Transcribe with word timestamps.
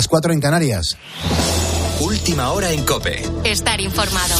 Las 0.00 0.08
cuatro 0.08 0.32
en 0.32 0.40
Canarias. 0.40 0.96
Última 2.00 2.52
hora 2.52 2.72
en 2.72 2.86
Cope. 2.86 3.22
Estar 3.44 3.82
informado 3.82 4.34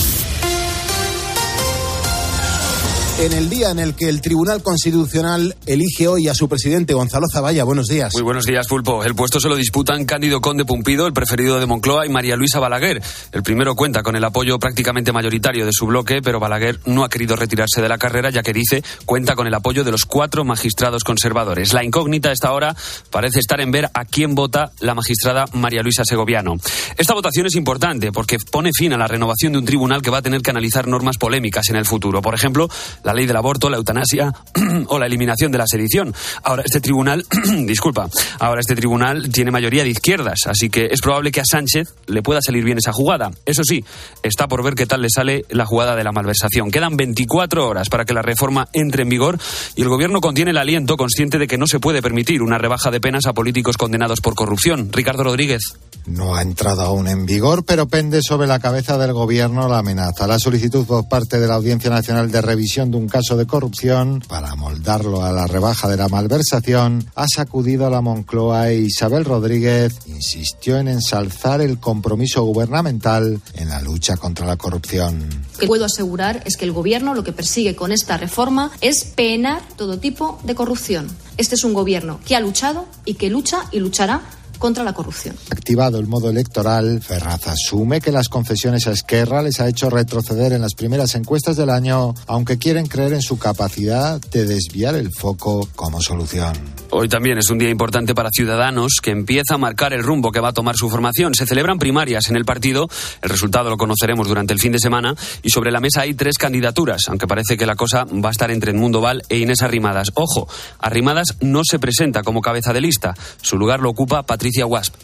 en 3.21 3.35
el 3.35 3.51
día 3.51 3.71
en 3.71 3.79
el 3.79 3.95
que 3.95 4.09
el 4.09 4.23
Tribunal 4.23 4.63
Constitucional 4.63 5.55
elige 5.67 6.09
hoy 6.09 6.29
a 6.29 6.35
su 6.35 6.49
presidente 6.49 6.95
Gonzalo 6.95 7.27
Zavalla. 7.31 7.65
Buenos 7.65 7.87
días. 7.87 8.15
Muy 8.15 8.23
buenos 8.23 8.47
días, 8.47 8.67
Pulpo. 8.67 9.05
El 9.05 9.15
puesto 9.15 9.41
se 9.41 9.49
lo 9.51 9.57
disputan 9.57 10.07
Cándido 10.07 10.41
Conde 10.41 10.65
Pumpido, 10.65 11.07
el 11.07 11.13
preferido 11.13 11.61
de 11.61 11.67
Moncloa, 11.67 12.07
y 12.07 12.09
María 12.09 12.37
Luisa 12.37 12.61
Balaguer. 12.61 13.03
El 13.33 13.43
primero 13.43 13.75
cuenta 13.75 14.03
con 14.03 14.17
el 14.17 14.25
apoyo 14.25 14.59
prácticamente 14.59 15.13
mayoritario 15.13 15.67
de 15.67 15.73
su 15.73 15.87
bloque, 15.87 16.23
pero 16.23 16.41
Balaguer 16.41 16.81
no 16.87 17.05
ha 17.05 17.11
querido 17.11 17.37
retirarse 17.37 17.83
de 17.83 17.91
la 17.91 17.99
carrera, 17.99 18.31
ya 18.31 18.43
que 18.43 18.55
dice 18.55 18.83
cuenta 19.05 19.37
con 19.37 19.47
el 19.47 19.53
apoyo 19.53 19.85
de 19.85 19.91
los 19.91 20.07
cuatro 20.07 20.43
magistrados 20.47 21.05
conservadores. 21.05 21.75
La 21.75 21.85
incógnita 21.85 22.33
esta 22.33 22.53
hora 22.53 22.75
parece 23.11 23.41
estar 23.41 23.61
en 23.61 23.71
ver 23.71 23.91
a 23.93 24.07
quién 24.07 24.35
vota 24.35 24.73
la 24.81 24.95
magistrada 24.95 25.45
María 25.53 25.83
Luisa 25.83 26.05
Segoviano. 26.07 26.57
Esta 26.97 27.13
votación 27.13 27.45
es 27.45 27.55
importante 27.55 28.13
porque 28.13 28.39
pone 28.51 28.71
fin 28.73 28.95
a 28.95 28.97
la 28.97 29.07
renovación 29.07 29.53
de 29.53 29.59
un 29.59 29.67
tribunal 29.67 30.01
que 30.01 30.11
va 30.11 30.19
a 30.19 30.23
tener 30.23 30.41
que 30.41 30.51
analizar 30.51 30.89
normas 30.89 31.19
polémicas 31.19 31.69
en 31.69 31.77
el 31.77 31.85
futuro. 31.85 32.23
Por 32.23 32.35
ejemplo, 32.35 32.71
la 33.05 33.10
ley 33.15 33.27
del 33.27 33.37
aborto, 33.37 33.71
la 33.71 33.77
eutanasia 33.77 34.33
o 34.89 34.99
la 34.99 35.07
eliminación 35.07 35.53
de 35.53 35.59
la 35.59 35.67
sedición. 35.67 36.15
Ahora 36.43 36.63
este 36.65 36.81
tribunal, 36.81 37.25
disculpa, 37.67 38.09
ahora 38.39 38.61
este 38.61 38.75
tribunal 38.75 39.31
tiene 39.31 39.51
mayoría 39.51 39.85
de 39.85 39.91
izquierdas, 39.91 40.41
así 40.47 40.71
que 40.71 40.89
es 40.91 41.01
probable 41.01 41.31
que 41.31 41.41
a 41.41 41.45
Sánchez 41.45 41.95
le 42.07 42.23
pueda 42.23 42.41
salir 42.43 42.65
bien 42.65 42.79
esa 42.79 42.93
jugada. 42.93 43.31
Eso 43.47 43.63
sí, 43.65 43.85
está 44.23 44.49
por 44.49 44.63
ver 44.63 44.75
qué 44.75 44.87
tal 44.87 45.03
le 45.03 45.09
sale 45.11 45.45
la 45.51 45.67
jugada 45.67 45.97
de 45.97 46.05
la 46.05 46.13
malversación. 46.13 46.71
Quedan 46.71 46.97
24 46.97 47.67
horas 47.67 47.89
para 47.89 48.05
que 48.05 48.15
la 48.15 48.23
reforma 48.23 48.69
entre 48.73 49.03
en 49.03 49.09
vigor 49.09 49.39
y 49.77 49.83
el 49.83 49.89
gobierno 49.89 50.21
contiene 50.21 50.51
el 50.51 50.59
aliento 50.59 50.97
consciente 50.97 51.39
de 51.39 51.47
que 51.47 51.59
no 51.59 51.67
se 51.67 51.81
puede 51.81 52.03
permitir 52.03 52.43
una 52.43 52.59
rebaja 52.59 52.91
de 52.91 53.01
penas 53.01 53.27
a 53.27 53.33
políticos 53.33 53.77
condenados 53.77 54.21
por 54.21 54.35
corrupción. 54.35 54.91
Ricardo 54.93 55.25
Rodríguez. 55.25 55.75
No 56.07 56.35
ha 56.35 56.43
entrado 56.43 56.83
aún 56.83 57.09
en 57.09 57.27
vigor, 57.27 57.65
pero 57.65 57.87
pende 57.87 58.21
sobre 58.23 58.47
la 58.47 58.59
cabeza 58.59 58.99
del 58.99 59.13
gobierno 59.13 59.69
la 59.69 59.79
amenaza. 59.79 60.27
La 60.27 60.39
solicitud 60.39 60.87
por 60.87 61.09
parte 61.09 61.39
de 61.39 61.47
la 61.47 61.55
Audiencia 61.55 61.91
Nacional 61.91 62.31
de 62.31 62.41
revisión 62.41 62.91
de 62.91 62.97
un 62.97 63.00
caso 63.09 63.37
de 63.37 63.47
corrupción 63.47 64.23
para 64.29 64.55
moldarlo 64.55 65.25
a 65.25 65.33
la 65.33 65.47
rebaja 65.47 65.89
de 65.89 65.97
la 65.97 66.09
malversación 66.09 67.07
ha 67.15 67.27
sacudido 67.27 67.87
a 67.87 67.91
la 67.91 68.01
Moncloa 68.01 68.71
e 68.71 68.81
Isabel 68.81 69.25
Rodríguez 69.25 69.99
insistió 70.07 70.79
en 70.79 70.89
ensalzar 70.89 71.61
el 71.61 71.79
compromiso 71.79 72.43
gubernamental 72.45 73.41
en 73.55 73.69
la 73.69 73.81
lucha 73.81 74.17
contra 74.17 74.47
la 74.47 74.57
corrupción. 74.57 75.29
Lo 75.55 75.59
que 75.59 75.67
puedo 75.67 75.85
asegurar 75.85 76.43
es 76.45 76.57
que 76.57 76.65
el 76.65 76.73
gobierno 76.73 77.15
lo 77.15 77.25
que 77.25 77.33
persigue 77.33 77.77
con 77.77 77.93
esta 77.93 78.17
reforma 78.17 78.71
es 78.81 79.05
penar 79.05 79.63
todo 79.77 79.99
tipo 79.99 80.39
de 80.45 80.55
corrupción. 80.55 81.09
Este 81.37 81.55
es 81.55 81.65
un 81.65 81.75
gobierno 81.75 82.21
que 82.27 82.37
ha 82.37 82.41
luchado 82.41 82.87
y 83.05 83.15
que 83.15 83.31
lucha 83.31 83.65
y 83.73 83.81
luchará 83.81 84.23
contra 84.61 84.85
la 84.85 84.93
corrupción. 84.93 85.35
Activado 85.51 85.99
el 85.99 86.07
modo 86.07 86.31
electoral, 86.31 87.01
Ferraz 87.03 87.49
asume 87.49 88.01
que 88.01 88.13
las 88.13 88.29
confesiones 88.29 88.87
a 88.87 88.93
Esquerra 88.93 89.43
les 89.43 89.59
ha 89.59 89.67
hecho 89.67 89.91
retroceder 89.91 90.53
en 90.53 90.61
las 90.61 90.75
primeras 90.75 91.17
encuestas 91.17 91.57
del 91.57 91.71
año, 91.71 92.15
aunque 92.27 92.59
quieren 92.59 92.87
creer 92.87 93.15
en 93.15 93.23
su 93.23 93.39
capacidad 93.39 94.21
de 94.21 94.45
desviar 94.45 94.95
el 94.95 95.11
foco 95.11 95.69
como 95.75 96.01
solución. 96.01 96.53
Hoy 96.91 97.09
también 97.09 97.39
es 97.39 97.49
un 97.51 97.59
día 97.59 97.71
importante 97.71 98.15
para 98.15 98.31
Ciudadanos, 98.31 98.97
que 99.03 99.13
empieza 99.13 99.55
a 99.55 99.59
marcar 99.59 99.93
el 99.93 100.03
rumbo 100.03 100.31
que 100.31 100.41
va 100.41 100.49
a 100.49 100.53
tomar 100.53 100.77
su 100.77 100.91
formación. 100.91 101.35
Se 101.35 101.47
celebran 101.47 101.79
primarias 101.79 102.29
en 102.29 102.37
el 102.37 102.45
partido, 102.45 102.89
el 103.23 103.31
resultado 103.31 103.71
lo 103.71 103.77
conoceremos 103.79 104.29
durante 104.29 104.53
el 104.53 104.59
fin 104.59 104.73
de 104.73 104.79
semana, 104.79 105.15
y 105.43 105.51
sobre 105.51 105.71
la 105.71 105.81
mesa 105.81 106.03
hay 106.03 106.15
tres 106.15 106.37
candidaturas, 106.37 107.03
aunque 107.09 107.27
parece 107.27 107.57
que 107.57 107.65
la 107.65 107.77
cosa 107.77 108.05
va 108.05 108.29
a 108.29 108.33
estar 108.33 108.51
entre 108.51 108.75
Mundo 108.75 109.01
Val 109.01 109.23
e 109.31 109.39
Inés 109.39 109.63
Arrimadas. 109.63 110.11
Ojo, 110.15 110.49
Arrimadas 110.81 111.37
no 111.41 111.63
se 111.65 111.79
presenta 111.79 112.23
como 112.23 112.43
cabeza 112.43 112.75
de 112.75 112.83
lista, 112.83 113.15
su 113.41 113.57
lugar 113.57 113.81
lo 113.81 113.89
ocupa 113.89 114.23
Patricia 114.25 114.50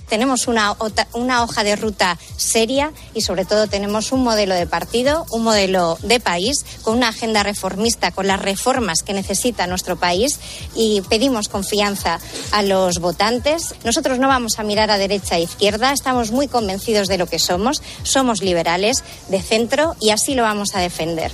Tenemos 0.08 0.46
una 0.48 0.72
hoja 1.42 1.64
de 1.64 1.76
ruta 1.76 2.18
seria 2.36 2.92
y 3.14 3.22
sobre 3.22 3.44
todo 3.44 3.66
tenemos 3.66 4.12
un 4.12 4.22
modelo 4.22 4.54
de 4.54 4.66
partido, 4.66 5.26
un 5.30 5.42
modelo 5.42 5.98
de 6.02 6.20
país, 6.20 6.64
con 6.82 6.96
una 6.96 7.08
agenda 7.08 7.42
reformista, 7.42 8.10
con 8.10 8.26
las 8.26 8.40
reformas 8.40 9.02
que 9.02 9.12
necesita 9.12 9.66
nuestro 9.66 9.96
país 9.96 10.38
y 10.74 11.00
pedimos 11.02 11.48
confianza 11.48 12.18
a 12.52 12.62
los 12.62 12.98
votantes. 12.98 13.74
Nosotros 13.84 14.18
no 14.18 14.28
vamos 14.28 14.58
a 14.58 14.62
mirar 14.62 14.90
a 14.90 14.98
derecha 14.98 15.36
e 15.36 15.42
izquierda, 15.42 15.92
estamos 15.92 16.30
muy 16.30 16.48
convencidos 16.48 17.08
de 17.08 17.18
lo 17.18 17.26
que 17.26 17.38
somos, 17.38 17.82
somos 18.02 18.42
liberales, 18.42 19.02
de 19.28 19.42
centro 19.42 19.96
y 20.00 20.10
así 20.10 20.34
lo 20.34 20.42
vamos 20.42 20.74
a 20.74 20.80
defender. 20.80 21.32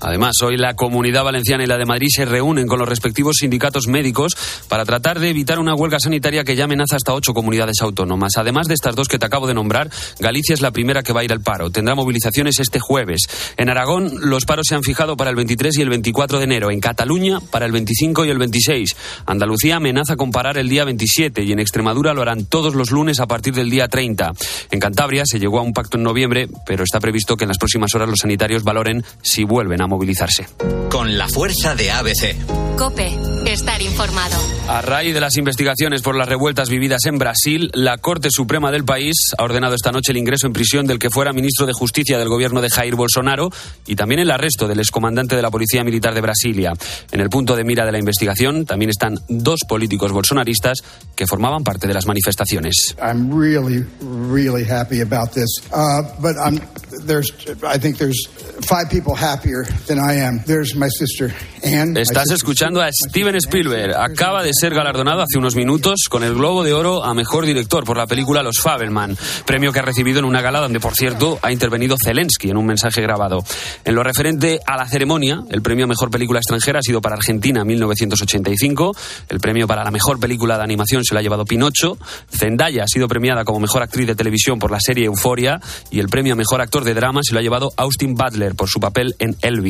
Además, 0.00 0.36
hoy 0.44 0.56
la 0.56 0.74
Comunidad 0.74 1.24
Valenciana 1.24 1.64
y 1.64 1.66
la 1.66 1.76
de 1.76 1.84
Madrid 1.84 2.08
se 2.10 2.24
reúnen 2.24 2.66
con 2.66 2.78
los 2.78 2.88
respectivos 2.88 3.36
sindicatos 3.40 3.88
médicos 3.88 4.36
para 4.68 4.84
tratar 4.84 5.18
de 5.18 5.30
evitar 5.30 5.58
una 5.58 5.74
huelga 5.74 5.98
sanitaria 5.98 6.44
que 6.44 6.56
ya 6.56 6.64
amenaza 6.64 6.96
hasta 6.96 7.14
ocho 7.14 7.34
comunidades 7.34 7.80
autónomas. 7.80 8.32
Además 8.36 8.68
de 8.68 8.74
estas 8.74 8.94
dos 8.94 9.08
que 9.08 9.18
te 9.18 9.26
acabo 9.26 9.46
de 9.46 9.54
nombrar, 9.54 9.90
Galicia 10.20 10.54
es 10.54 10.60
la 10.60 10.70
primera 10.70 11.02
que 11.02 11.12
va 11.12 11.20
a 11.20 11.24
ir 11.24 11.32
al 11.32 11.40
paro. 11.40 11.70
Tendrá 11.70 11.94
movilizaciones 11.94 12.60
este 12.60 12.78
jueves. 12.78 13.22
En 13.56 13.70
Aragón, 13.70 14.12
los 14.20 14.44
paros 14.44 14.66
se 14.68 14.74
han 14.74 14.82
fijado 14.82 15.16
para 15.16 15.30
el 15.30 15.36
23 15.36 15.78
y 15.78 15.82
el 15.82 15.88
24 15.88 16.38
de 16.38 16.44
enero. 16.44 16.70
En 16.70 16.80
Cataluña, 16.80 17.40
para 17.50 17.66
el 17.66 17.72
25 17.72 18.24
y 18.24 18.30
el 18.30 18.38
26. 18.38 18.96
Andalucía 19.26 19.76
amenaza 19.76 20.16
con 20.16 20.30
parar 20.30 20.58
el 20.58 20.68
día 20.68 20.84
27 20.84 21.42
y 21.42 21.52
en 21.52 21.58
Extremadura 21.58 22.14
lo 22.14 22.22
harán 22.22 22.46
todos 22.46 22.74
los 22.74 22.90
lunes 22.90 23.20
a 23.20 23.26
partir 23.26 23.54
del 23.54 23.70
día 23.70 23.88
30. 23.88 24.32
En 24.70 24.80
Cantabria 24.80 25.24
se 25.26 25.40
llegó 25.40 25.58
a 25.58 25.62
un 25.62 25.72
pacto 25.72 25.96
en 25.96 26.04
noviembre, 26.04 26.48
pero 26.66 26.84
está 26.84 27.00
previsto 27.00 27.36
que 27.36 27.44
en 27.44 27.48
las 27.48 27.58
próximas 27.58 27.94
horas 27.94 28.08
los 28.08 28.20
sanitarios 28.20 28.62
valoren 28.62 29.04
si 29.22 29.44
vuelven 29.44 29.82
a 29.82 29.87
movilizarse. 29.88 30.46
Con 30.90 31.18
la 31.18 31.28
fuerza 31.28 31.74
de 31.74 31.90
ABC. 31.90 32.36
Cope, 32.78 33.12
estar 33.44 33.82
informado. 33.82 34.36
A 34.68 34.82
raíz 34.82 35.12
de 35.12 35.20
las 35.20 35.36
investigaciones 35.36 36.00
por 36.00 36.14
las 36.14 36.28
revueltas 36.28 36.68
vividas 36.68 37.06
en 37.06 37.18
Brasil, 37.18 37.70
la 37.74 37.98
Corte 37.98 38.28
Suprema 38.30 38.70
del 38.70 38.84
país 38.84 39.16
ha 39.36 39.42
ordenado 39.42 39.74
esta 39.74 39.90
noche 39.90 40.12
el 40.12 40.18
ingreso 40.18 40.46
en 40.46 40.52
prisión 40.52 40.86
del 40.86 41.00
que 41.00 41.10
fuera 41.10 41.32
ministro 41.32 41.66
de 41.66 41.72
Justicia 41.72 42.18
del 42.18 42.28
gobierno 42.28 42.60
de 42.60 42.70
Jair 42.70 42.94
Bolsonaro 42.94 43.50
y 43.86 43.96
también 43.96 44.20
el 44.20 44.30
arresto 44.30 44.68
del 44.68 44.78
excomandante 44.78 45.34
de 45.34 45.42
la 45.42 45.50
Policía 45.50 45.82
Militar 45.82 46.14
de 46.14 46.20
Brasilia. 46.20 46.72
En 47.10 47.20
el 47.20 47.30
punto 47.30 47.56
de 47.56 47.64
mira 47.64 47.84
de 47.84 47.90
la 47.90 47.98
investigación 47.98 48.64
también 48.64 48.90
están 48.90 49.18
dos 49.28 49.60
políticos 49.68 50.12
bolsonaristas 50.12 50.78
que 51.16 51.26
formaban 51.26 51.64
parte 51.64 51.88
de 51.88 51.94
las 51.94 52.06
manifestaciones. 52.06 52.94
I'm 53.02 53.36
really, 53.36 53.84
really 54.30 54.64
happy 54.64 55.00
about 55.00 55.32
this, 55.32 55.48
uh, 55.72 56.02
but 56.20 56.36
I'm, 56.36 56.60
there's, 57.06 57.32
I 57.64 57.78
think 57.78 57.98
there's 57.98 58.28
five 58.68 58.88
people 58.88 59.16
happier 59.16 59.64
than 59.86 59.98
I 59.98 60.20
am. 60.22 60.42
There's 60.44 60.74
my 60.74 60.88
sister 60.88 61.34
Anne. 61.62 62.00
Estás 62.00 62.30
escuchando 62.30 62.80
a 62.80 62.90
Steven 62.92 63.36
Spielberg. 63.36 63.94
Acaba 63.96 64.42
de 64.42 64.50
ser 64.52 64.74
galardonado 64.74 65.22
hace 65.22 65.38
unos 65.38 65.54
minutos 65.54 66.06
con 66.08 66.22
el 66.24 66.34
Globo 66.34 66.64
de 66.64 66.72
Oro 66.72 67.04
a 67.04 67.14
Mejor 67.14 67.46
Director 67.46 67.84
por 67.84 67.96
la 67.96 68.06
película 68.06 68.42
Los 68.42 68.60
Fabelman, 68.60 69.16
premio 69.44 69.72
que 69.72 69.78
ha 69.78 69.82
recibido 69.82 70.18
en 70.18 70.24
una 70.24 70.40
gala 70.40 70.60
donde, 70.60 70.80
por 70.80 70.94
cierto, 70.94 71.38
ha 71.42 71.52
intervenido 71.52 71.96
Zelensky 72.02 72.50
en 72.50 72.56
un 72.56 72.66
mensaje 72.66 73.00
grabado. 73.02 73.44
En 73.84 73.94
lo 73.94 74.02
referente 74.02 74.60
a 74.66 74.76
la 74.76 74.86
ceremonia, 74.86 75.42
el 75.50 75.62
premio 75.62 75.84
a 75.84 75.88
Mejor 75.88 76.10
Película 76.10 76.40
Extranjera 76.40 76.80
ha 76.80 76.82
sido 76.82 77.00
para 77.00 77.16
Argentina 77.16 77.60
en 77.60 77.66
1985, 77.66 78.96
el 79.28 79.40
premio 79.40 79.66
para 79.66 79.84
la 79.84 79.90
Mejor 79.90 80.20
Película 80.20 80.56
de 80.56 80.64
Animación 80.64 81.04
se 81.04 81.14
lo 81.14 81.20
ha 81.20 81.22
llevado 81.22 81.44
Pinocho, 81.44 81.98
Zendaya 82.30 82.84
ha 82.84 82.88
sido 82.88 83.08
premiada 83.08 83.44
como 83.44 83.60
Mejor 83.60 83.82
Actriz 83.82 84.06
de 84.06 84.14
Televisión 84.14 84.58
por 84.58 84.70
la 84.70 84.80
serie 84.80 85.06
Euforia 85.06 85.60
y 85.90 86.00
el 86.00 86.08
premio 86.08 86.34
a 86.34 86.36
Mejor 86.36 86.60
Actor 86.60 86.84
de 86.84 86.94
Drama 86.94 87.20
se 87.22 87.32
lo 87.32 87.40
ha 87.40 87.42
llevado 87.42 87.72
Austin 87.76 88.14
Butler 88.14 88.54
por 88.54 88.68
su 88.68 88.80
papel 88.80 89.14
en 89.18 89.36
Elvis. 89.42 89.67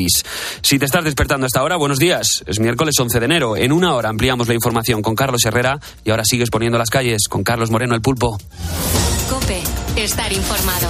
Si 0.61 0.79
te 0.79 0.85
estás 0.85 1.03
despertando 1.03 1.45
hasta 1.45 1.59
ahora, 1.59 1.75
buenos 1.75 1.99
días. 1.99 2.43
Es 2.45 2.59
miércoles 2.59 2.95
11 2.99 3.19
de 3.19 3.25
enero. 3.25 3.57
En 3.57 3.71
una 3.71 3.93
hora 3.95 4.09
ampliamos 4.09 4.47
la 4.47 4.53
información 4.53 5.01
con 5.01 5.15
Carlos 5.15 5.43
Herrera 5.45 5.79
y 6.03 6.11
ahora 6.11 6.23
sigues 6.25 6.49
poniendo 6.49 6.77
las 6.77 6.89
calles 6.89 7.27
con 7.27 7.43
Carlos 7.43 7.71
Moreno 7.71 7.95
el 7.95 8.01
Pulpo. 8.01 8.37
Cope, 9.29 9.61
estar 9.95 10.31
informado. 10.31 10.89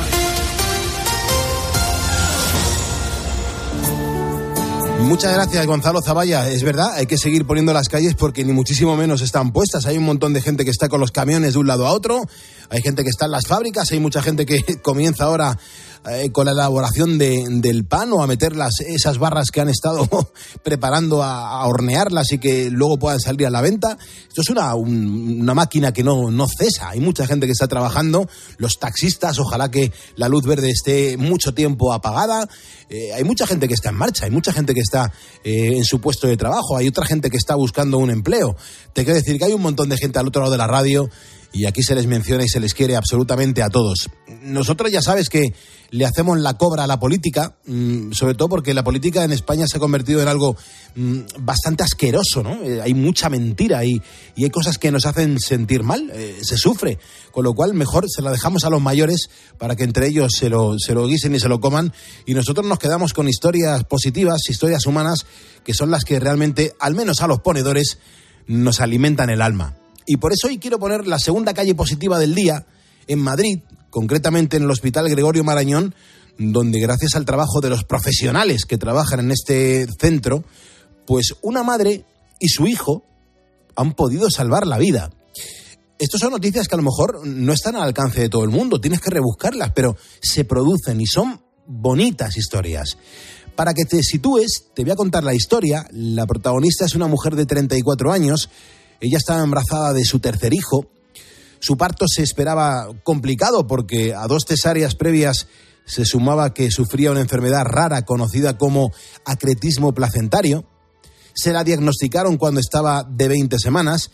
Muchas 5.02 5.34
gracias, 5.34 5.66
Gonzalo 5.66 6.02
Zavalla. 6.02 6.50
Es 6.50 6.62
verdad, 6.64 6.94
hay 6.94 7.06
que 7.06 7.18
seguir 7.18 7.46
poniendo 7.46 7.74
las 7.74 7.88
calles 7.88 8.16
porque 8.16 8.44
ni 8.44 8.52
muchísimo 8.52 8.96
menos 8.97 9.22
están 9.22 9.52
puestas. 9.52 9.86
Hay 9.86 9.97
un 9.97 10.03
montón 10.03 10.34
de 10.34 10.41
gente 10.41 10.66
que 10.66 10.72
está 10.72 10.90
con 10.90 11.00
los 11.00 11.12
camiones 11.12 11.53
de 11.53 11.59
un 11.59 11.68
lado 11.68 11.88
a 11.88 11.94
otro, 11.94 12.22
hay 12.70 12.82
gente 12.82 13.03
que 13.03 13.09
está 13.09 13.26
en 13.26 13.32
las 13.32 13.47
fábricas, 13.47 13.91
hay 13.91 14.00
mucha 14.00 14.22
gente 14.22 14.46
que 14.46 14.61
comienza 14.84 15.23
ahora 15.23 15.58
eh, 16.07 16.31
con 16.31 16.46
la 16.46 16.51
elaboración 16.51 17.17
de, 17.17 17.46
del 17.49 17.85
pan 17.85 18.13
o 18.13 18.23
a 18.23 18.28
meter 18.28 18.55
las, 18.55 18.79
esas 18.79 19.17
barras 19.17 19.51
que 19.51 19.61
han 19.61 19.69
estado 19.69 20.07
preparando 20.63 21.23
a, 21.23 21.66
hornearlas 21.66 22.31
y 22.31 22.37
que 22.37 22.69
luego 22.69 22.97
puedan 22.97 23.19
salir 23.19 23.47
a 23.47 23.49
la 23.49 23.61
venta. 23.61 23.97
Esto 24.28 24.41
es 24.41 24.49
una, 24.49 24.75
un, 24.75 25.41
una 25.41 25.53
máquina 25.53 25.91
que 25.91 26.03
no, 26.03 26.31
no 26.31 26.47
cesa. 26.47 26.90
Hay 26.90 26.99
mucha 26.99 27.28
gente 27.28 27.46
que 27.46 27.51
está 27.51 27.67
trabajando. 27.67 28.28
Los 28.57 28.79
taxistas, 28.79 29.40
ojalá 29.40 29.69
que 29.69 29.91
la 30.16 30.29
luz 30.29 30.43
verde 30.46 30.69
esté 30.69 31.17
mucho 31.17 31.53
tiempo 31.53 31.93
apagada. 31.93 32.47
Eh, 32.90 33.13
hay 33.13 33.23
mucha 33.23 33.46
gente 33.46 33.67
que 33.67 33.75
está 33.75 33.90
en 33.90 33.96
marcha, 33.96 34.25
hay 34.25 34.31
mucha 34.31 34.51
gente 34.51 34.73
que 34.73 34.79
está 34.79 35.13
eh, 35.43 35.73
en 35.75 35.84
su 35.84 36.01
puesto 36.01 36.28
de 36.28 36.37
trabajo, 36.37 36.75
hay 36.75 36.87
otra 36.87 37.05
gente 37.05 37.29
que 37.29 37.37
está 37.37 37.55
buscando 37.55 37.99
un 37.99 38.09
empleo. 38.09 38.55
Te 38.93 39.03
quiero 39.03 39.19
decir 39.19 39.37
que 39.37 39.46
hay 39.46 39.53
un 39.53 39.61
montón 39.61 39.90
de 39.90 39.97
gente 39.97 40.17
al 40.17 40.28
otro 40.28 40.41
lado 40.41 40.51
de 40.51 40.57
la 40.57 40.67
radio 40.67 41.09
y 41.51 41.66
aquí 41.66 41.81
se 41.84 41.96
les 41.96 42.05
menciona 42.05 42.43
y 42.43 42.49
se 42.49 42.59
les 42.59 42.73
quiere 42.73 42.96
absolutamente 42.96 43.63
a 43.63 43.69
todos. 43.69 44.09
nosotros 44.43 44.91
ya 44.91 45.01
sabes 45.01 45.29
que 45.29 45.53
le 45.91 46.05
hacemos 46.05 46.40
la 46.40 46.55
cobra 46.55 46.84
a 46.84 46.87
la 46.87 46.99
política, 46.99 47.55
mm, 47.66 48.11
sobre 48.11 48.35
todo 48.35 48.47
porque 48.47 48.73
la 48.73 48.84
política 48.84 49.23
en 49.23 49.31
España 49.31 49.67
se 49.67 49.78
ha 49.78 49.79
convertido 49.79 50.22
en 50.22 50.28
algo 50.28 50.55
mm, 50.96 51.19
bastante 51.40 51.84
asqueroso, 51.84 52.43
¿no? 52.43 52.61
Eh, 52.63 52.81
hay 52.81 52.93
mucha 52.93 53.29
mentira 53.29 53.84
y, 53.84 54.01
y, 54.35 54.43
hay 54.43 54.49
cosas 54.49 54.78
que 54.78 54.91
nos 54.91 55.05
hacen 55.05 55.40
sentir 55.40 55.84
mal, 55.84 56.11
eh, 56.13 56.40
se 56.41 56.57
sufre, 56.57 56.99
con 57.31 57.43
lo 57.43 57.53
cual 57.53 57.73
mejor 57.73 58.05
se 58.07 58.22
la 58.22 58.31
dejamos 58.31 58.63
a 58.63 58.69
los 58.69 58.81
mayores 58.81 59.29
para 59.57 59.75
que 59.75 59.84
entre 59.84 60.07
ellos 60.07 60.34
se 60.37 60.49
lo, 60.49 60.78
se 60.78 60.93
lo 60.93 61.07
guisen 61.07 61.35
y 61.35 61.40
se 61.40 61.49
lo 61.49 61.59
coman 61.59 61.91
y 62.25 62.34
nosotros 62.34 62.66
nos 62.66 62.79
quedamos 62.79 63.13
con 63.13 63.28
historias 63.28 63.84
positivas, 63.84 64.41
historias 64.49 64.85
humanas, 64.85 65.25
que 65.63 65.73
son 65.73 65.91
las 65.91 66.03
que 66.03 66.19
realmente, 66.19 66.73
al 66.79 66.96
menos 66.96 67.22
a 67.22 67.28
los 67.28 67.40
ponedores, 67.40 67.97
nos 68.47 68.79
alimentan 68.81 69.29
el 69.29 69.41
alma. 69.41 69.75
Y 70.11 70.17
por 70.17 70.34
eso 70.34 70.47
hoy 70.47 70.58
quiero 70.58 70.79
poner 70.79 71.06
la 71.06 71.20
segunda 71.20 71.53
calle 71.53 71.76
positiva 71.76 72.17
del 72.17 72.34
día 72.34 72.66
en 73.06 73.20
Madrid, 73.20 73.59
concretamente 73.91 74.58
en 74.58 74.64
el 74.64 74.72
Hospital 74.72 75.08
Gregorio 75.08 75.44
Marañón, 75.44 75.94
donde 76.40 76.79
gracias 76.79 77.14
al 77.14 77.26
trabajo 77.26 77.61
de 77.61 77.70
los 77.70 77.84
profesionales 77.84 78.66
que 78.66 78.79
trabajan 78.79 79.20
en 79.20 79.29
este 79.29 79.85
centro, 80.00 80.44
pues 81.06 81.35
una 81.44 81.61
madre 81.61 82.06
y 82.40 82.50
su 82.50 82.66
hijo 82.66 83.03
han 83.76 83.94
podido 83.94 84.32
salvar 84.32 84.66
la 84.66 84.79
vida. 84.79 85.11
Estas 86.00 86.22
son 86.22 86.32
noticias 86.32 86.67
que 86.67 86.73
a 86.73 86.82
lo 86.82 86.90
mejor 86.90 87.28
no 87.28 87.53
están 87.53 87.76
al 87.76 87.84
alcance 87.84 88.20
de 88.20 88.29
todo 88.29 88.44
el 88.44 88.50
mundo, 88.50 88.82
tienes 88.82 89.02
que 89.02 89.11
rebuscarlas, 89.11 89.73
pero 89.76 89.96
se 90.23 90.44
producen 90.44 91.00
y 91.02 91.06
son 91.06 91.40
bonitas 91.67 92.35
historias. 92.35 92.97
Para 93.56 93.76
que 93.76 93.85
te 93.85 94.02
sitúes, 94.02 94.72
te 94.73 94.82
voy 94.82 94.91
a 94.91 94.96
contar 94.96 95.23
la 95.23 95.35
historia. 95.35 95.85
La 95.91 96.26
protagonista 96.26 96.85
es 96.85 96.96
una 96.96 97.06
mujer 97.06 97.35
de 97.35 97.46
34 97.46 98.11
años 98.11 98.50
ella 99.01 99.17
estaba 99.17 99.43
embarazada 99.43 99.93
de 99.93 100.03
su 100.03 100.19
tercer 100.19 100.53
hijo. 100.53 100.87
Su 101.59 101.78
parto 101.78 102.05
se 102.07 102.23
esperaba 102.23 102.87
complicado 103.03 103.67
porque 103.67 104.13
a 104.13 104.28
dos 104.28 104.43
cesáreas 104.47 104.96
previas 104.96 105.47
se 105.85 106.05
sumaba 106.05 106.53
que 106.53 106.72
sufría 106.72 107.11
una 107.11 107.22
enfermedad 107.22 107.66
rara 107.66 108.03
conocida 108.03 108.57
como 108.57 108.91
acretismo 109.25 109.93
placentario. 109.93 110.66
Se 111.34 111.51
la 111.51 111.63
diagnosticaron 111.63 112.37
cuando 112.37 112.59
estaba 112.59 113.03
de 113.03 113.28
20 113.28 113.57
semanas 113.59 114.11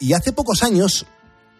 y 0.00 0.12
hace 0.12 0.32
pocos 0.32 0.62
años 0.62 1.06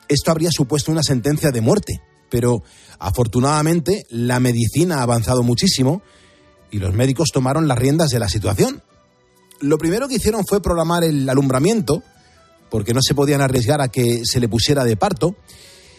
esto 0.09 0.31
habría 0.31 0.51
supuesto 0.51 0.91
una 0.91 1.03
sentencia 1.03 1.51
de 1.51 1.61
muerte. 1.61 2.03
Pero 2.31 2.63
afortunadamente 2.99 4.05
la 4.11 4.41
medicina 4.41 4.99
ha 4.99 5.03
avanzado 5.03 5.43
muchísimo 5.43 6.03
y 6.71 6.79
los 6.79 6.95
médicos 6.95 7.29
tomaron 7.33 7.69
las 7.69 7.79
riendas 7.79 8.11
de 8.11 8.19
la 8.19 8.29
situación. 8.29 8.83
Lo 9.61 9.79
primero 9.79 10.09
que 10.09 10.17
hicieron 10.17 10.45
fue 10.47 10.63
programar 10.63 11.05
el 11.05 11.29
alumbramiento 11.29 12.03
porque 12.71 12.95
no 12.95 13.01
se 13.03 13.15
podían 13.15 13.41
arriesgar 13.41 13.81
a 13.81 13.89
que 13.89 14.23
se 14.25 14.41
le 14.41 14.49
pusiera 14.49 14.85
de 14.85 14.97
parto. 14.97 15.37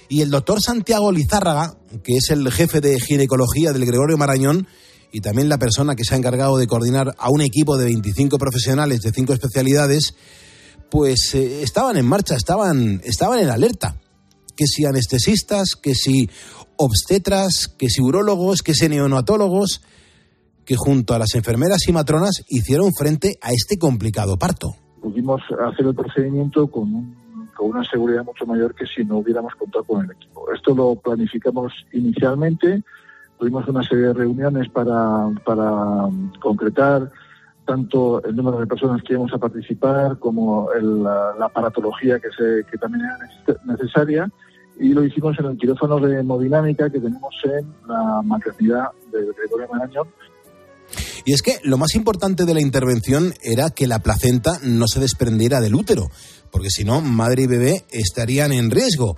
Y 0.07 0.21
el 0.21 0.29
doctor 0.29 0.59
Santiago 0.61 1.11
Lizárraga, 1.11 1.75
que 2.03 2.17
es 2.17 2.29
el 2.31 2.51
jefe 2.51 2.81
de 2.81 2.99
ginecología 2.99 3.71
del 3.71 3.85
Gregorio 3.85 4.17
Marañón 4.17 4.67
y 5.11 5.21
también 5.21 5.49
la 5.49 5.57
persona 5.57 5.95
que 5.95 6.03
se 6.03 6.13
ha 6.13 6.17
encargado 6.17 6.57
de 6.57 6.67
coordinar 6.67 7.15
a 7.17 7.29
un 7.29 7.41
equipo 7.41 7.77
de 7.77 7.85
25 7.85 8.37
profesionales 8.37 9.01
de 9.01 9.11
cinco 9.11 9.33
especialidades, 9.33 10.15
pues 10.89 11.33
eh, 11.35 11.61
estaban 11.61 11.97
en 11.97 12.05
marcha, 12.05 12.35
estaban, 12.35 13.01
estaban 13.03 13.39
en 13.39 13.49
alerta. 13.49 13.99
Que 14.55 14.65
si 14.65 14.85
anestesistas, 14.85 15.75
que 15.81 15.95
si 15.95 16.29
obstetras, 16.75 17.67
que 17.67 17.89
si 17.89 18.01
urólogos, 18.01 18.61
que 18.61 18.73
si 18.73 18.89
neonatólogos, 18.89 19.81
que 20.65 20.75
junto 20.75 21.13
a 21.13 21.19
las 21.19 21.33
enfermeras 21.35 21.87
y 21.87 21.91
matronas 21.91 22.43
hicieron 22.47 22.93
frente 22.93 23.37
a 23.41 23.51
este 23.51 23.77
complicado 23.77 24.37
parto 24.37 24.75
pudimos 25.01 25.41
hacer 25.67 25.85
el 25.85 25.95
procedimiento 25.95 26.67
con, 26.67 27.15
con 27.55 27.71
una 27.71 27.83
seguridad 27.83 28.23
mucho 28.23 28.45
mayor 28.45 28.73
que 28.73 28.85
si 28.85 29.03
no 29.03 29.17
hubiéramos 29.17 29.53
contado 29.55 29.83
con 29.83 30.05
el 30.05 30.11
equipo. 30.11 30.51
Esto 30.53 30.73
lo 30.75 30.95
planificamos 30.95 31.73
inicialmente, 31.91 32.83
tuvimos 33.37 33.67
una 33.67 33.83
serie 33.83 34.07
de 34.07 34.13
reuniones 34.13 34.69
para, 34.69 35.27
concretar 36.39 37.11
tanto 37.65 38.23
el 38.23 38.35
número 38.35 38.59
de 38.59 38.67
personas 38.67 39.01
que 39.03 39.13
íbamos 39.13 39.33
a 39.33 39.37
participar 39.37 40.17
como 40.19 40.69
la, 40.81 41.35
aparatología 41.41 42.19
que, 42.19 42.29
se, 42.31 42.65
que 42.69 42.77
también 42.77 43.05
era 43.05 43.57
necesaria 43.65 44.29
y 44.79 44.93
lo 44.93 45.03
hicimos 45.03 45.37
en 45.39 45.45
el 45.45 45.57
quirófano 45.57 45.99
de 45.99 46.21
hemodinámica 46.21 46.89
que 46.89 46.99
tenemos 46.99 47.35
en 47.43 47.67
la 47.87 48.21
maternidad 48.23 48.89
de 49.11 49.19
Gregorio 49.37 49.67
Marañón 49.71 50.07
y 51.25 51.33
es 51.33 51.41
que 51.41 51.59
lo 51.63 51.77
más 51.77 51.95
importante 51.95 52.45
de 52.45 52.53
la 52.53 52.61
intervención 52.61 53.33
era 53.41 53.69
que 53.69 53.87
la 53.87 53.99
placenta 53.99 54.59
no 54.63 54.87
se 54.87 54.99
desprendiera 54.99 55.61
del 55.61 55.75
útero, 55.75 56.09
porque 56.51 56.69
si 56.69 56.83
no, 56.83 57.01
madre 57.01 57.43
y 57.43 57.47
bebé 57.47 57.85
estarían 57.91 58.51
en 58.51 58.71
riesgo. 58.71 59.17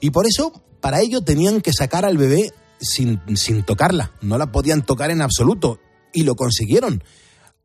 Y 0.00 0.10
por 0.10 0.26
eso, 0.26 0.52
para 0.80 1.00
ello, 1.00 1.20
tenían 1.22 1.60
que 1.60 1.72
sacar 1.72 2.04
al 2.04 2.16
bebé 2.16 2.52
sin, 2.80 3.20
sin 3.36 3.64
tocarla, 3.64 4.12
no 4.20 4.38
la 4.38 4.52
podían 4.52 4.84
tocar 4.84 5.10
en 5.10 5.22
absoluto, 5.22 5.80
y 6.12 6.22
lo 6.22 6.34
consiguieron. 6.34 7.02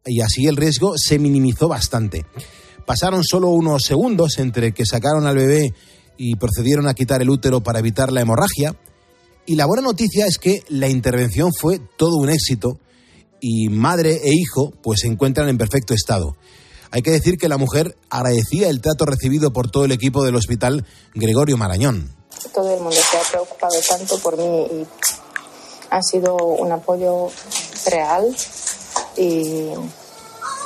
Y 0.05 0.21
así 0.21 0.45
el 0.45 0.55
riesgo 0.55 0.95
se 0.97 1.19
minimizó 1.19 1.67
bastante. 1.67 2.25
Pasaron 2.85 3.23
solo 3.23 3.49
unos 3.49 3.83
segundos 3.83 4.37
entre 4.37 4.73
que 4.73 4.85
sacaron 4.85 5.25
al 5.25 5.35
bebé 5.35 5.73
y 6.17 6.35
procedieron 6.35 6.87
a 6.87 6.93
quitar 6.93 7.21
el 7.21 7.29
útero 7.29 7.61
para 7.61 7.79
evitar 7.79 8.11
la 8.11 8.21
hemorragia. 8.21 8.75
Y 9.47 9.55
la 9.55 9.65
buena 9.65 9.81
noticia 9.81 10.27
es 10.27 10.37
que 10.37 10.63
la 10.69 10.87
intervención 10.87 11.51
fue 11.53 11.79
todo 11.97 12.17
un 12.17 12.29
éxito 12.29 12.79
y 13.47 13.69
madre 13.69 14.21
e 14.23 14.33
hijo 14.33 14.71
pues 14.81 15.01
se 15.01 15.07
encuentran 15.07 15.47
en 15.49 15.59
perfecto 15.59 15.93
estado. 15.93 16.35
Hay 16.89 17.03
que 17.03 17.11
decir 17.11 17.37
que 17.37 17.47
la 17.47 17.59
mujer 17.59 17.95
agradecía 18.09 18.69
el 18.69 18.81
trato 18.81 19.05
recibido 19.05 19.53
por 19.53 19.69
todo 19.69 19.85
el 19.85 19.91
equipo 19.91 20.23
del 20.23 20.35
hospital 20.35 20.83
Gregorio 21.13 21.55
Marañón. 21.55 22.15
Todo 22.55 22.73
el 22.73 22.81
mundo 22.81 22.97
se 22.97 23.17
ha 23.17 23.21
preocupado 23.21 23.75
tanto 23.87 24.17
por 24.17 24.35
mí 24.35 24.65
y 24.71 24.87
ha 25.91 26.01
sido 26.01 26.35
un 26.35 26.71
apoyo 26.71 27.29
real 27.85 28.35
y 29.15 29.69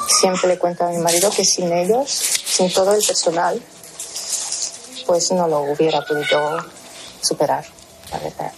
siempre 0.07 0.47
le 0.47 0.57
cuento 0.57 0.85
a 0.85 0.91
mi 0.91 0.99
marido 0.99 1.29
que 1.31 1.43
sin 1.43 1.73
ellos, 1.73 2.09
sin 2.09 2.71
todo 2.71 2.93
el 2.93 3.05
personal, 3.05 3.61
pues 5.05 5.29
no 5.33 5.49
lo 5.49 5.63
hubiera 5.63 5.99
podido 6.05 6.63
superar, 7.21 7.65
la 8.09 8.19
verdad. 8.19 8.53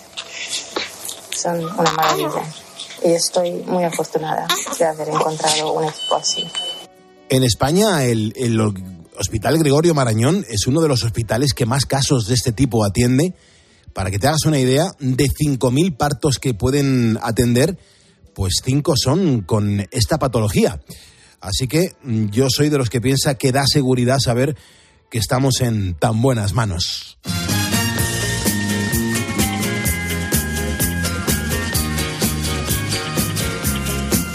Son 1.36 1.64
una 1.80 1.92
maravilla 1.94 2.44
y 3.04 3.12
estoy 3.12 3.52
muy 3.66 3.84
afortunada 3.84 4.48
de 4.78 4.86
haber 4.86 5.10
encontrado 5.10 5.74
un 5.74 5.86
equipo 5.86 6.16
así. 6.16 6.46
En 7.30 7.44
España, 7.44 8.04
el, 8.04 8.60
Hospital 9.18 9.60
Gregorio 9.60 9.94
Marañón 9.94 10.46
es 10.50 10.68
uno 10.68 10.82
de 10.82 10.88
los 10.88 11.04
hospitales 11.04 11.54
que 11.54 11.66
más 11.66 11.86
casos 11.86 12.28
de 12.28 12.34
este 12.34 12.52
tipo 12.52 12.84
atiende. 12.84 13.34
Para 13.94 14.10
que 14.10 14.20
te 14.20 14.28
hagas 14.28 14.46
una 14.46 14.58
idea, 14.58 14.92
de 15.00 15.26
5.000 15.26 15.98
partos 15.98 16.40
que 16.40 16.54
pueden 16.54 17.20
atender, 17.22 17.78
pues 18.34 18.62
5 18.64 18.94
son 18.96 19.42
con 19.42 19.86
esta 19.92 20.18
patología. 20.18 20.82
Así 21.42 21.68
que 21.68 21.94
mm, 22.04 22.28
yo 22.28 22.48
soy 22.50 22.70
de 22.70 22.78
los 22.78 22.90
que 22.90 23.02
piensa 23.02 23.36
que 23.36 23.52
da 23.52 23.64
seguridad 23.66 24.20
saber 24.20 24.56
que 25.10 25.18
estamos 25.18 25.60
en 25.62 25.96
tan 25.96 26.22
buenas 26.22 26.54
manos. 26.54 27.18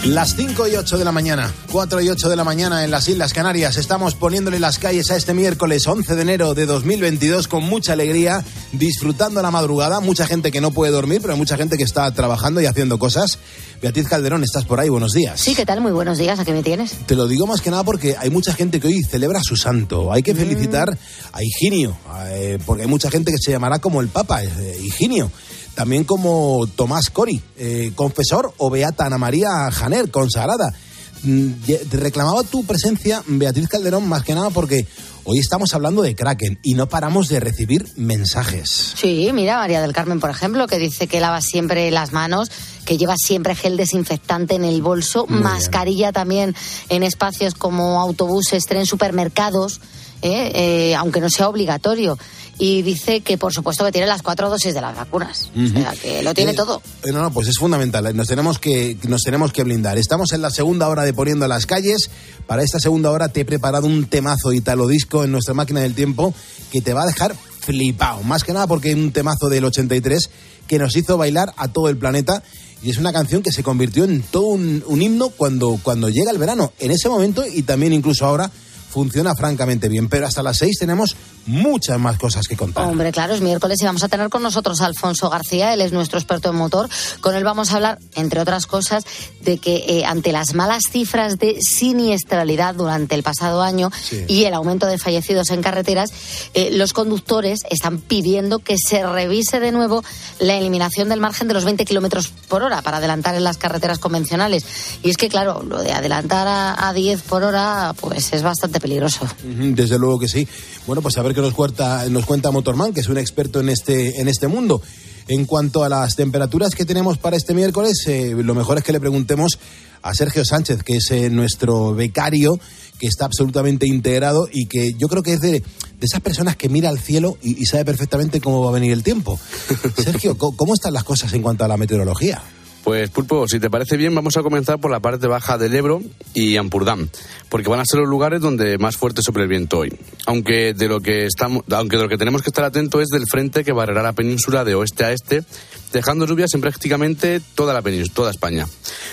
Las 0.05 0.35
5 0.35 0.67
y 0.69 0.75
8 0.75 0.97
de 0.97 1.03
la 1.03 1.11
mañana, 1.11 1.53
4 1.71 2.01
y 2.01 2.09
8 2.09 2.29
de 2.29 2.35
la 2.35 2.45
mañana 2.45 2.85
en 2.85 2.91
las 2.91 3.09
Islas 3.09 3.33
Canarias. 3.33 3.75
Estamos 3.77 4.15
poniéndole 4.15 4.59
las 4.59 4.79
calles 4.79 5.11
a 5.11 5.17
este 5.17 5.33
miércoles 5.33 5.85
11 5.85 6.15
de 6.15 6.21
enero 6.21 6.53
de 6.53 6.65
2022 6.65 7.47
con 7.47 7.63
mucha 7.63 7.93
alegría, 7.93 8.45
disfrutando 8.71 9.41
la 9.41 9.51
madrugada. 9.51 9.99
Mucha 9.99 10.25
gente 10.25 10.51
que 10.51 10.61
no 10.61 10.71
puede 10.71 10.93
dormir, 10.93 11.19
pero 11.19 11.33
hay 11.33 11.39
mucha 11.39 11.57
gente 11.57 11.77
que 11.77 11.83
está 11.83 12.09
trabajando 12.11 12.61
y 12.61 12.67
haciendo 12.67 12.99
cosas. 12.99 13.39
Beatriz 13.81 14.07
Calderón, 14.07 14.43
estás 14.43 14.63
por 14.65 14.79
ahí, 14.79 14.87
buenos 14.87 15.11
días. 15.11 15.41
Sí, 15.41 15.55
¿qué 15.55 15.65
tal? 15.65 15.81
Muy 15.81 15.91
buenos 15.91 16.17
días, 16.17 16.39
¿a 16.39 16.45
qué 16.45 16.53
me 16.53 16.63
tienes? 16.63 16.91
Te 17.05 17.15
lo 17.15 17.27
digo 17.27 17.45
más 17.45 17.59
que 17.59 17.71
nada 17.71 17.83
porque 17.83 18.15
hay 18.17 18.29
mucha 18.29 18.53
gente 18.53 18.79
que 18.79 18.87
hoy 18.87 19.03
celebra 19.03 19.41
su 19.43 19.57
santo. 19.57 20.13
Hay 20.13 20.23
que 20.23 20.33
mm. 20.33 20.37
felicitar 20.37 20.97
a 21.33 21.43
Higinio, 21.43 21.97
eh, 22.27 22.59
porque 22.65 22.83
hay 22.83 22.89
mucha 22.89 23.11
gente 23.11 23.31
que 23.31 23.39
se 23.39 23.51
llamará 23.51 23.79
como 23.79 23.99
el 23.99 24.07
Papa, 24.07 24.43
eh, 24.43 24.79
Higinio 24.81 25.31
también 25.77 26.05
como 26.05 26.65
Tomás 26.75 27.11
Cori, 27.11 27.39
eh, 27.55 27.91
confesor, 27.93 28.51
o 28.57 28.71
Beata 28.71 29.05
Ana 29.05 29.19
María 29.19 29.69
Janer, 29.69 30.09
consagrada. 30.09 30.73
Mm, 31.21 31.51
reclamaba 31.91 32.41
tu 32.41 32.65
presencia, 32.65 33.21
Beatriz 33.27 33.67
Calderón, 33.67 34.09
más 34.09 34.23
que 34.23 34.33
nada 34.33 34.49
porque 34.49 34.87
hoy 35.23 35.37
estamos 35.37 35.75
hablando 35.75 36.01
de 36.01 36.15
Kraken 36.15 36.57
y 36.63 36.73
no 36.73 36.89
paramos 36.89 37.29
de 37.29 37.39
recibir 37.39 37.85
mensajes. 37.95 38.95
Sí, 38.95 39.29
mira, 39.35 39.57
María 39.57 39.79
del 39.79 39.93
Carmen, 39.93 40.19
por 40.19 40.31
ejemplo, 40.31 40.65
que 40.65 40.79
dice 40.79 41.05
que 41.05 41.19
lava 41.19 41.41
siempre 41.41 41.91
las 41.91 42.11
manos, 42.11 42.49
que 42.87 42.97
lleva 42.97 43.15
siempre 43.17 43.53
gel 43.53 43.75
desinfectante 43.75 44.55
en 44.55 44.63
el 44.63 44.81
bolso, 44.81 45.27
mascarilla 45.27 46.13
también 46.13 46.55
en 46.87 47.03
espacios 47.03 47.53
como 47.53 47.99
autobuses, 47.99 48.65
tren, 48.65 48.85
supermercados. 48.85 49.81
¿eh? 50.21 50.51
Eh, 50.55 50.95
aunque 50.95 51.19
no 51.19 51.29
sea 51.29 51.49
obligatorio 51.49 52.17
y 52.57 52.81
dice 52.81 53.21
que 53.21 53.37
por 53.37 53.53
supuesto 53.53 53.85
que 53.85 53.91
tiene 53.91 54.07
las 54.07 54.23
cuatro 54.23 54.49
dosis 54.49 54.73
de 54.73 54.81
las 54.81 54.95
vacunas, 54.95 55.51
o 55.55 55.67
sea, 55.67 55.93
que 56.01 56.23
lo 56.23 56.33
tiene 56.33 56.51
eh, 56.51 56.55
todo. 56.55 56.81
No, 57.11 57.21
no, 57.21 57.31
pues 57.31 57.49
es 57.49 57.57
fundamental, 57.59 58.15
nos 58.15 58.27
tenemos, 58.27 58.57
que, 58.57 58.97
nos 59.03 59.21
tenemos 59.21 59.51
que 59.51 59.63
blindar. 59.63 59.97
Estamos 59.97 60.31
en 60.31 60.41
la 60.41 60.49
segunda 60.49 60.87
hora 60.87 61.03
de 61.03 61.13
Poniendo 61.13 61.47
las 61.47 61.65
calles, 61.65 62.09
para 62.47 62.63
esta 62.63 62.79
segunda 62.79 63.11
hora 63.11 63.27
te 63.29 63.41
he 63.41 63.45
preparado 63.45 63.85
un 63.85 64.05
temazo 64.05 64.53
italo 64.53 64.87
disco 64.87 65.25
en 65.25 65.33
nuestra 65.33 65.53
máquina 65.53 65.81
del 65.81 65.93
tiempo 65.93 66.33
que 66.71 66.81
te 66.81 66.93
va 66.93 67.03
a 67.03 67.05
dejar 67.05 67.35
flipado, 67.59 68.23
más 68.23 68.45
que 68.45 68.53
nada 68.53 68.65
porque 68.65 68.91
es 68.91 68.95
un 68.95 69.11
temazo 69.11 69.49
del 69.49 69.65
83 69.65 70.29
que 70.67 70.79
nos 70.79 70.95
hizo 70.95 71.17
bailar 71.17 71.53
a 71.57 71.67
todo 71.67 71.89
el 71.89 71.97
planeta 71.97 72.41
y 72.81 72.89
es 72.89 72.97
una 72.97 73.13
canción 73.13 73.41
que 73.41 73.51
se 73.51 73.63
convirtió 73.63 74.03
en 74.03 74.21
todo 74.21 74.47
un, 74.47 75.01
himno 75.01 75.29
cuando, 75.29 75.79
cuando 75.81 76.09
llega 76.09 76.31
el 76.31 76.37
verano, 76.37 76.73
en 76.79 76.91
ese 76.91 77.09
momento 77.09 77.43
y 77.45 77.63
también 77.63 77.93
incluso 77.93 78.25
ahora 78.25 78.51
funciona 78.97 79.35
francamente 79.35 79.89
bien. 79.89 80.09
Pero 80.09 80.25
hasta 80.25 80.41
las 80.41 80.57
seis 80.57 80.77
tenemos 80.79 81.15
muchas 81.45 81.99
más 81.99 82.17
cosas 82.17 82.47
que 82.47 82.57
contar. 82.57 82.85
Hombre, 82.87 83.11
claro, 83.11 83.33
es 83.35 83.41
miércoles 83.41 83.77
y 83.81 83.85
vamos 83.85 84.03
a 84.03 84.07
tener 84.07 84.29
con 84.29 84.41
nosotros 84.41 84.81
a 84.81 84.85
Alfonso 84.87 85.29
García, 85.29 85.73
él 85.73 85.81
es 85.81 85.91
nuestro 85.93 86.17
experto 86.17 86.49
en 86.49 86.55
motor. 86.55 86.89
Con 87.21 87.35
él 87.35 87.43
vamos 87.43 87.71
a 87.71 87.75
hablar, 87.75 87.99
entre 88.15 88.39
otras 88.41 88.65
cosas, 88.65 89.03
de 89.41 89.59
que 89.59 89.85
eh, 89.87 90.05
ante 90.05 90.31
las 90.31 90.55
malas 90.55 90.83
cifras 90.91 91.37
de 91.37 91.57
siniestralidad 91.61 92.73
durante 92.75 93.13
el 93.15 93.23
pasado 93.23 93.61
año 93.61 93.91
Sí. 94.01 94.25
y 94.27 94.45
el 94.45 94.53
aumento 94.53 94.87
de 94.87 94.97
fallecidos 94.97 95.49
en 95.51 95.61
carreteras, 95.61 96.11
eh, 96.53 96.69
los 96.71 96.93
conductores 96.93 97.59
están 97.69 97.99
pidiendo 97.99 98.59
que 98.59 98.77
se 98.77 99.05
revise 99.05 99.59
de 99.59 99.71
nuevo 99.71 100.03
la 100.39 100.55
eliminación 100.55 101.09
del 101.09 101.19
margen 101.19 101.47
de 101.47 101.53
los 101.53 101.65
20 101.65 101.85
kilómetros 101.85 102.29
por 102.47 102.63
hora 102.63 102.81
para 102.81 102.97
adelantar 102.97 103.35
en 103.35 103.43
las 103.43 103.57
carreteras 103.57 103.99
convencionales. 103.99 104.65
Y 105.03 105.09
es 105.09 105.17
que, 105.17 105.29
claro, 105.29 105.61
lo 105.63 105.81
de 105.81 105.91
adelantar 105.93 106.47
a, 106.47 106.87
a 106.89 106.93
10 106.93 107.21
por 107.23 107.43
hora, 107.43 107.93
pues 107.99 108.33
es 108.33 108.41
bastante 108.43 108.79
peligroso. 108.87 109.27
Desde 109.43 109.99
luego 109.99 110.17
que 110.17 110.27
sí. 110.27 110.47
Bueno, 110.85 111.01
pues 111.01 111.17
a 111.17 111.21
ver 111.21 111.33
qué 111.33 111.41
nos 111.41 111.53
cuenta, 111.53 112.07
nos 112.09 112.25
cuenta 112.25 112.51
Motorman, 112.51 112.93
que 112.93 113.01
es 113.01 113.09
un 113.09 113.17
experto 113.17 113.59
en 113.59 113.69
este, 113.69 114.21
en 114.21 114.27
este 114.27 114.47
mundo. 114.47 114.81
En 115.27 115.45
cuanto 115.45 115.83
a 115.83 115.89
las 115.89 116.15
temperaturas 116.15 116.73
que 116.73 116.85
tenemos 116.85 117.17
para 117.17 117.35
este 117.35 117.53
miércoles, 117.53 118.05
eh, 118.07 118.33
lo 118.37 118.55
mejor 118.55 118.77
es 118.77 118.83
que 118.85 118.93
le 118.93 119.01
preguntemos 119.01 119.59
a 120.01 120.13
Sergio 120.13 120.45
Sánchez, 120.45 120.83
que 120.83 120.97
es 120.97 121.11
eh, 121.11 121.29
nuestro 121.29 121.93
becario, 121.93 122.59
que 122.97 123.07
está 123.07 123.25
absolutamente 123.25 123.85
integrado 123.85 124.47
y 124.51 124.67
que 124.67 124.93
yo 124.93 125.09
creo 125.09 125.21
que 125.21 125.33
es 125.33 125.41
de, 125.41 125.51
de 125.51 125.63
esas 126.01 126.21
personas 126.21 126.55
que 126.55 126.69
mira 126.69 126.87
al 126.87 126.99
cielo 126.99 127.37
y, 127.43 127.61
y 127.61 127.65
sabe 127.65 127.83
perfectamente 127.83 128.39
cómo 128.39 128.61
va 128.61 128.69
a 128.69 128.73
venir 128.73 128.93
el 128.93 129.03
tiempo. 129.03 129.37
Sergio, 130.01 130.37
¿cómo, 130.37 130.55
cómo 130.55 130.73
están 130.73 130.93
las 130.93 131.03
cosas 131.03 131.33
en 131.33 131.41
cuanto 131.41 131.65
a 131.65 131.67
la 131.67 131.75
meteorología? 131.75 132.41
Pues 132.87 133.09
Pulpo, 133.09 133.49
si 133.49 133.59
te 133.59 133.69
parece 133.69 133.97
bien, 133.97 134.15
vamos 134.15 134.37
a 134.37 134.43
comenzar 134.43 134.79
por 134.79 134.89
la 134.89 135.01
parte 135.01 135.27
baja 135.27 135.57
del 135.57 135.75
Ebro 135.75 136.01
y 136.33 136.55
Ampurdán, 136.55 137.09
porque 137.49 137.67
van 137.67 137.81
a 137.81 137.85
ser 137.85 137.99
los 137.99 138.07
lugares 138.07 138.39
donde 138.39 138.77
más 138.77 138.95
fuerte 138.95 139.21
sobre 139.21 139.43
el 139.43 139.49
viento 139.49 139.79
hoy. 139.79 139.93
Aunque 140.25 140.73
de 140.73 140.87
lo 140.87 141.01
que 141.01 141.25
estamos, 141.25 141.65
aunque 141.69 141.97
de 141.97 142.03
lo 142.03 142.07
que 142.07 142.17
tenemos 142.17 142.41
que 142.43 142.49
estar 142.49 142.63
atentos 142.63 143.01
es 143.01 143.09
del 143.09 143.25
frente 143.29 143.65
que 143.65 143.73
barrerá 143.73 144.03
la 144.03 144.13
península 144.13 144.63
de 144.63 144.75
oeste 144.75 145.03
a 145.03 145.11
este, 145.11 145.43
dejando 145.91 146.25
lluvias 146.25 146.53
en 146.53 146.61
prácticamente 146.61 147.41
toda 147.55 147.73
la 147.73 147.81
península, 147.81 148.15
toda 148.15 148.31
España. 148.31 148.65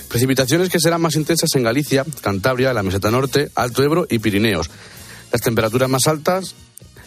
Precipitaciones 0.08 0.68
que 0.68 0.78
serán 0.78 1.00
más 1.00 1.16
intensas 1.16 1.50
en 1.56 1.64
Galicia, 1.64 2.04
Cantabria, 2.20 2.72
la 2.74 2.84
meseta 2.84 3.10
norte, 3.10 3.50
Alto 3.56 3.82
Ebro 3.82 4.06
y 4.08 4.20
Pirineos. 4.20 4.70
Las 5.32 5.40
temperaturas 5.40 5.90
más 5.90 6.06
altas 6.06 6.54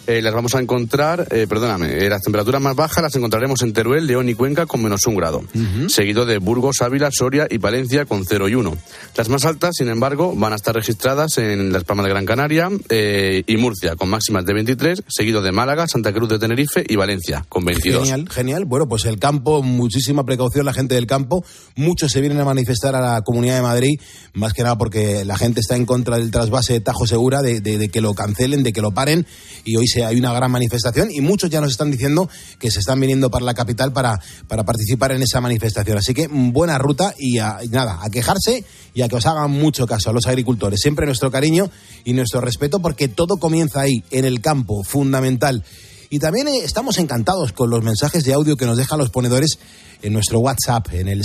eh, 0.08 0.20
las 0.22 0.34
vamos 0.34 0.54
a 0.56 0.60
encontrar, 0.60 1.28
eh, 1.30 1.46
perdóname, 1.48 1.98
eh, 2.04 2.08
las 2.08 2.22
temperaturas 2.22 2.60
más 2.60 2.74
bajas 2.74 3.02
las 3.04 3.14
encontraremos 3.14 3.62
en 3.62 3.72
Teruel, 3.72 4.06
León 4.06 4.28
y 4.28 4.34
Cuenca 4.34 4.66
con 4.66 4.82
menos 4.82 5.06
un 5.06 5.14
grado, 5.14 5.42
seguido 5.88 6.26
de 6.26 6.38
Burgos, 6.38 6.80
Ávila, 6.82 7.10
Soria 7.12 7.46
y 7.48 7.58
Palencia 7.58 8.04
con 8.06 8.24
0 8.24 8.48
y 8.48 8.54
1. 8.56 8.76
Las 9.16 9.28
más 9.28 9.44
altas, 9.44 9.76
sin 9.76 9.88
embargo, 9.88 10.34
van 10.34 10.52
a 10.52 10.56
estar 10.56 10.74
registradas 10.74 11.38
en 11.38 11.72
Las 11.72 11.84
Palmas 11.84 12.04
de 12.06 12.10
Gran 12.10 12.26
Canaria 12.26 12.68
eh, 12.88 13.44
y 13.46 13.56
Murcia 13.58 13.94
con 13.96 14.08
máximas 14.08 14.44
de 14.44 14.54
23, 14.54 15.02
seguido 15.06 15.42
de 15.42 15.52
Málaga, 15.52 15.86
Santa 15.86 16.12
Cruz 16.12 16.28
de 16.30 16.38
Tenerife 16.38 16.84
y 16.88 16.96
Valencia 16.96 17.44
con 17.48 17.64
22. 17.64 18.02
Genial, 18.08 18.28
genial. 18.30 18.64
Bueno, 18.64 18.88
pues 18.88 19.04
el 19.04 19.18
campo, 19.18 19.62
muchísima 19.62 20.24
precaución 20.24 20.64
la 20.64 20.72
gente 20.72 20.94
del 20.94 21.06
campo. 21.06 21.44
Muchos 21.76 22.10
se 22.12 22.20
vienen 22.20 22.40
a 22.40 22.44
manifestar 22.44 22.94
a 22.94 23.00
la 23.00 23.22
Comunidad 23.22 23.56
de 23.56 23.62
Madrid, 23.62 24.00
más 24.32 24.52
que 24.54 24.62
nada 24.62 24.78
porque 24.78 25.24
la 25.24 25.36
gente 25.36 25.60
está 25.60 25.76
en 25.76 25.84
contra 25.86 26.16
del 26.16 26.30
trasvase 26.30 26.72
de 26.72 26.80
Tajo 26.80 27.06
Segura, 27.06 27.42
de, 27.42 27.60
de- 27.60 27.76
de 27.78 27.88
que 27.90 28.00
lo 28.00 28.14
cancelen, 28.14 28.62
de 28.62 28.72
que 28.72 28.80
lo 28.80 28.92
paren. 28.92 29.26
Y 29.64 29.76
hoy 29.76 29.86
se, 29.86 29.97
hay 30.04 30.18
una 30.18 30.32
gran 30.32 30.50
manifestación 30.50 31.10
y 31.10 31.20
muchos 31.20 31.50
ya 31.50 31.60
nos 31.60 31.70
están 31.70 31.90
diciendo 31.90 32.28
que 32.58 32.70
se 32.70 32.80
están 32.80 33.00
viniendo 33.00 33.30
para 33.30 33.44
la 33.44 33.54
capital 33.54 33.92
para, 33.92 34.20
para 34.46 34.64
participar 34.64 35.12
en 35.12 35.22
esa 35.22 35.40
manifestación. 35.40 35.98
Así 35.98 36.14
que 36.14 36.28
mm, 36.28 36.52
buena 36.52 36.78
ruta 36.78 37.14
y, 37.18 37.38
a- 37.38 37.58
y 37.62 37.68
nada, 37.68 37.98
a 38.02 38.10
quejarse 38.10 38.64
y 38.94 39.02
a 39.02 39.08
que 39.08 39.16
os 39.16 39.26
hagan 39.26 39.50
mucho 39.50 39.86
caso 39.86 40.10
a 40.10 40.12
los 40.12 40.26
agricultores. 40.26 40.80
Siempre 40.80 41.06
nuestro 41.06 41.30
cariño 41.30 41.70
y 42.04 42.12
nuestro 42.12 42.40
respeto 42.40 42.80
porque 42.80 43.08
todo 43.08 43.36
comienza 43.38 43.80
ahí, 43.80 44.02
en 44.10 44.24
el 44.24 44.40
campo, 44.40 44.82
fundamental. 44.84 45.64
Y 46.10 46.18
también 46.20 46.48
eh, 46.48 46.60
estamos 46.64 46.96
encantados 46.98 47.52
con 47.52 47.68
los 47.70 47.82
mensajes 47.84 48.24
de 48.24 48.32
audio 48.32 48.56
que 48.56 48.64
nos 48.66 48.78
dejan 48.78 48.98
los 48.98 49.10
ponedores 49.10 49.58
en 50.00 50.14
nuestro 50.14 50.38
WhatsApp, 50.40 50.86
en 50.94 51.06
el 51.08 51.22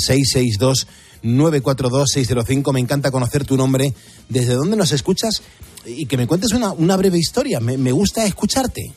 662-942-605. 1.24 2.74
Me 2.74 2.80
encanta 2.80 3.12
conocer 3.12 3.46
tu 3.46 3.56
nombre, 3.58 3.94
desde 4.30 4.53
dónde 4.56 4.75
nos 4.77 4.92
escuchas 4.92 5.42
y 5.86 6.06
que 6.06 6.18
me 6.18 6.28
cuentes 6.28 6.52
una, 6.54 6.72
una 6.72 6.96
breve 6.98 7.18
historia. 7.18 7.60
Me, 7.60 7.78
me 7.78 7.92
gusta 7.92 8.25
escucharte. 8.25 8.92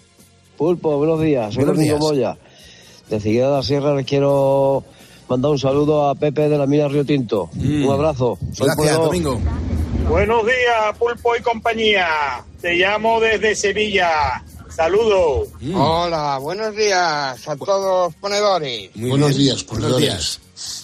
Pulpo, 0.56 0.96
buenos 0.96 1.20
días. 1.20 1.54
Soy 1.54 1.64
Buenos 1.64 1.76
Domingo 1.76 1.96
días. 2.12 2.34
Moya. 2.34 2.38
De 3.10 3.20
Figueira 3.20 3.48
de 3.50 3.56
la 3.56 3.62
Sierra 3.62 3.94
les 3.94 4.06
quiero 4.06 4.82
mandar 5.28 5.50
un 5.52 5.58
saludo 5.58 6.08
a 6.08 6.14
Pepe 6.14 6.48
de 6.48 6.58
la 6.58 6.66
Mina 6.66 6.88
Río 6.88 7.04
Tinto. 7.04 7.50
Un 7.56 7.88
abrazo. 7.90 8.38
Soy 8.52 8.66
Gracias, 8.66 8.96
Puedo. 8.96 9.04
Domingo. 9.06 9.40
Buenos 10.08 10.44
días, 10.44 10.96
Pulpo 10.98 11.36
y 11.36 11.42
compañía. 11.42 12.06
Te 12.60 12.74
llamo 12.74 13.20
desde 13.20 13.54
Sevilla. 13.54 14.42
Saludos. 14.74 15.48
Hola, 15.74 16.38
buenos 16.38 16.76
días 16.76 17.48
a 17.48 17.56
todos 17.56 18.14
ponedores. 18.16 18.90
Buenos 18.94 19.36
días, 19.36 19.62
ponedores. 19.64 20.40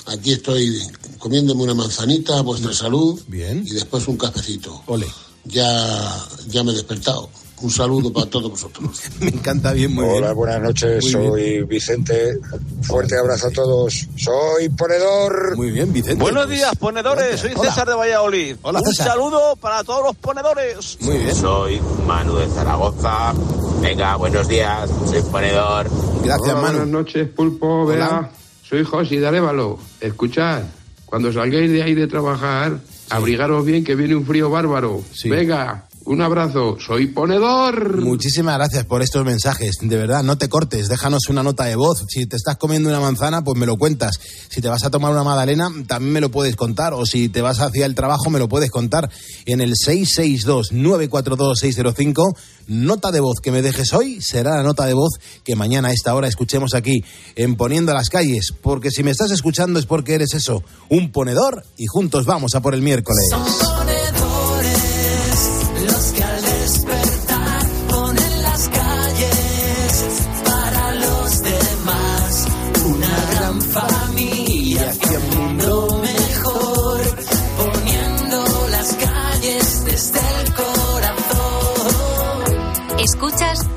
Aquí 0.07 0.33
estoy 0.33 0.81
comiéndome 1.19 1.63
una 1.63 1.75
manzanita 1.75 2.39
a 2.39 2.43
vuestra 2.43 2.73
salud. 2.73 3.21
Bien. 3.29 3.63
Y 3.67 3.71
después 3.75 4.07
un 4.09 4.17
cafecito. 4.17 4.83
Ole. 4.87 5.07
Ya, 5.45 6.09
ya 6.49 6.63
me 6.63 6.71
he 6.71 6.75
despertado. 6.75 7.29
Un 7.61 7.71
saludo 7.71 8.13
para 8.13 8.27
todos 8.29 8.51
vosotros. 8.51 9.01
Me 9.21 9.29
encanta 9.29 9.73
bien, 9.73 9.95
muy 9.95 10.05
Hola, 10.05 10.29
bien. 10.29 10.35
buenas 10.37 10.63
noches. 10.63 11.05
Muy 11.05 11.13
Soy 11.13 11.63
Vicente. 11.63 12.39
Fuerte 12.83 13.17
abrazo 13.17 13.47
a 13.47 13.51
todos. 13.53 14.09
Soy 14.17 14.69
ponedor. 14.71 15.57
Muy 15.57 15.71
bien, 15.71 15.93
Vicente. 15.93 16.21
Buenos 16.21 16.49
días, 16.49 16.73
ponedores. 16.77 17.39
Soy 17.39 17.53
Hola. 17.55 17.71
César 17.71 17.87
de 17.89 17.95
Valladolid. 17.95 18.57
Hola, 18.63 18.81
Un 18.81 18.87
César. 18.87 19.07
saludo 19.13 19.55
para 19.61 19.85
todos 19.85 20.03
los 20.07 20.17
ponedores. 20.17 20.99
Muy 21.03 21.19
bien. 21.19 21.35
Soy 21.37 21.81
Manu 22.05 22.35
de 22.37 22.49
Zaragoza. 22.49 23.33
Venga, 23.81 24.17
buenos 24.17 24.49
días. 24.49 24.91
Soy 25.09 25.23
ponedor. 25.23 25.89
Gracias, 26.25 26.51
Hola, 26.51 26.61
Buenas 26.63 26.89
noches, 26.89 27.29
Pulpo. 27.29 27.87
Vea, 27.87 28.29
soy 28.69 28.83
José 28.85 29.21
de 29.21 29.29
Arévalo. 29.29 29.79
Escuchad, 30.01 30.63
cuando 31.07 31.33
salgáis 31.33 31.71
de 31.71 31.81
ahí 31.85 31.95
de 31.95 32.09
trabajar, 32.09 32.81
abrigaros 33.13 33.65
bien 33.65 33.85
que 33.85 33.95
viene 33.95 34.15
un 34.15 34.25
frío 34.25 34.51
bárbaro. 34.51 35.03
Venga, 35.25 35.87
un 36.05 36.21
abrazo. 36.21 36.77
Soy 36.79 37.07
ponedor. 37.09 38.01
Muchísimas 38.03 38.57
gracias 38.57 38.85
por 38.85 39.03
estos 39.03 39.25
mensajes. 39.25 39.79
De 39.81 39.97
verdad, 39.97 40.23
no 40.23 40.39
te 40.39 40.49
cortes. 40.49 40.89
Déjanos 40.89 41.29
una 41.29 41.43
nota 41.43 41.65
de 41.65 41.75
voz. 41.77 42.05
Si 42.09 42.27
te 42.27 42.37
estás 42.37 42.57
comiendo 42.57 42.89
una 42.89 43.01
manzana, 43.01 43.43
pues 43.43 43.59
me 43.59 43.67
lo 43.67 43.77
cuentas. 43.77 44.21
Si 44.49 44.61
te 44.61 44.69
vas 44.69 44.85
a 44.85 44.91
tomar 44.91 45.11
una 45.13 45.25
magdalena, 45.25 45.69
también 45.87 46.13
me 46.13 46.21
lo 46.21 46.31
puedes 46.31 46.57
contar. 46.57 46.95
O 46.95 47.07
si 47.07 47.29
te 47.29 47.43
vas 47.43 47.61
hacia 47.61 47.87
el 47.87 47.95
trabajo, 47.95 48.31
me 48.31 48.39
lo 48.39 48.49
puedes 48.49 48.71
contar. 48.71 49.11
En 49.47 49.61
el 49.61 49.75
662-942-605, 49.75 52.37
nota 52.69 53.11
de 53.11 53.21
voz 53.21 53.41
que 53.41 53.53
me 53.53 53.63
dejes 53.63 53.93
hoy 53.93 54.21
será 54.21 54.57
la 54.57 54.63
nota 54.63 54.87
de 54.87 54.95
voz 54.95 55.19
que 55.45 55.57
mañana 55.57 55.89
a 55.89 55.93
esta 55.93 56.15
hora 56.15 56.29
escuchemos 56.29 56.75
aquí 56.75 57.05
en 57.37 57.57
Poniendo 57.57 57.93
las 57.95 58.09
Calles. 58.09 58.53
Porque 58.61 58.91
si 58.91 59.03
me 59.03 59.11
estás 59.11 59.31
escuchando 59.31 59.79
es 59.79 59.87
porque 59.87 60.15
eres 60.15 60.35
eso, 60.35 60.63
un 60.89 61.13
ponedor 61.13 61.65
y 61.77 61.87
juntos 61.87 62.27
vamos 62.27 62.55
a 62.55 62.61
por 62.61 62.75
el 62.75 62.83
miércoles. 62.83 63.29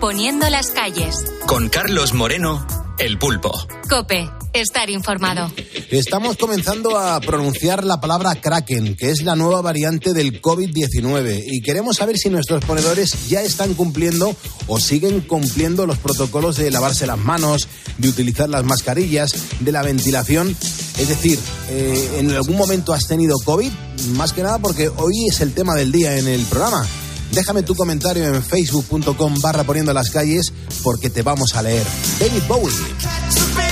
Poniendo 0.06 0.48
las 0.52 0.70
calles. 0.70 1.16
Con 1.48 1.68
Carlos 1.68 2.14
Moreno, 2.14 2.64
El 3.00 3.18
Pulpo. 3.18 3.52
Cope, 3.90 4.30
estar 4.54 4.88
informado. 4.92 5.52
Estamos 5.90 6.38
comenzando 6.38 7.00
a 7.00 7.20
pronunciar 7.22 7.84
la 7.84 8.00
palabra 8.00 8.36
Kraken, 8.36 8.96
que 8.96 9.10
es 9.10 9.24
la 9.24 9.36
nueva 9.36 9.62
variante 9.62 10.14
del 10.14 10.44
COVID-19, 10.44 11.46
y 11.48 11.60
queremos 11.62 11.98
saber 11.98 12.20
si 12.20 12.30
nuestros 12.30 12.64
ponedores 12.64 13.30
ya 13.30 13.42
están 13.42 13.74
cumpliendo 13.74 14.36
o 14.68 14.80
siguen 14.80 15.22
cumpliendo 15.22 15.88
los 15.88 15.98
protocolos 15.98 16.58
de 16.58 16.70
lavarse 16.70 17.08
las 17.08 17.18
manos, 17.18 17.68
de 17.98 18.08
utilizar 18.08 18.48
las 18.48 18.64
mascarillas, 18.64 19.34
de 19.60 19.72
la 19.72 19.82
ventilación. 19.82 20.56
Es 21.00 21.10
decir, 21.10 21.40
eh, 21.72 22.18
¿en 22.20 22.30
algún 22.30 22.58
momento 22.58 22.94
has 22.94 23.08
tenido 23.08 23.40
COVID? 23.44 23.72
Más 24.12 24.34
que 24.34 24.44
nada 24.44 24.60
porque 24.60 24.88
hoy 24.88 25.26
es 25.28 25.42
el 25.42 25.56
tema 25.56 25.74
del 25.74 25.92
día 25.92 26.16
en 26.16 26.28
el 26.28 26.44
programa. 26.44 26.86
Déjame 27.36 27.64
tu 27.64 27.76
comentario 27.76 28.24
en 28.24 28.42
facebook.com 28.42 29.42
barra 29.42 29.66
poniendo 29.66 29.94
las 29.94 30.10
calles 30.10 30.54
porque 30.82 31.10
te 31.10 31.22
vamos 31.22 31.54
a 31.54 31.62
leer. 31.62 31.86
David 32.18 32.44
Bowie. 32.48 33.65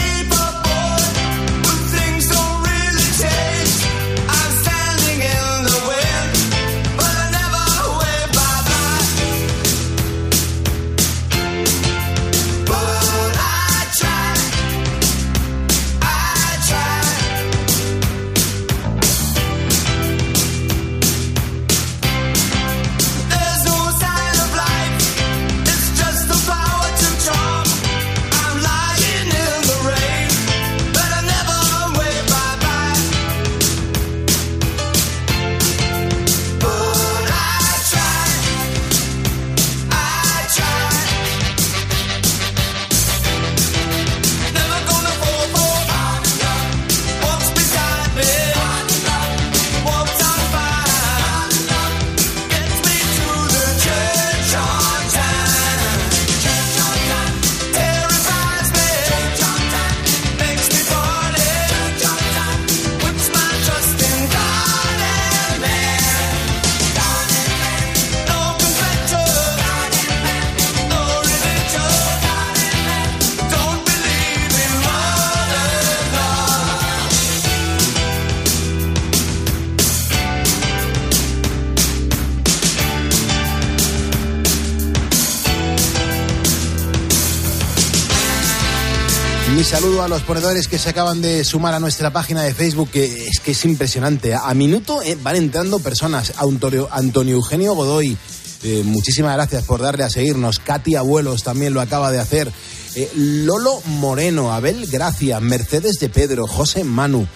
Ponedores 90.23 90.67
que 90.67 90.77
se 90.77 90.89
acaban 90.89 91.21
de 91.21 91.43
sumar 91.43 91.73
a 91.73 91.79
nuestra 91.79 92.11
página 92.11 92.43
de 92.43 92.53
Facebook, 92.53 92.89
que 92.91 93.27
es 93.27 93.39
que 93.39 93.51
es 93.51 93.65
impresionante. 93.65 94.33
A 94.33 94.53
minuto 94.53 95.01
eh, 95.01 95.17
van 95.21 95.35
entrando 95.35 95.79
personas. 95.79 96.33
Antonio, 96.37 96.87
Antonio 96.91 97.35
Eugenio 97.35 97.73
Godoy, 97.73 98.17
eh, 98.63 98.81
muchísimas 98.85 99.35
gracias 99.35 99.63
por 99.63 99.81
darle 99.81 100.03
a 100.03 100.09
seguirnos. 100.09 100.59
Katy 100.59 100.95
Abuelos 100.95 101.43
también 101.43 101.73
lo 101.73 101.81
acaba 101.81 102.11
de 102.11 102.19
hacer. 102.19 102.51
Eh, 102.95 103.11
Lolo 103.15 103.81
Moreno, 103.85 104.53
Abel 104.53 104.87
Gracia, 104.87 105.39
Mercedes 105.39 105.99
de 105.99 106.09
Pedro, 106.09 106.47
José 106.47 106.83
Manu, 106.83 107.27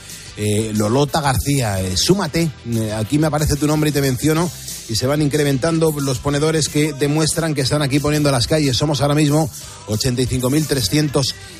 Lolota 0.73 1.19
García, 1.19 1.79
súmate. 1.95 2.51
Aquí 2.95 3.17
me 3.17 3.27
aparece 3.27 3.55
tu 3.55 3.65
nombre 3.65 3.89
y 3.89 3.93
te 3.93 4.01
menciono. 4.01 4.49
Y 4.89 4.95
se 4.95 5.07
van 5.07 5.21
incrementando 5.21 5.91
los 5.99 6.19
ponedores 6.19 6.69
que 6.69 6.93
demuestran 6.93 7.53
que 7.53 7.61
están 7.61 7.81
aquí 7.81 7.99
poniendo 7.99 8.31
las 8.31 8.47
calles. 8.47 8.77
Somos 8.77 9.01
ahora 9.01 9.15
mismo 9.15 9.49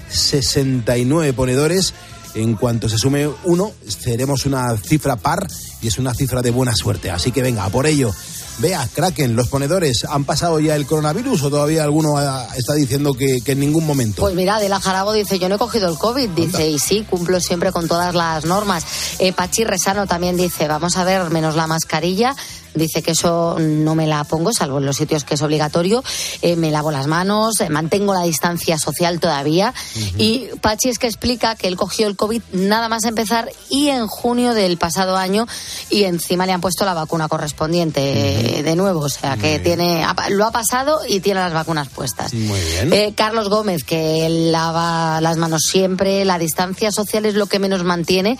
85.369 0.09 1.33
ponedores. 1.33 1.93
En 2.35 2.55
cuanto 2.55 2.87
se 2.87 2.97
sume 2.97 3.27
uno, 3.45 3.71
seremos 3.87 4.45
una 4.45 4.77
cifra 4.77 5.15
par 5.15 5.47
y 5.81 5.87
es 5.87 5.97
una 5.97 6.13
cifra 6.13 6.41
de 6.41 6.51
buena 6.51 6.75
suerte. 6.75 7.09
Así 7.09 7.31
que 7.31 7.41
venga, 7.41 7.65
a 7.65 7.69
por 7.69 7.87
ello. 7.87 8.13
Vea, 8.59 8.87
Kraken, 8.91 9.35
los 9.35 9.49
ponedores, 9.49 10.03
¿han 10.09 10.25
pasado 10.25 10.59
ya 10.59 10.75
el 10.75 10.87
coronavirus 10.87 11.43
o 11.43 11.49
todavía 11.51 11.83
alguno 11.83 12.17
ah, 12.17 12.47
está 12.55 12.73
diciendo 12.73 13.13
que, 13.13 13.37
que 13.45 13.51
en 13.51 13.59
ningún 13.59 13.85
momento? 13.85 14.23
Pues 14.23 14.33
mira, 14.33 14.55
Adela 14.55 14.79
Jarabo 14.79 15.13
dice, 15.13 15.37
yo 15.37 15.47
no 15.47 15.55
he 15.55 15.59
cogido 15.59 15.87
el 15.87 15.97
COVID, 15.99 16.29
dice, 16.29 16.67
y 16.67 16.79
sí, 16.79 17.05
cumplo 17.07 17.39
siempre 17.39 17.71
con 17.71 17.87
todas 17.87 18.15
las 18.15 18.45
normas. 18.45 18.83
Eh, 19.19 19.31
Pachi 19.31 19.63
Resano 19.63 20.07
también 20.07 20.37
dice, 20.37 20.67
vamos 20.67 20.97
a 20.97 21.03
ver, 21.03 21.29
menos 21.29 21.55
la 21.55 21.67
mascarilla, 21.67 22.35
dice 22.77 23.01
que 23.01 23.11
eso 23.11 23.57
no 23.59 23.95
me 23.95 24.07
la 24.07 24.23
pongo, 24.23 24.53
salvo 24.53 24.77
en 24.79 24.85
los 24.85 24.97
sitios 24.97 25.23
que 25.23 25.35
es 25.35 25.41
obligatorio, 25.41 26.03
Eh, 26.41 26.55
me 26.55 26.71
lavo 26.71 26.91
las 26.91 27.07
manos, 27.07 27.59
eh, 27.61 27.69
mantengo 27.69 28.13
la 28.13 28.21
distancia 28.21 28.77
social 28.77 29.19
todavía. 29.19 29.73
Y 30.17 30.47
Pachi 30.61 30.89
es 30.89 30.99
que 30.99 31.07
explica 31.07 31.55
que 31.55 31.67
él 31.67 31.75
cogió 31.75 32.07
el 32.07 32.15
COVID 32.15 32.41
nada 32.53 32.89
más 32.89 33.05
empezar 33.05 33.49
y 33.69 33.89
en 33.89 34.07
junio 34.07 34.53
del 34.53 34.77
pasado 34.77 35.17
año 35.17 35.47
y 35.89 36.03
encima 36.03 36.45
le 36.45 36.53
han 36.53 36.61
puesto 36.61 36.85
la 36.85 36.93
vacuna 36.93 37.27
correspondiente 37.27 38.59
eh, 38.59 38.63
de 38.63 38.75
nuevo, 38.75 39.01
o 39.01 39.09
sea 39.09 39.37
que 39.37 39.59
tiene, 39.59 40.05
lo 40.29 40.45
ha 40.45 40.51
pasado 40.51 41.01
y 41.07 41.19
tiene 41.19 41.39
las 41.39 41.53
vacunas 41.53 41.89
puestas. 41.89 42.33
Muy 42.33 42.59
bien. 42.59 42.93
Eh, 42.93 43.13
Carlos 43.15 43.49
Gómez, 43.49 43.83
que 43.83 44.27
lava 44.29 45.19
las 45.21 45.37
manos 45.37 45.63
siempre, 45.63 46.23
la 46.25 46.37
distancia 46.37 46.91
social 46.91 47.25
es 47.25 47.35
lo 47.35 47.47
que 47.47 47.59
menos 47.59 47.83
mantiene, 47.83 48.37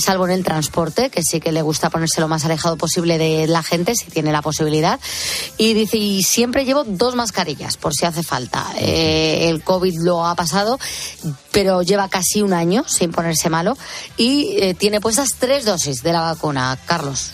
salvo 0.00 0.26
en 0.26 0.32
el 0.32 0.44
transporte, 0.44 1.10
que 1.10 1.22
sí 1.22 1.40
que 1.40 1.52
le 1.52 1.62
gusta 1.62 1.90
ponerse 1.90 2.20
lo 2.20 2.28
más 2.28 2.44
alejado 2.44 2.76
posible 2.76 3.18
de 3.18 3.46
la 3.46 3.57
gente, 3.62 3.94
si 3.94 4.06
tiene 4.10 4.32
la 4.32 4.42
posibilidad. 4.42 4.98
Y 5.56 5.74
dice, 5.74 5.96
y 5.96 6.22
siempre 6.22 6.64
llevo 6.64 6.84
dos 6.84 7.14
mascarillas, 7.14 7.76
por 7.76 7.94
si 7.94 8.06
hace 8.06 8.22
falta. 8.22 8.66
Eh, 8.78 9.48
el 9.48 9.62
COVID 9.62 10.00
lo 10.02 10.26
ha 10.26 10.34
pasado, 10.34 10.78
pero 11.52 11.82
lleva 11.82 12.08
casi 12.08 12.42
un 12.42 12.52
año 12.52 12.84
sin 12.86 13.10
ponerse 13.10 13.50
malo 13.50 13.76
y 14.16 14.56
eh, 14.58 14.74
tiene 14.74 15.00
puestas 15.00 15.30
tres 15.38 15.64
dosis 15.64 16.02
de 16.02 16.12
la 16.12 16.20
vacuna, 16.20 16.78
Carlos. 16.86 17.30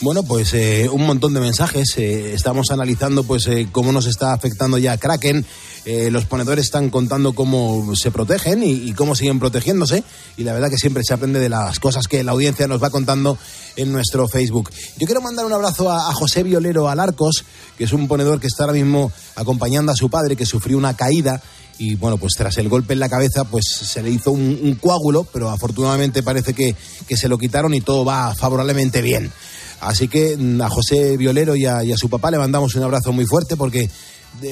Bueno, 0.00 0.22
pues 0.22 0.54
eh, 0.54 0.88
un 0.90 1.06
montón 1.06 1.34
de 1.34 1.40
mensajes. 1.40 1.96
estamos 1.98 2.70
analizando 2.70 3.24
pues 3.24 3.48
cómo 3.72 3.92
nos 3.92 4.06
está 4.06 4.32
afectando 4.32 4.78
ya 4.78 4.96
Kraken. 4.96 5.44
Eh, 5.90 6.10
los 6.10 6.26
ponedores 6.26 6.66
están 6.66 6.90
contando 6.90 7.32
cómo 7.32 7.94
se 7.96 8.10
protegen 8.10 8.62
y, 8.62 8.92
cómo 8.92 9.14
siguen 9.14 9.38
protegiéndose. 9.38 10.04
Y 10.36 10.44
la 10.44 10.52
verdad 10.52 10.68
que 10.68 10.76
siempre 10.76 11.02
se 11.02 11.14
aprende 11.14 11.40
de 11.40 11.48
las 11.48 11.80
cosas 11.80 12.06
que 12.08 12.22
la 12.22 12.32
audiencia 12.32 12.68
nos 12.68 12.82
va 12.82 12.90
contando 12.90 13.38
en 13.74 13.90
nuestro 13.90 14.28
Facebook. 14.28 14.68
Yo 14.98 15.06
quiero 15.06 15.22
mandar 15.22 15.46
un 15.46 15.52
abrazo 15.54 15.90
a, 15.90 16.12
José 16.12 16.42
Violero 16.42 16.90
Alarcos, 16.90 17.42
que 17.78 17.84
es 17.84 17.94
un 17.94 18.06
ponedor 18.06 18.38
que 18.38 18.48
está 18.48 18.64
ahora 18.64 18.74
mismo 18.74 19.10
acompañando 19.34 19.90
a 19.90 19.96
su 19.96 20.10
padre 20.10 20.36
que 20.36 20.44
sufrió 20.44 20.76
una 20.76 20.94
caída 20.94 21.40
y 21.78 21.94
bueno, 21.94 22.18
pues 22.18 22.34
tras 22.36 22.58
el 22.58 22.68
golpe 22.68 22.92
en 22.92 22.98
la 23.00 23.08
cabeza, 23.08 23.44
pues 23.44 23.64
se 23.66 24.02
le 24.02 24.10
hizo 24.10 24.30
un, 24.30 24.78
coágulo, 24.78 25.24
pero 25.24 25.48
afortunadamente 25.48 26.22
parece 26.22 26.52
que, 26.52 26.76
que 27.06 27.16
se 27.16 27.28
lo 27.28 27.38
quitaron 27.38 27.72
y 27.72 27.80
todo 27.80 28.04
va 28.04 28.34
favorablemente 28.34 29.00
bien. 29.00 29.32
Así 29.80 30.08
que 30.08 30.36
mm, 30.36 30.60
a 30.60 30.68
José 30.68 31.16
Violero 31.16 31.56
y 31.56 31.64
a 31.64 31.96
su 31.96 32.10
papá 32.10 32.30
le 32.30 32.36
mandamos 32.36 32.74
un 32.74 32.82
abrazo 32.82 33.10
muy 33.12 33.24
fuerte 33.24 33.56
porque 33.56 33.88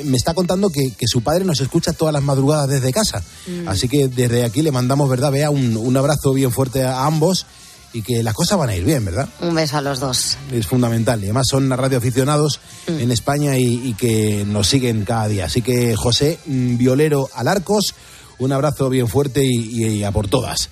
me 0.05 0.17
está 0.17 0.35
contando 0.35 0.69
que, 0.71 0.91
que 0.97 1.07
su 1.07 1.21
padre 1.23 1.45
nos 1.45 1.61
escucha 1.61 1.93
todas 1.93 2.13
las 2.13 2.23
madrugadas 2.23 2.69
desde 2.69 2.93
casa. 2.93 3.23
Mm. 3.47 3.69
Así 3.69 3.89
que 3.89 4.09
desde 4.09 4.45
aquí 4.45 4.63
le 4.63 4.73
mandamos, 4.73 5.09
¿verdad? 5.09 5.31
Vea 5.33 5.51
un, 5.51 5.77
un 5.77 5.97
abrazo 5.97 6.33
bien 6.33 6.51
fuerte 6.51 6.83
a 6.85 7.05
ambos 7.07 7.47
y 7.93 8.03
que 8.03 8.23
las 8.23 8.35
cosas 8.35 8.59
van 8.59 8.69
a 8.69 8.77
ir 8.77 8.85
bien, 8.85 9.05
¿verdad? 9.05 9.29
Un 9.41 9.55
beso 9.55 9.79
a 9.79 9.81
los 9.81 10.01
dos. 10.01 10.37
es 10.53 10.67
fundamental. 10.67 11.21
Y 11.21 11.25
además 11.27 11.47
son 11.49 11.71
radioaficionados 11.71 12.61
en 12.89 13.11
España 13.11 13.57
y, 13.59 13.89
y 13.89 13.95
que 13.95 14.45
nos 14.47 14.67
siguen 14.69 15.05
cada 15.05 15.29
día. 15.29 15.47
Así 15.47 15.63
que 15.63 15.95
José 15.97 16.39
mm, 16.47 16.77
Violero 16.77 17.29
Alarcos, 17.35 17.95
un 18.39 18.53
abrazo 18.53 18.91
bien 18.91 19.09
fuerte 19.09 19.45
y, 19.45 19.83
y- 19.85 19.87
y 19.99 20.05
a 20.05 20.11
por 20.13 20.29
todas. 20.29 20.69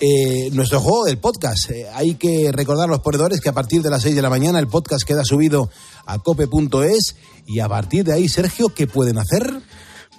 Eh, 0.00 0.50
nuestro 0.52 0.80
juego 0.80 1.04
del 1.04 1.18
podcast. 1.18 1.70
Eh, 1.70 1.86
hay 1.94 2.16
que 2.16 2.50
recordar 2.52 2.84
a 2.88 2.90
los 2.92 3.00
ponedores 3.00 3.40
que 3.40 3.48
a 3.48 3.52
partir 3.52 3.80
de 3.80 3.90
las 3.90 4.02
6 4.02 4.14
de 4.16 4.22
la 4.22 4.28
mañana 4.28 4.58
el 4.58 4.66
podcast 4.66 5.04
queda 5.06 5.24
subido 5.24 5.70
a 6.04 6.18
cope.es 6.18 7.16
y 7.46 7.60
a 7.60 7.68
partir 7.68 8.04
de 8.04 8.12
ahí, 8.12 8.28
Sergio, 8.28 8.68
¿qué 8.74 8.86
pueden 8.86 9.18
hacer? 9.18 9.50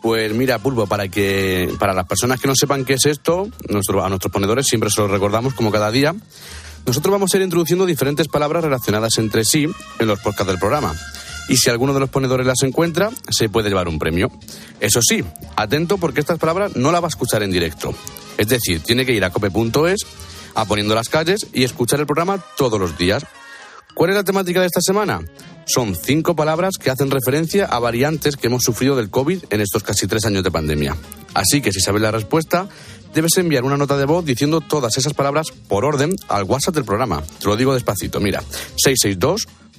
Pues 0.02 0.34
mira, 0.34 0.60
Pulpo, 0.60 0.88
para 0.88 1.08
que 1.10 1.74
para 1.80 1.94
las 1.94 2.06
personas 2.08 2.40
que 2.40 2.48
no 2.48 2.56
sepan 2.56 2.86
qué 2.86 2.94
es 2.94 3.06
esto, 3.06 3.50
nuestro- 3.70 4.04
a 4.04 4.10
nuestros 4.10 4.32
ponedores 4.32 4.66
siempre 4.68 4.90
se 4.90 5.02
lo 5.02 5.08
recordamos 5.08 5.54
como 5.54 5.72
cada 5.72 5.92
día. 5.92 6.16
Nosotros 6.86 7.12
vamos 7.12 7.34
a 7.34 7.38
ir 7.38 7.44
introduciendo 7.44 7.86
diferentes 7.86 8.28
palabras 8.28 8.64
relacionadas 8.64 9.18
entre 9.18 9.44
sí 9.44 9.68
en 10.00 10.08
los 10.08 10.20
podcasts 10.20 10.48
del 10.48 10.60
programa. 10.60 10.96
Y 11.48 11.58
si 11.58 11.70
alguno 11.70 11.94
de 11.94 12.00
los 12.00 12.10
ponedores 12.10 12.48
las 12.48 12.64
encuentra, 12.64 13.12
se 13.30 13.50
puede 13.50 13.70
llevar 13.70 13.88
un 13.88 14.00
premio. 14.00 14.32
Eso 14.80 15.00
sí, 15.02 15.24
atento 15.56 15.98
porque 15.98 16.20
estas 16.20 16.40
palabras 16.40 16.76
no 16.76 16.92
las 16.92 17.02
va 17.02 17.08
a 17.08 17.10
escuchar 17.10 17.44
en 17.44 17.52
directo. 17.52 17.94
Es 18.38 18.48
decir, 18.48 18.82
tiene 18.82 19.06
que 19.06 19.14
ir 19.14 19.24
a 19.24 19.30
cope.es, 19.30 20.06
a 20.56 20.66
poniendo 20.66 20.96
las 20.96 21.10
calles 21.10 21.48
y 21.54 21.64
escuchar 21.64 22.00
el 22.00 22.06
programa 22.06 22.44
todos 22.58 22.80
los 22.80 22.98
días. 22.98 23.26
¿Cuál 23.94 24.10
es 24.10 24.16
la 24.18 24.24
temática 24.24 24.60
de 24.60 24.66
esta 24.66 24.82
semana? 24.82 25.22
Son 25.66 25.96
cinco 25.96 26.36
palabras 26.36 26.74
que 26.80 26.90
hacen 26.90 27.10
referencia 27.10 27.66
a 27.66 27.80
variantes 27.80 28.36
que 28.36 28.48
hemos 28.48 28.64
sufrido 28.64 28.96
del 28.96 29.10
COVID 29.10 29.46
en 29.50 29.62
estos 29.62 29.84
casi 29.84 30.06
tres 30.06 30.26
años 30.26 30.44
de 30.44 30.52
pandemia. 30.52 30.98
Así 31.34 31.62
que 31.62 31.72
si 31.72 31.80
sabes 31.80 32.02
la 32.02 32.12
respuesta, 32.12 32.68
debes 33.14 33.38
enviar 33.38 33.64
una 33.64 33.78
nota 33.78 33.96
de 33.98 34.06
voz 34.06 34.26
diciendo 34.26 34.60
todas 34.60 34.98
esas 34.98 35.14
palabras 35.14 35.48
por 35.70 35.86
orden 35.86 36.14
al 36.28 36.44
WhatsApp 36.44 36.76
del 36.76 36.84
programa. 36.84 37.24
Te 37.40 37.48
lo 37.48 37.56
digo 37.56 37.74
despacito, 37.74 38.20
mira, 38.20 38.44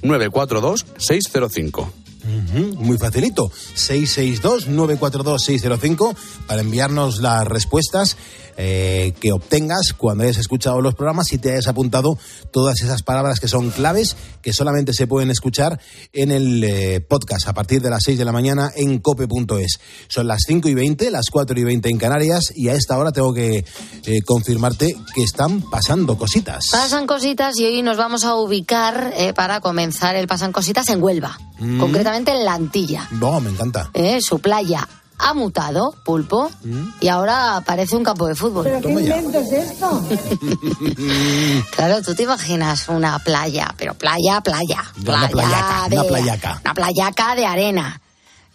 662-942-605. 0.03 1.87
Ujú, 2.27 2.75
Muy 2.83 2.99
facilito. 2.99 3.53
662-942-605 3.77 6.17
para 6.47 6.61
enviarnos 6.61 7.21
las 7.21 7.47
respuestas 7.47 8.17
eh, 8.57 9.13
que 9.21 9.33
obtengas 9.33 9.93
cuando 9.93 10.25
hayas 10.25 10.39
escuchado 10.39 10.81
los 10.81 10.95
programas 10.95 11.33
y 11.33 11.39
te 11.39 11.53
hayas 11.53 11.69
apuntado 11.69 12.19
todas 12.51 12.81
esas 12.83 13.03
palabras 13.03 13.39
que 13.41 13.49
son 13.49 13.71
claves 13.71 14.17
que 14.43 14.53
solamente 14.53 14.93
se 14.93 15.07
pueden 15.07 15.31
escuchar 15.31 15.81
en 16.13 16.31
el 16.31 16.65
eh, 16.65 17.01
podcast 17.01 17.49
a 17.49 17.53
partir 17.55 17.83
de 17.83 17.91
las 17.91 18.03
6 18.05 18.19
de 18.19 18.25
la 18.25 18.33
mañana 18.33 18.71
en 18.75 18.99
cope.es. 18.99 19.79
Son 20.09 20.27
las 20.27 20.43
5 20.47 20.69
y 20.69 20.75
20, 20.75 21.11
las 21.11 21.27
4 21.31 21.59
y 21.61 21.65
20 21.65 21.89
en 21.89 21.99
Canarias 21.99 22.53
y 22.55 22.69
a 22.69 22.75
esta 22.75 22.97
hora 22.99 23.13
tengo 23.13 23.35
que 23.35 23.65
eh, 24.07 24.23
confirmarte 24.23 24.97
que 25.15 25.23
están 25.23 25.63
pasando 25.71 26.17
cositas. 26.17 26.65
Pasan 26.71 27.07
cositas 27.07 27.59
y 27.59 27.65
hoy 27.67 27.83
nos 27.83 27.97
vamos 27.97 28.25
a 28.25 28.35
ubicar 28.37 29.13
para 29.35 29.61
comenzar 29.61 30.17
el 30.17 30.27
Pasan 30.27 30.53
Cositas 30.53 30.89
en 30.89 31.03
Huelva, 31.03 31.39
Mm. 31.59 31.81
concretamente 31.81 32.31
en 32.33 32.45
La 32.45 32.53
Antilla. 32.55 33.09
No, 33.13 33.41
me 33.41 33.51
encanta. 33.51 33.91
Su 34.21 34.39
playa 34.41 34.87
ha 35.19 35.35
mutado, 35.35 35.95
pulpo, 36.05 36.51
Mm. 36.63 36.89
y 37.01 37.09
ahora 37.09 37.63
parece 37.65 37.97
un 37.97 38.05
campo 38.05 38.27
de 38.27 38.35
fútbol. 38.35 38.67
Toma 38.83 39.01
ya. 39.01 39.17
es 39.17 39.53
esto? 39.53 40.03
claro, 41.77 42.03
tú 42.03 42.15
te 42.15 42.25
imaginas 42.25 42.89
una 42.89 43.19
playa, 43.19 43.75
pero 43.77 43.95
playa, 43.95 44.41
playa. 44.43 44.83
Una 45.07 45.29
playaca, 45.29 45.89
de, 45.89 45.99
una 45.99 46.09
playaca. 46.09 46.61
Una 46.65 46.75
playaca 46.75 47.35
de 47.35 47.47
arena. 47.47 48.01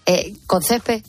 Eh, 0.05 0.35
con 0.47 0.61
césped, 0.63 1.03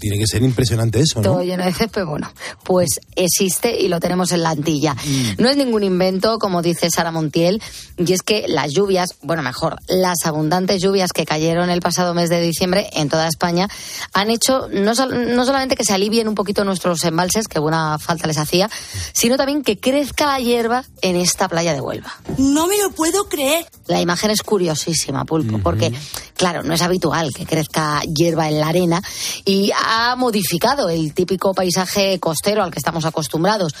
Tiene 0.00 0.18
que 0.18 0.26
ser 0.26 0.42
impresionante 0.42 1.00
eso, 1.00 1.20
¿no? 1.20 1.22
todo 1.22 1.42
lleno 1.42 1.64
de 1.64 1.72
césped, 1.72 2.04
bueno, 2.04 2.32
pues 2.64 3.00
existe 3.14 3.78
y 3.78 3.88
lo 3.88 4.00
tenemos 4.00 4.32
en 4.32 4.42
la 4.42 4.50
Antilla. 4.50 4.94
Mm. 4.94 5.30
No 5.42 5.48
es 5.48 5.56
ningún 5.56 5.82
invento, 5.84 6.38
como 6.38 6.62
dice 6.62 6.88
Sara 6.90 7.10
Montiel, 7.10 7.62
y 7.98 8.12
es 8.12 8.22
que 8.22 8.46
las 8.48 8.72
lluvias, 8.72 9.10
bueno, 9.22 9.42
mejor, 9.42 9.76
las 9.88 10.24
abundantes 10.24 10.80
lluvias 10.82 11.12
que 11.12 11.26
cayeron 11.26 11.68
el 11.70 11.80
pasado 11.80 12.14
mes 12.14 12.30
de 12.30 12.40
diciembre 12.40 12.88
en 12.92 13.08
toda 13.08 13.28
España 13.28 13.68
han 14.12 14.30
hecho 14.30 14.68
no, 14.72 14.94
sol- 14.94 15.34
no 15.34 15.44
solamente 15.44 15.76
que 15.76 15.84
se 15.84 15.92
alivien 15.92 16.28
un 16.28 16.34
poquito 16.34 16.64
nuestros 16.64 17.02
embalses, 17.04 17.48
que 17.48 17.58
buena 17.58 17.98
falta 17.98 18.26
les 18.26 18.38
hacía, 18.38 18.70
sino 19.12 19.36
también 19.36 19.62
que 19.62 19.78
crezca 19.78 20.26
la 20.26 20.38
hierba 20.40 20.84
en 21.02 21.16
esta 21.16 21.48
playa 21.48 21.74
de 21.74 21.80
Huelva. 21.80 22.12
No 22.38 22.66
me 22.66 22.78
lo 22.78 22.90
puedo 22.92 23.28
creer. 23.28 23.66
La 23.86 24.00
imagen 24.00 24.30
es 24.30 24.42
curiosísima, 24.42 25.24
Pulpo, 25.24 25.58
porque, 25.58 25.92
claro, 26.36 26.62
no 26.62 26.74
es 26.74 26.82
habitual 26.82 27.32
que 27.34 27.46
crezca 27.46 28.00
hierba 28.02 28.48
en 28.48 28.60
la 28.60 28.68
arena 28.68 29.02
y 29.44 29.72
ha 29.74 30.14
modificado 30.16 30.88
el 30.88 31.14
típico 31.14 31.54
paisaje 31.54 32.18
costero 32.20 32.62
al 32.62 32.70
que 32.70 32.78
estamos 32.78 33.04
acostumbrados. 33.04 33.74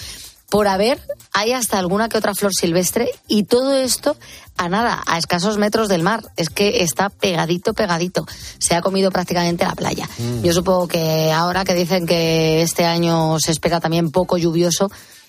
por 0.48 0.68
haber, 0.68 1.00
hay 1.32 1.52
hasta 1.52 1.76
alguna 1.76 2.08
que 2.08 2.18
otra 2.18 2.32
flor 2.32 2.54
silvestre 2.54 3.10
y 3.26 3.44
todo 3.44 3.74
esto 3.74 4.16
a 4.56 4.68
nada, 4.68 5.02
a 5.06 5.18
escasos 5.18 5.58
metros 5.58 5.88
del 5.88 6.04
mar. 6.04 6.22
Es 6.36 6.50
que 6.50 6.84
está 6.84 7.10
pegadito, 7.10 7.74
pegadito. 7.74 8.24
Se 8.58 8.76
ha 8.76 8.80
comido 8.80 9.10
prácticamente 9.10 9.64
la 9.64 9.74
playa. 9.74 10.08
Mm. 10.18 10.42
Yo 10.42 10.52
supongo 10.52 10.86
que 10.86 11.32
ahora 11.32 11.64
que 11.64 11.74
dicen 11.74 12.06
que 12.06 12.62
este 12.62 12.84
año 12.84 13.38
se 13.40 13.50
espera 13.50 13.80
también 13.80 14.12
poco 14.12 14.38
lluvioso, 14.38 14.88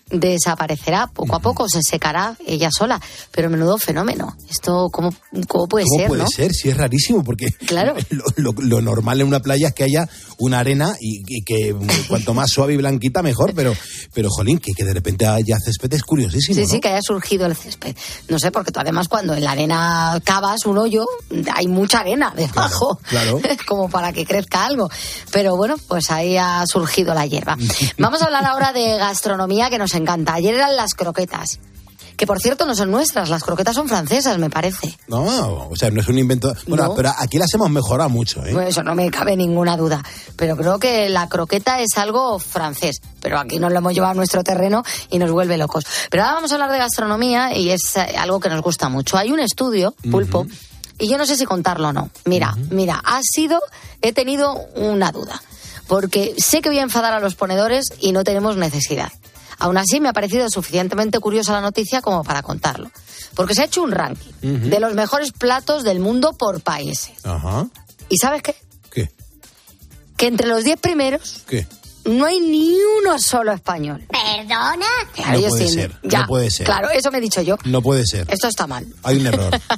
desaparecerá 0.09 1.07
poco 1.07 1.35
a 1.35 1.39
poco, 1.39 1.67
se 1.69 1.81
secará 1.81 2.35
ella 2.45 2.69
sola. 2.71 2.99
Pero 3.31 3.49
menudo 3.49 3.77
fenómeno. 3.77 4.35
Esto, 4.49 4.89
¿cómo, 4.91 5.13
cómo 5.47 5.67
puede 5.67 5.85
¿Cómo 5.85 5.99
ser, 5.99 6.07
puede 6.07 6.23
no? 6.23 6.29
ser? 6.29 6.51
Si 6.53 6.69
es 6.69 6.77
rarísimo, 6.77 7.23
porque 7.23 7.47
Claro. 7.65 7.95
lo, 8.09 8.23
lo- 8.35 8.53
lo 8.57 8.81
normal 8.81 9.21
en 9.21 9.27
una 9.27 9.39
playa 9.41 9.69
es 9.69 9.73
que 9.73 9.83
haya 9.83 10.07
una 10.37 10.59
arena 10.59 10.95
y, 10.99 11.21
y 11.27 11.43
que 11.43 11.75
cuanto 12.07 12.33
más 12.33 12.49
suave 12.51 12.73
y 12.73 12.77
blanquita 12.77 13.21
mejor, 13.21 13.53
pero, 13.55 13.73
pero 14.13 14.29
jolín, 14.29 14.59
que, 14.59 14.71
que 14.73 14.83
de 14.83 14.93
repente 14.93 15.25
haya 15.25 15.57
césped 15.59 15.93
es 15.93 16.03
curiosísimo. 16.03 16.55
Sí, 16.55 16.61
¿no? 16.61 16.67
sí, 16.67 16.79
que 16.79 16.89
haya 16.89 17.01
surgido 17.01 17.45
el 17.45 17.55
césped. 17.55 17.95
No 18.29 18.39
sé, 18.39 18.51
porque 18.51 18.71
tú 18.71 18.79
además 18.79 19.07
cuando 19.07 19.33
en 19.33 19.43
la 19.43 19.51
arena 19.51 20.19
cavas 20.23 20.65
un 20.65 20.77
hoyo, 20.77 21.05
hay 21.53 21.67
mucha 21.67 21.99
arena 21.99 22.33
debajo, 22.35 22.99
claro. 23.09 23.39
como 23.67 23.89
para 23.89 24.13
que 24.13 24.25
crezca 24.25 24.65
algo. 24.65 24.89
Pero 25.31 25.55
bueno, 25.57 25.75
pues 25.87 26.11
ahí 26.11 26.37
ha 26.37 26.63
surgido 26.67 27.13
la 27.13 27.25
hierba. 27.25 27.57
Vamos 27.97 28.21
a 28.21 28.25
hablar 28.25 28.45
ahora 28.45 28.73
de 28.73 28.97
gastronomía 28.97 29.69
que 29.69 29.77
nos 29.77 29.93
encanta. 29.97 30.33
Ayer 30.33 30.55
eran 30.55 30.75
las 30.75 30.93
croquetas. 30.93 31.59
Que 32.15 32.25
por 32.25 32.39
cierto 32.39 32.65
no 32.65 32.73
son 32.73 32.89
nuestras, 32.89 33.29
las 33.29 33.43
croquetas 33.43 33.75
son 33.75 33.87
francesas, 33.87 34.39
me 34.39 34.49
parece. 34.49 34.97
No, 35.07 35.67
o 35.69 35.75
sea, 35.75 35.91
no 35.91 36.01
es 36.01 36.07
un 36.07 36.17
invento. 36.17 36.51
Bueno, 36.65 36.85
No. 36.85 36.95
pero 36.95 37.11
aquí 37.15 37.37
las 37.37 37.53
hemos 37.53 37.69
mejorado 37.69 38.09
mucho, 38.09 38.43
¿eh? 38.43 38.53
Bueno, 38.53 38.67
eso 38.69 38.81
no 38.81 38.95
me 38.95 39.11
cabe 39.11 39.35
ninguna 39.35 39.77
duda. 39.77 40.03
Pero 40.35 40.57
creo 40.57 40.79
que 40.79 41.09
la 41.09 41.29
croqueta 41.29 41.79
es 41.79 41.95
algo 41.97 42.39
francés. 42.39 43.01
Pero 43.21 43.37
aquí 43.37 43.59
nos 43.59 43.71
lo 43.71 43.77
hemos 43.77 43.93
llevado 43.93 44.13
a 44.13 44.15
nuestro 44.15 44.43
terreno 44.43 44.83
y 45.11 45.19
nos 45.19 45.29
vuelve 45.29 45.57
locos. 45.59 45.85
Pero 46.09 46.23
ahora 46.23 46.33
vamos 46.35 46.51
a 46.51 46.55
hablar 46.55 46.71
de 46.71 46.79
gastronomía 46.79 47.55
y 47.55 47.69
es 47.69 47.95
eh, 47.97 48.15
algo 48.17 48.39
que 48.39 48.49
nos 48.49 48.63
gusta 48.63 48.89
mucho. 48.89 49.15
Hay 49.15 49.31
un 49.31 49.39
estudio, 49.39 49.93
Pulpo, 50.09 50.47
y 50.97 51.07
yo 51.09 51.19
no 51.19 51.27
sé 51.27 51.35
si 51.37 51.45
contarlo 51.45 51.89
o 51.89 51.93
no. 51.93 52.09
Mira, 52.25 52.55
mira, 52.71 52.99
ha 53.05 53.19
sido, 53.21 53.59
he 54.01 54.11
tenido 54.11 54.53
una 54.75 55.11
duda. 55.11 55.39
Porque 55.87 56.33
sé 56.39 56.61
que 56.61 56.69
voy 56.69 56.79
a 56.79 56.83
enfadar 56.83 57.13
a 57.13 57.19
los 57.19 57.35
ponedores 57.35 57.85
y 57.99 58.11
no 58.11 58.23
tenemos 58.23 58.57
necesidad. 58.57 59.11
Aún 59.59 59.77
así, 59.77 59.99
me 59.99 60.09
ha 60.09 60.13
parecido 60.13 60.49
suficientemente 60.49 61.19
curiosa 61.19 61.53
la 61.53 61.61
noticia 61.61 62.01
como 62.01 62.23
para 62.23 62.41
contarlo. 62.43 62.91
Porque 63.35 63.55
se 63.55 63.61
ha 63.61 63.65
hecho 63.65 63.81
un 63.83 63.91
ranking 63.91 64.31
de 64.41 64.79
los 64.79 64.93
mejores 64.93 65.31
platos 65.31 65.83
del 65.83 65.99
mundo 65.99 66.33
por 66.33 66.61
países. 66.61 67.13
Ajá. 67.23 67.67
¿Y 68.09 68.17
sabes 68.17 68.41
qué? 68.41 68.55
¿Qué? 68.91 69.11
Que 70.15 70.27
entre 70.27 70.47
los 70.47 70.63
10 70.63 70.79
primeros 70.79 71.43
¿Qué? 71.47 71.67
no 72.05 72.25
hay 72.25 72.39
ni 72.39 72.77
uno 72.99 73.19
solo 73.19 73.51
español. 73.51 74.05
¿Perdona? 74.09 74.85
Claro, 75.13 75.39
No 75.39 75.47
puede 75.49 75.67
ser, 75.67 75.99
ya, 76.03 76.21
no 76.21 76.27
puede 76.27 76.51
ser. 76.51 76.65
Claro, 76.65 76.89
eso 76.89 77.11
me 77.11 77.17
he 77.17 77.21
dicho 77.21 77.41
yo. 77.41 77.57
No 77.65 77.81
puede 77.81 78.05
ser. 78.05 78.25
Esto 78.29 78.47
está 78.47 78.65
mal. 78.65 78.87
Hay 79.03 79.17
un 79.19 79.27
error. 79.27 79.59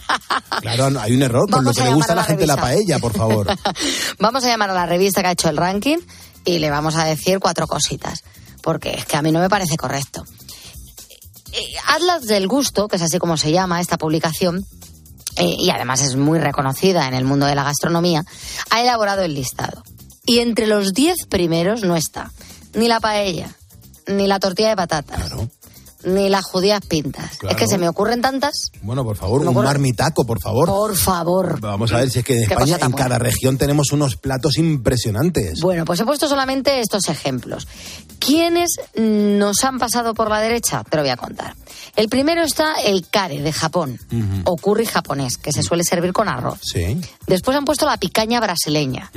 Claro, 0.62 1.00
hay 1.00 1.16
un 1.16 1.22
error. 1.22 1.50
Por 1.50 1.64
lo 1.64 1.72
que 1.72 1.84
le 1.84 1.94
gusta 1.94 2.12
a 2.12 2.16
la 2.18 2.22
la 2.24 2.28
gente 2.28 2.46
la 2.46 2.58
paella, 2.58 3.00
por 3.00 3.14
favor. 3.14 3.48
Vamos 4.20 4.44
a 4.44 4.48
llamar 4.48 4.70
a 4.70 4.74
la 4.74 4.86
revista 4.86 5.22
que 5.22 5.28
ha 5.30 5.32
hecho 5.32 5.50
el 5.50 5.56
ranking 5.56 6.00
y 6.44 6.60
le 6.60 6.70
vamos 6.70 6.96
a 6.96 7.06
decir 7.06 7.40
cuatro 7.40 7.66
cositas. 7.66 8.24
Porque 8.70 8.92
es 8.92 9.06
que 9.08 9.18
a 9.18 9.24
mí 9.24 9.32
no 9.32 9.40
me 9.40 9.50
parece 9.50 9.78
correcto. 9.78 10.24
Eh, 11.54 11.74
Atlas 11.88 12.28
del 12.28 12.48
Gusto, 12.48 12.88
que 12.88 12.98
es 12.98 13.02
así 13.02 13.18
como 13.18 13.36
se 13.36 13.52
llama 13.52 13.82
esta 13.82 13.98
publicación, 13.98 14.64
eh, 15.38 15.56
y 15.58 15.72
además 15.72 16.04
es 16.04 16.16
muy 16.16 16.38
reconocida 16.38 17.08
en 17.08 17.16
el 17.16 17.26
mundo 17.26 17.48
de 17.48 17.56
la 17.56 17.64
gastronomía, 17.64 18.24
ha 18.70 18.80
elaborado 18.80 19.24
el 19.24 19.34
listado. 19.34 19.82
Y 20.24 20.38
entre 20.38 20.68
los 20.68 20.94
diez 20.94 21.26
primeros 21.28 21.82
no 21.82 21.96
está 21.96 22.32
ni 22.76 22.88
la 22.88 23.00
paella, 23.00 23.50
ni 24.06 24.28
la 24.28 24.38
tortilla 24.38 24.70
de 24.70 24.76
patatas, 24.76 25.32
ni 26.04 26.30
las 26.30 26.46
judías 26.46 26.82
pintas. 26.86 27.38
Claro. 27.38 27.56
Es 27.56 27.62
que 27.62 27.68
se 27.68 27.78
me 27.78 27.88
ocurren 27.88 28.22
tantas. 28.22 28.72
Bueno, 28.82 29.04
por 29.04 29.16
favor, 29.16 29.46
un 29.46 29.54
marmitaco, 29.54 30.26
por 30.26 30.42
favor. 30.42 30.68
Por 30.68 30.96
favor. 30.96 31.60
Vamos 31.60 31.92
a 31.92 31.98
ver 31.98 32.10
si 32.10 32.20
es 32.20 32.26
que 32.26 32.38
en 32.38 32.44
España, 32.44 32.78
en 32.82 32.92
cada 32.92 33.20
región, 33.20 33.58
tenemos 33.58 33.92
unos 33.92 34.16
platos 34.16 34.58
impresionantes. 34.58 35.60
Bueno, 35.62 35.86
pues 35.86 36.00
he 36.00 36.06
puesto 36.06 36.28
solamente 36.28 36.80
estos 36.80 37.10
ejemplos. 37.10 37.68
¿Quiénes 38.20 38.70
nos 38.96 39.64
han 39.64 39.80
pasado 39.80 40.14
por 40.14 40.30
la 40.30 40.40
derecha? 40.40 40.84
Te 40.90 40.98
lo 40.98 41.04
voy 41.04 41.12
a 41.12 41.18
contar. 41.18 41.56
El 42.00 42.08
primero 42.08 42.44
está 42.44 42.76
el 42.76 43.06
kare 43.10 43.42
de 43.42 43.52
Japón, 43.52 44.00
Ujú. 44.10 44.42
o 44.46 44.56
curry 44.56 44.86
japonés, 44.86 45.38
que 45.38 45.52
se 45.52 45.64
suele 45.64 45.84
servir 45.84 46.14
con 46.14 46.30
arroz. 46.30 46.58
Sí. 46.62 46.98
Después 47.28 47.58
han 47.58 47.66
puesto 47.66 47.86
la 47.86 47.98
picaña 47.98 48.40
brasileña. 48.40 49.12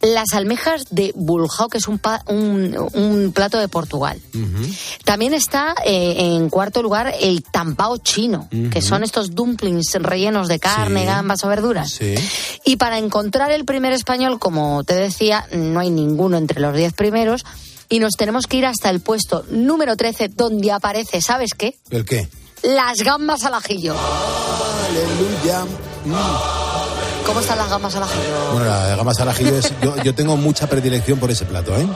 Las 0.00 0.32
almejas 0.32 0.84
de 0.90 1.10
Bulhao, 1.16 1.68
que 1.68 1.78
es 1.78 1.88
un, 1.88 1.98
pa- 1.98 2.22
un- 2.28 2.76
un 2.92 3.32
plato 3.34 3.58
de 3.58 3.66
Portugal. 3.66 4.20
También 5.04 5.34
está 5.34 5.74
eh, 5.84 6.14
en 6.36 6.48
cuarto 6.50 6.82
lugar 6.82 7.12
el 7.20 7.42
tampao 7.42 7.96
chino, 7.98 8.48
que 8.70 8.80
son 8.80 9.02
estos 9.02 9.34
dumplings 9.34 9.94
rellenos 9.94 10.46
de 10.46 10.60
carne, 10.60 11.00
Sí. 11.00 11.06
gambas 11.06 11.42
o 11.44 11.48
verduras. 11.48 11.90
Sí. 11.90 12.14
Y 12.64 12.76
para 12.76 12.98
encontrar 12.98 13.50
el 13.50 13.64
primer 13.64 13.92
español, 13.92 14.38
como 14.38 14.84
te 14.84 14.94
decía, 14.94 15.46
no 15.52 15.80
hay 15.80 15.90
ninguno 15.90 16.36
entre 16.38 16.60
los 16.60 16.76
diez 16.76 16.92
primeros. 16.92 17.44
Y 17.94 18.00
nos 18.00 18.14
tenemos 18.18 18.48
que 18.48 18.56
ir 18.56 18.66
hasta 18.66 18.90
el 18.90 18.98
puesto 18.98 19.44
número 19.50 19.94
13, 19.94 20.30
donde 20.34 20.72
aparece, 20.72 21.20
¿sabes 21.20 21.50
qué? 21.56 21.76
¿El 21.90 22.04
qué? 22.04 22.28
Las 22.64 22.98
gambas 23.04 23.44
al 23.44 23.54
ajillo. 23.54 23.94
Aleluya. 24.88 25.64
¿Cómo 27.24 27.38
están 27.38 27.56
las 27.56 27.70
gambas 27.70 27.94
al 27.94 28.02
ajillo? 28.02 28.50
Bueno, 28.52 28.66
la 28.66 28.96
gambas 28.96 29.20
al 29.20 29.28
ajillo 29.28 29.56
es... 29.56 29.72
Yo, 29.80 29.94
yo 30.02 30.12
tengo 30.12 30.36
mucha 30.36 30.66
predilección 30.66 31.20
por 31.20 31.30
ese 31.30 31.44
plato, 31.44 31.72
¿eh? 31.76 31.86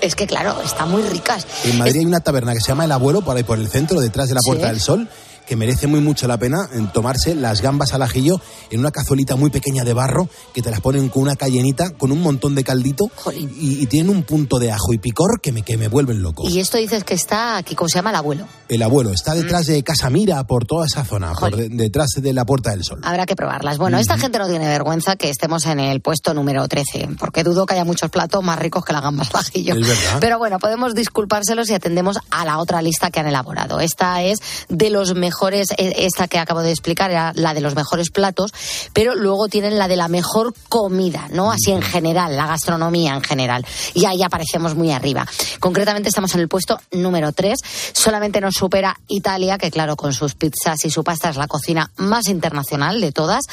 Es 0.00 0.14
que, 0.16 0.26
claro, 0.26 0.56
están 0.64 0.90
muy 0.90 1.02
ricas. 1.02 1.46
En 1.64 1.76
Madrid 1.76 1.98
hay 2.00 2.06
una 2.06 2.20
taberna 2.20 2.54
que 2.54 2.60
se 2.62 2.68
llama 2.68 2.86
El 2.86 2.92
Abuelo, 2.92 3.20
por 3.20 3.36
ahí 3.36 3.42
por 3.42 3.58
el 3.58 3.68
centro, 3.68 4.00
detrás 4.00 4.28
de 4.30 4.34
la 4.36 4.40
Puerta 4.42 4.68
Sí. 4.68 4.72
del 4.72 4.80
Sol, 4.80 5.08
que 5.52 5.56
merece 5.56 5.86
muy 5.86 6.00
mucho 6.00 6.26
la 6.26 6.38
pena 6.38 6.66
en 6.72 6.90
tomarse 6.92 7.34
las 7.34 7.60
gambas 7.60 7.92
al 7.92 8.00
ajillo 8.00 8.40
en 8.70 8.80
una 8.80 8.90
cazuelita 8.90 9.36
muy 9.36 9.50
pequeña 9.50 9.84
de 9.84 9.92
barro, 9.92 10.26
que 10.54 10.62
te 10.62 10.70
las 10.70 10.80
ponen 10.80 11.10
con 11.10 11.24
una 11.24 11.36
cayenita, 11.36 11.90
con 11.90 12.10
un 12.10 12.22
montón 12.22 12.54
de 12.54 12.64
caldito, 12.64 13.10
y, 13.36 13.82
y 13.82 13.86
tienen 13.86 14.08
un 14.16 14.22
punto 14.22 14.58
de 14.58 14.72
ajo 14.72 14.94
y 14.94 14.98
picor 14.98 15.42
que 15.42 15.52
me, 15.52 15.60
que 15.60 15.76
me 15.76 15.88
vuelven 15.88 16.22
loco. 16.22 16.48
Y 16.48 16.58
esto 16.58 16.78
dices 16.78 17.04
que 17.04 17.12
está 17.12 17.58
aquí, 17.58 17.74
¿cómo 17.74 17.90
se 17.90 17.96
llama 17.98 18.08
el 18.08 18.16
abuelo? 18.16 18.46
El 18.70 18.80
Abuelo 18.82 19.10
está 19.12 19.34
detrás 19.34 19.66
de 19.66 19.82
Casamira, 19.82 20.42
por 20.44 20.64
toda 20.64 20.86
esa 20.86 21.04
zona, 21.04 21.34
por 21.34 21.54
de- 21.54 21.68
detrás 21.68 22.08
de 22.16 22.32
la 22.32 22.46
Puerta 22.46 22.70
del 22.70 22.82
Sol. 22.82 23.00
Habrá 23.02 23.26
que 23.26 23.36
probarlas. 23.36 23.76
Bueno, 23.76 23.98
esta 23.98 24.16
gente 24.16 24.38
no 24.38 24.48
tiene 24.48 24.66
vergüenza 24.66 25.16
que 25.16 25.28
estemos 25.28 25.66
en 25.66 25.80
el 25.80 26.00
puesto 26.00 26.32
número 26.32 26.66
13, 26.66 27.10
porque 27.18 27.44
dudo 27.44 27.66
que 27.66 27.74
haya 27.74 27.84
muchos 27.84 28.08
platos 28.10 28.42
más 28.42 28.58
ricos 28.58 28.82
que 28.86 28.94
las 28.94 29.02
gambas 29.02 29.28
al 29.34 29.40
ajillo. 29.40 29.74
Es 29.74 29.86
verdad. 29.86 30.18
Pero 30.20 30.38
bueno, 30.38 30.58
podemos 30.58 30.94
disculpárselos 30.94 31.68
y 31.68 31.74
atendemos 31.74 32.18
a 32.30 32.46
la 32.46 32.56
otra 32.56 32.80
lista 32.80 33.10
que 33.10 33.20
han 33.20 33.26
elaborado. 33.26 33.78
Esta 33.80 34.22
es 34.22 34.38
de 34.70 34.88
los 34.88 35.14
mejores, 35.14 35.41
eh, 35.50 35.66
esta 35.76 36.28
que 36.28 36.38
acabo 36.38 36.62
de 36.62 36.70
explicar 36.70 37.10
era 37.10 37.32
la 37.34 37.54
de 37.54 37.60
los 37.60 37.74
mejores 37.74 38.10
platos, 38.10 38.52
pero 38.92 39.14
luego 39.14 39.48
tienen 39.48 39.78
la 39.78 39.88
de 39.88 39.96
la 39.96 40.08
mejor 40.08 40.54
comida, 40.68 41.28
¿no? 41.32 41.50
Así 41.50 41.72
en 41.72 41.82
general, 41.82 42.36
la 42.36 42.46
gastronomía 42.46 43.14
en 43.14 43.22
general. 43.22 43.66
Y 43.94 44.04
ahí 44.04 44.22
aparecemos 44.22 44.74
muy 44.74 44.92
arriba. 44.92 45.26
Concretamente 45.60 46.08
estamos 46.08 46.34
en 46.34 46.40
el 46.40 46.48
puesto 46.48 46.78
número 46.92 47.32
3. 47.32 47.58
Solamente 47.92 48.40
nos 48.40 48.54
supera 48.54 48.98
Italia, 49.08 49.58
que 49.58 49.70
claro, 49.70 49.96
con 49.96 50.12
sus 50.12 50.34
pizzas 50.34 50.84
y 50.84 50.90
su 50.90 51.02
pasta 51.02 51.30
es 51.30 51.36
la 51.36 51.48
cocina 51.48 51.90
más 51.96 52.28
internacional 52.28 53.00
de 53.00 53.12
todas. 53.12 53.44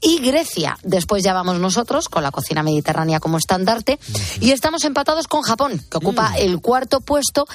Y 0.00 0.18
Grecia. 0.20 0.78
Después 0.82 1.22
ya 1.22 1.32
vamos 1.32 1.58
nosotros, 1.58 2.08
con 2.08 2.22
la 2.22 2.30
cocina 2.30 2.62
mediterránea 2.62 3.20
como 3.20 3.38
estandarte. 3.38 3.98
Y 4.40 4.50
estamos 4.50 4.84
empatados 4.84 5.28
con 5.28 5.42
Japón, 5.42 5.80
que 5.90 5.98
ocupa 5.98 6.34
el 6.36 6.60
cuarto 6.60 7.00
puesto 7.00 7.46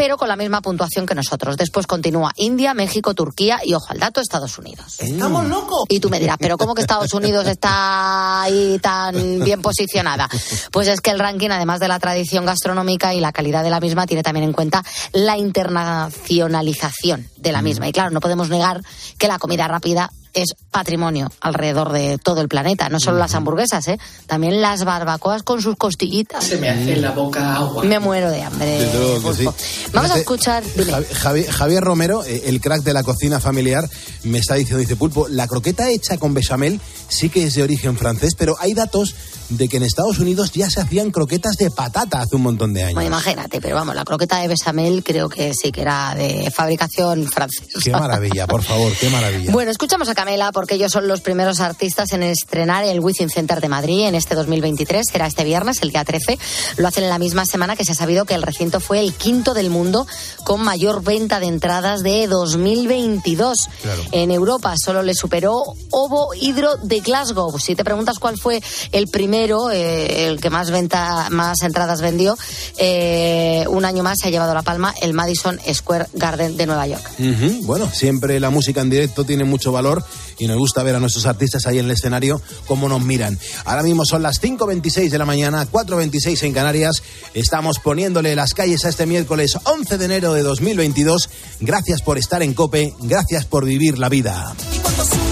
pero 0.00 0.16
con 0.16 0.28
la 0.28 0.36
misma 0.36 0.62
puntuación 0.62 1.04
que 1.04 1.14
nosotros. 1.14 1.58
Después 1.58 1.86
continúa 1.86 2.32
India, 2.36 2.72
México, 2.72 3.12
Turquía 3.12 3.60
y, 3.62 3.74
ojo 3.74 3.88
al 3.90 3.98
dato, 3.98 4.22
Estados 4.22 4.56
Unidos. 4.56 4.98
¡Estamos 4.98 5.46
locos! 5.46 5.84
Y 5.90 6.00
tú 6.00 6.08
me 6.08 6.18
dirás, 6.18 6.38
¿pero 6.40 6.56
cómo 6.56 6.74
que 6.74 6.80
Estados 6.80 7.12
Unidos 7.12 7.46
está 7.46 8.40
ahí 8.40 8.78
tan 8.80 9.44
bien 9.44 9.60
posicionada? 9.60 10.26
Pues 10.72 10.88
es 10.88 11.02
que 11.02 11.10
el 11.10 11.18
ranking, 11.18 11.50
además 11.50 11.80
de 11.80 11.88
la 11.88 11.98
tradición 11.98 12.46
gastronómica 12.46 13.12
y 13.12 13.20
la 13.20 13.32
calidad 13.32 13.62
de 13.62 13.68
la 13.68 13.78
misma, 13.78 14.06
tiene 14.06 14.22
también 14.22 14.44
en 14.44 14.54
cuenta 14.54 14.82
la 15.12 15.36
internacionalización 15.36 17.28
de 17.36 17.52
la 17.52 17.60
misma. 17.60 17.86
Y 17.86 17.92
claro, 17.92 18.08
no 18.08 18.20
podemos 18.20 18.48
negar 18.48 18.80
que 19.18 19.28
la 19.28 19.38
comida 19.38 19.68
rápida 19.68 20.10
es 20.34 20.54
patrimonio 20.70 21.30
alrededor 21.40 21.92
de 21.92 22.18
todo 22.18 22.40
el 22.40 22.48
planeta. 22.48 22.88
No 22.88 23.00
solo 23.00 23.18
las 23.18 23.34
hamburguesas, 23.34 23.86
¿eh? 23.88 23.98
también 24.26 24.60
las 24.60 24.84
barbacoas 24.84 25.42
con 25.42 25.60
sus 25.62 25.76
costillitas. 25.76 26.44
Se 26.44 26.56
me 26.58 26.68
hace 26.68 26.92
en 26.94 27.02
la 27.02 27.10
boca 27.12 27.56
agua. 27.56 27.84
Me 27.84 27.98
muero 27.98 28.30
de 28.30 28.42
hambre. 28.42 28.90
Sí. 29.36 29.48
Vamos 29.92 30.10
a 30.10 30.18
escuchar. 30.18 30.62
Javi- 30.64 31.46
Javier 31.46 31.82
Romero, 31.82 32.24
eh, 32.24 32.42
el 32.46 32.60
crack 32.60 32.82
de 32.82 32.92
la 32.92 33.02
cocina 33.02 33.40
familiar, 33.40 33.88
me 34.24 34.38
está 34.38 34.54
diciendo, 34.54 34.78
dice 34.80 34.96
Pulpo, 34.96 35.28
la 35.28 35.46
croqueta 35.46 35.88
hecha 35.90 36.18
con 36.18 36.34
bechamel 36.34 36.80
sí 37.08 37.28
que 37.28 37.44
es 37.44 37.54
de 37.54 37.62
origen 37.62 37.96
francés, 37.96 38.34
pero 38.36 38.56
hay 38.60 38.74
datos 38.74 39.14
de 39.50 39.68
que 39.68 39.76
en 39.76 39.82
Estados 39.82 40.18
Unidos 40.18 40.52
ya 40.52 40.70
se 40.70 40.80
hacían 40.80 41.10
croquetas 41.10 41.56
de 41.56 41.70
patata 41.70 42.20
hace 42.20 42.36
un 42.36 42.42
montón 42.42 42.72
de 42.72 42.82
años. 42.82 42.94
Bueno, 42.94 43.08
imagínate, 43.08 43.60
pero 43.60 43.76
vamos, 43.76 43.94
la 43.94 44.04
croqueta 44.04 44.38
de 44.38 44.48
bechamel 44.48 45.02
creo 45.04 45.28
que 45.28 45.52
sí 45.54 45.72
que 45.72 45.82
era 45.82 46.14
de 46.14 46.50
fabricación 46.50 47.26
francesa. 47.26 47.64
Qué 47.82 47.90
maravilla, 47.90 48.46
por 48.46 48.62
favor, 48.62 48.92
qué 48.98 49.08
maravilla. 49.10 49.52
Bueno, 49.52 49.70
escuchamos 49.70 50.08
a 50.08 50.14
Camela 50.14 50.52
porque 50.52 50.76
ellos 50.76 50.92
son 50.92 51.08
los 51.08 51.20
primeros 51.20 51.60
artistas 51.60 52.12
en 52.12 52.22
estrenar 52.22 52.84
el 52.84 53.00
Wizzing 53.00 53.30
Center 53.30 53.60
de 53.60 53.68
Madrid 53.68 54.06
en 54.06 54.14
este 54.14 54.34
2023. 54.34 55.06
Será 55.10 55.26
este 55.26 55.44
viernes, 55.44 55.82
el 55.82 55.90
día 55.90 56.04
13. 56.04 56.38
Lo 56.76 56.88
hacen 56.88 57.04
en 57.04 57.10
la 57.10 57.18
misma 57.18 57.44
semana 57.44 57.76
que 57.76 57.84
se 57.84 57.92
ha 57.92 57.96
sabido 57.96 58.24
que 58.24 58.34
el 58.34 58.42
recinto 58.42 58.80
fue 58.80 59.00
el 59.00 59.14
quinto 59.14 59.54
del 59.54 59.70
mundo 59.70 60.06
con 60.44 60.62
mayor 60.62 61.02
venta 61.02 61.40
de 61.40 61.46
entradas 61.46 62.02
de 62.02 62.26
2022. 62.26 63.68
En 64.12 64.30
Europa 64.30 64.74
solo 64.76 65.02
le 65.02 65.14
superó 65.14 65.62
Ovo 65.90 66.34
Hidro 66.34 66.76
de 66.76 67.00
Glasgow. 67.00 67.58
Si 67.58 67.74
te 67.74 67.84
preguntas 67.84 68.18
cuál 68.18 68.38
fue 68.38 68.62
el 68.92 69.08
primero, 69.40 69.70
eh, 69.70 70.26
el 70.26 70.38
que 70.38 70.50
más 70.50 70.70
venta, 70.70 71.28
más 71.30 71.62
entradas 71.62 72.02
vendió, 72.02 72.36
eh, 72.76 73.64
un 73.70 73.86
año 73.86 74.02
más 74.02 74.18
se 74.20 74.28
ha 74.28 74.30
llevado 74.30 74.52
la 74.52 74.60
palma 74.60 74.94
el 75.00 75.14
Madison 75.14 75.58
Square 75.72 76.08
Garden 76.12 76.58
de 76.58 76.66
Nueva 76.66 76.86
York. 76.86 77.10
Ujú, 77.18 77.64
Bueno, 77.64 77.90
siempre 77.90 78.38
la 78.38 78.50
música 78.50 78.82
en 78.82 78.90
directo 78.90 79.24
tiene 79.24 79.44
mucho 79.44 79.72
valor 79.72 80.04
y 80.38 80.46
nos 80.46 80.58
gusta 80.58 80.82
ver 80.82 80.94
a 80.94 81.00
nuestros 81.00 81.24
artistas 81.24 81.66
ahí 81.66 81.78
en 81.78 81.86
el 81.86 81.90
escenario 81.92 82.42
cómo 82.66 82.86
nos 82.86 83.00
miran. 83.00 83.38
Ahora 83.64 83.82
mismo 83.82 84.04
son 84.04 84.22
las 84.22 84.42
5.26 84.42 85.08
de 85.08 85.16
la 85.18 85.24
mañana, 85.24 85.66
4.26 85.70 86.42
en 86.42 86.52
Canarias. 86.52 87.02
Estamos 87.32 87.78
poniéndole 87.78 88.36
las 88.36 88.52
calles 88.52 88.84
a 88.84 88.90
este 88.90 89.06
miércoles 89.06 89.56
11 89.64 89.96
de 89.96 90.04
enero 90.04 90.34
de 90.34 90.42
2022. 90.42 91.30
Gracias 91.60 92.02
por 92.02 92.18
estar 92.18 92.42
en 92.42 92.52
Cope, 92.52 92.92
gracias 93.00 93.46
por 93.46 93.64
vivir 93.64 93.98
la 93.98 94.10
vida. 94.10 94.54
Cuando 94.82 95.29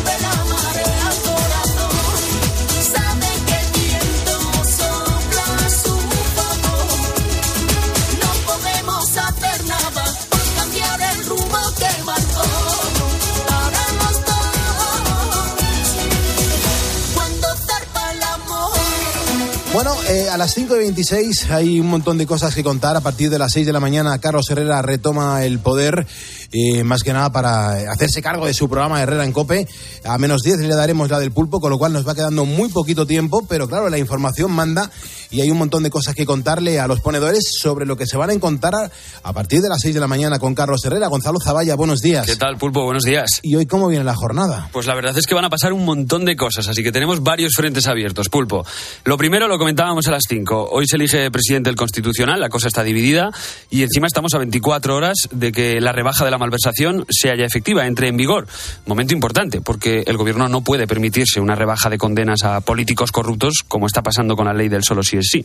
eh, 20.09 20.29
a 20.31 20.39
las 20.39 20.57
5.26 20.57 21.51
hay 21.51 21.81
un 21.81 21.89
montón 21.89 22.17
de 22.17 22.27
cosas 22.27 22.55
que 22.55 22.65
contar. 22.65 22.97
A 22.97 23.01
partir 23.01 23.29
de 23.29 23.39
las 23.39 23.53
6 23.53 23.67
de 23.67 23.73
la 23.73 23.81
mañana, 23.81 24.19
Carlos 24.19 24.49
Herrera 24.51 24.81
retoma 24.81 25.45
el 25.45 25.59
poder, 25.59 26.07
eh, 26.53 26.83
más 26.83 27.03
que 27.03 27.13
nada 27.13 27.31
para 27.31 27.93
hacerse 27.93 28.23
cargo 28.23 28.47
de 28.47 28.55
su 28.55 28.69
programa 28.69 29.03
Herrera 29.03 29.25
en 29.25 29.33
Cope. 29.33 29.69
A 30.05 30.17
menos 30.19 30.43
10 30.43 30.61
le 30.61 30.75
daremos 30.75 31.11
la 31.11 31.19
del 31.19 31.33
pulpo, 31.33 31.61
con 31.61 31.71
lo 31.71 31.79
cual 31.79 31.93
nos 31.93 32.07
va 32.07 32.15
quedando 32.15 32.45
muy 32.45 32.71
poquito 32.71 33.07
tiempo, 33.07 33.45
pero 33.49 33.69
claro, 33.69 33.89
la 33.91 33.99
información 33.99 34.51
manda 34.53 34.91
y 35.31 35.43
hay 35.43 35.51
un 35.51 35.59
montón 35.59 35.83
de 35.83 35.91
cosas 35.91 36.15
que 36.15 36.25
contarle 36.25 36.81
a 36.81 36.87
los 36.87 37.01
ponedores 37.01 37.45
sobre 37.61 37.85
lo 37.85 37.97
que 37.97 38.07
se 38.07 38.17
van 38.17 38.31
a 38.31 38.33
encontrar 38.33 38.91
a 39.23 39.33
partir 39.33 39.61
de 39.61 39.69
las 39.69 39.81
6 39.83 39.95
de 39.95 40.01
la 40.01 40.07
mañana 40.07 40.39
con 40.39 40.55
Carlos 40.55 40.85
Herrera. 40.85 41.09
Gonzalo 41.09 41.39
Zavalla, 41.39 41.75
buenos 41.75 42.01
días. 42.01 42.27
¿Qué 42.27 42.37
tal, 42.37 42.57
Pulpo? 42.57 42.85
Buenos 42.85 43.03
días. 43.03 43.41
¿Y 43.43 43.55
hoy 43.57 43.67
cómo 43.67 43.89
viene 43.89 44.05
la 44.05 44.15
jornada? 44.15 44.71
Pues 44.73 44.87
la 44.87 44.95
verdad 44.95 45.17
es 45.19 45.27
que 45.27 45.35
van 45.35 45.45
a 45.45 45.51
pasar 45.51 45.73
un 45.73 45.85
montón 45.85 46.25
de 46.25 46.37
cosas, 46.37 46.69
así 46.69 46.83
que 46.83 46.93
tenemos 46.93 47.23
varios 47.23 47.55
frentes 47.55 47.87
abiertos, 47.87 48.29
Pulpo. 48.31 48.65
Lo 49.05 49.19
primero 49.19 49.49
lo 49.49 49.59
comentábamos 49.59 50.07
a 50.09 50.13
las 50.13 50.25
5. 50.29 50.71
Hoy 50.71 50.87
se 50.87 50.97
elige 50.97 51.31
presidente 51.31 51.69
del 51.69 51.77
Constitucional, 51.77 52.41
la 52.41 52.49
cosa 52.49 52.69
está 52.69 52.83
dividida 52.83 53.31
y 53.71 53.83
encima 53.83 54.07
estamos 54.07 54.33
a 54.35 54.39
24 54.39 54.97
horas 54.97 55.17
de 55.31 55.53
que 55.53 55.81
la 55.81 55.93
rebaja 55.93 56.25
de 56.25 56.31
la 56.31 56.38
malversación 56.39 57.05
sea 57.09 57.37
ya 57.37 57.45
efectiva, 57.45 57.87
entre 57.87 58.09
en 58.09 58.17
vigor. 58.17 58.47
Momento 58.87 59.15
importante, 59.15 59.61
porque 59.61 60.05
el 60.07 60.17
gobierno 60.17 60.49
no 60.49 60.63
puede 60.63 60.87
permitirse 60.87 61.41
una 61.41 61.55
rebaja 61.55 61.91
de 61.91 61.99
condenas 61.99 62.45
a 62.45 62.61
políticos 62.61 63.13
corruptos 63.13 63.65
como 63.67 63.87
está 63.87 64.03
pasando 64.03 64.37
con 64.37 64.47
la 64.47 64.55
ley 64.55 64.69
del 64.69 64.85
solo 64.85 65.03
sí 65.03 65.17
es 65.17 65.29
sí. 65.31 65.45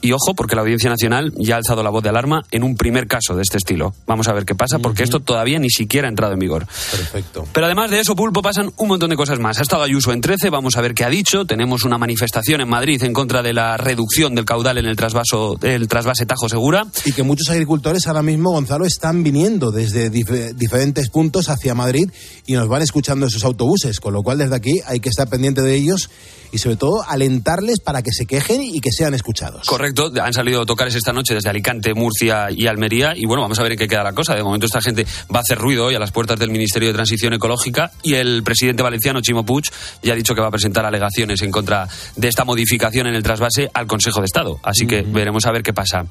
Y 0.00 0.12
ojo, 0.12 0.34
porque 0.34 0.54
la 0.54 0.62
Audiencia 0.62 0.90
Nacional 0.90 1.32
ya 1.36 1.54
ha 1.54 1.58
alzado 1.58 1.82
la 1.82 1.90
voz 1.90 2.02
de 2.02 2.10
alarma 2.10 2.42
en 2.50 2.62
un 2.62 2.76
primer 2.76 3.06
caso 3.06 3.34
de 3.34 3.42
este 3.42 3.56
estilo. 3.56 3.94
Vamos 4.06 4.28
a 4.28 4.32
ver 4.32 4.44
qué 4.44 4.54
pasa, 4.54 4.78
porque 4.78 5.02
esto 5.02 5.20
todavía 5.20 5.58
ni 5.58 5.70
siquiera 5.70 6.08
ha 6.08 6.10
entrado 6.10 6.34
en 6.34 6.38
vigor. 6.38 6.66
Perfecto. 6.66 7.46
Pero 7.52 7.66
además 7.66 7.90
de 7.90 8.00
eso, 8.00 8.14
Pulpo, 8.14 8.42
pasan 8.42 8.70
un 8.76 8.88
montón 8.88 9.10
de 9.10 9.16
cosas 9.16 9.38
más. 9.38 9.58
Ha 9.58 9.62
estado 9.62 9.82
Ayuso 9.82 10.12
en 10.12 10.20
13, 10.20 10.50
vamos 10.50 10.76
a 10.76 10.80
ver 10.80 10.94
qué 10.94 11.04
ha 11.04 11.08
dicho. 11.08 11.44
Tenemos 11.44 11.84
una 11.84 11.98
manifestación 11.98 12.60
en 12.60 12.68
Madrid 12.68 13.02
en 13.02 13.12
contra 13.12 13.42
de 13.42 13.52
la 13.52 13.76
reducción 13.76 14.34
del 14.34 14.44
caudal 14.44 14.78
en 14.78 14.86
el 14.86 14.96
trasvaso, 14.96 15.58
el 15.62 15.88
trasvase 15.88 16.26
Tajo 16.26 16.48
Segura. 16.48 16.86
Y 17.04 17.12
que 17.12 17.22
muchos 17.22 17.50
agricultores 17.50 18.06
ahora 18.06 18.22
mismo, 18.22 18.50
Gonzalo, 18.52 18.84
están 18.84 19.22
viniendo 19.22 19.70
desde 19.70 20.10
dif- 20.24 20.52
diferentes 20.54 21.08
puntos 21.10 21.48
hacia 21.48 21.74
Madrid 21.74 22.10
y 22.46 22.54
nos 22.54 22.68
van 22.68 22.82
escuchando 22.82 23.26
en 23.26 23.30
sus 23.30 23.44
autobuses, 23.44 24.00
con 24.00 24.12
lo 24.14 24.22
cual 24.22 24.38
desde 24.38 24.54
aquí 24.56 24.80
hay 24.86 25.00
que 25.00 25.08
estar 25.08 25.28
pendiente 25.28 25.62
de 25.62 25.74
ellos 25.74 26.10
y 26.52 26.58
sobre 26.58 26.76
todo 26.76 27.02
alentarles 27.08 27.80
para 27.80 28.02
que 28.02 28.12
se 28.12 28.26
quejen 28.26 28.62
y 28.62 28.80
que 28.80 28.92
sean 28.92 29.12
escuchados. 29.12 29.66
Correcto, 29.66 30.12
han 30.22 30.32
salido 30.32 30.64
tocares 30.64 30.94
esta 30.94 31.12
noche 31.12 31.34
desde 31.34 31.48
Alicante, 31.48 31.94
Murcia 31.94 32.46
y 32.50 32.68
Almería. 32.68 33.12
Y 33.16 33.26
bueno, 33.26 33.42
vamos 33.42 33.58
a 33.58 33.62
ver 33.64 33.72
en 33.72 33.78
qué 33.78 33.88
queda 33.88 34.04
la 34.04 34.12
cosa. 34.12 34.36
De 34.36 34.42
momento, 34.44 34.66
esta 34.66 34.80
gente 34.80 35.04
va 35.34 35.38
a 35.38 35.42
hacer 35.42 35.58
ruido 35.58 35.86
hoy 35.86 35.96
a 35.96 35.98
las 35.98 36.12
puertas 36.12 36.38
del 36.38 36.50
Ministerio 36.50 36.88
de 36.90 36.94
Transición 36.94 37.32
Ecológica. 37.32 37.90
Y 38.04 38.14
el 38.14 38.44
presidente 38.44 38.84
valenciano, 38.84 39.20
Chimo 39.20 39.44
Puig, 39.44 39.64
ya 40.02 40.12
ha 40.12 40.16
dicho 40.16 40.34
que 40.34 40.42
va 40.42 40.46
a 40.46 40.52
presentar 40.52 40.86
alegaciones 40.86 41.42
en 41.42 41.50
contra 41.50 41.88
de 42.14 42.28
esta 42.28 42.44
modificación 42.44 43.08
en 43.08 43.16
el 43.16 43.24
trasvase 43.24 43.68
al 43.74 43.88
Consejo 43.88 44.20
de 44.20 44.26
Estado. 44.26 44.60
Así 44.62 44.86
que 44.86 45.02
veremos 45.02 45.46
a 45.46 45.50
ver 45.50 45.64
qué 45.64 45.72
pasa. 45.72 46.06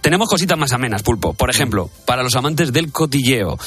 Tenemos 0.00 0.28
cositas 0.28 0.56
más 0.58 0.72
amenas, 0.72 1.02
Pulpo. 1.02 1.34
Por 1.34 1.50
ejemplo, 1.50 1.90
para 2.06 2.22
los 2.22 2.34
amantes 2.36 2.72
del 2.72 2.92
cotilleo. 2.92 3.58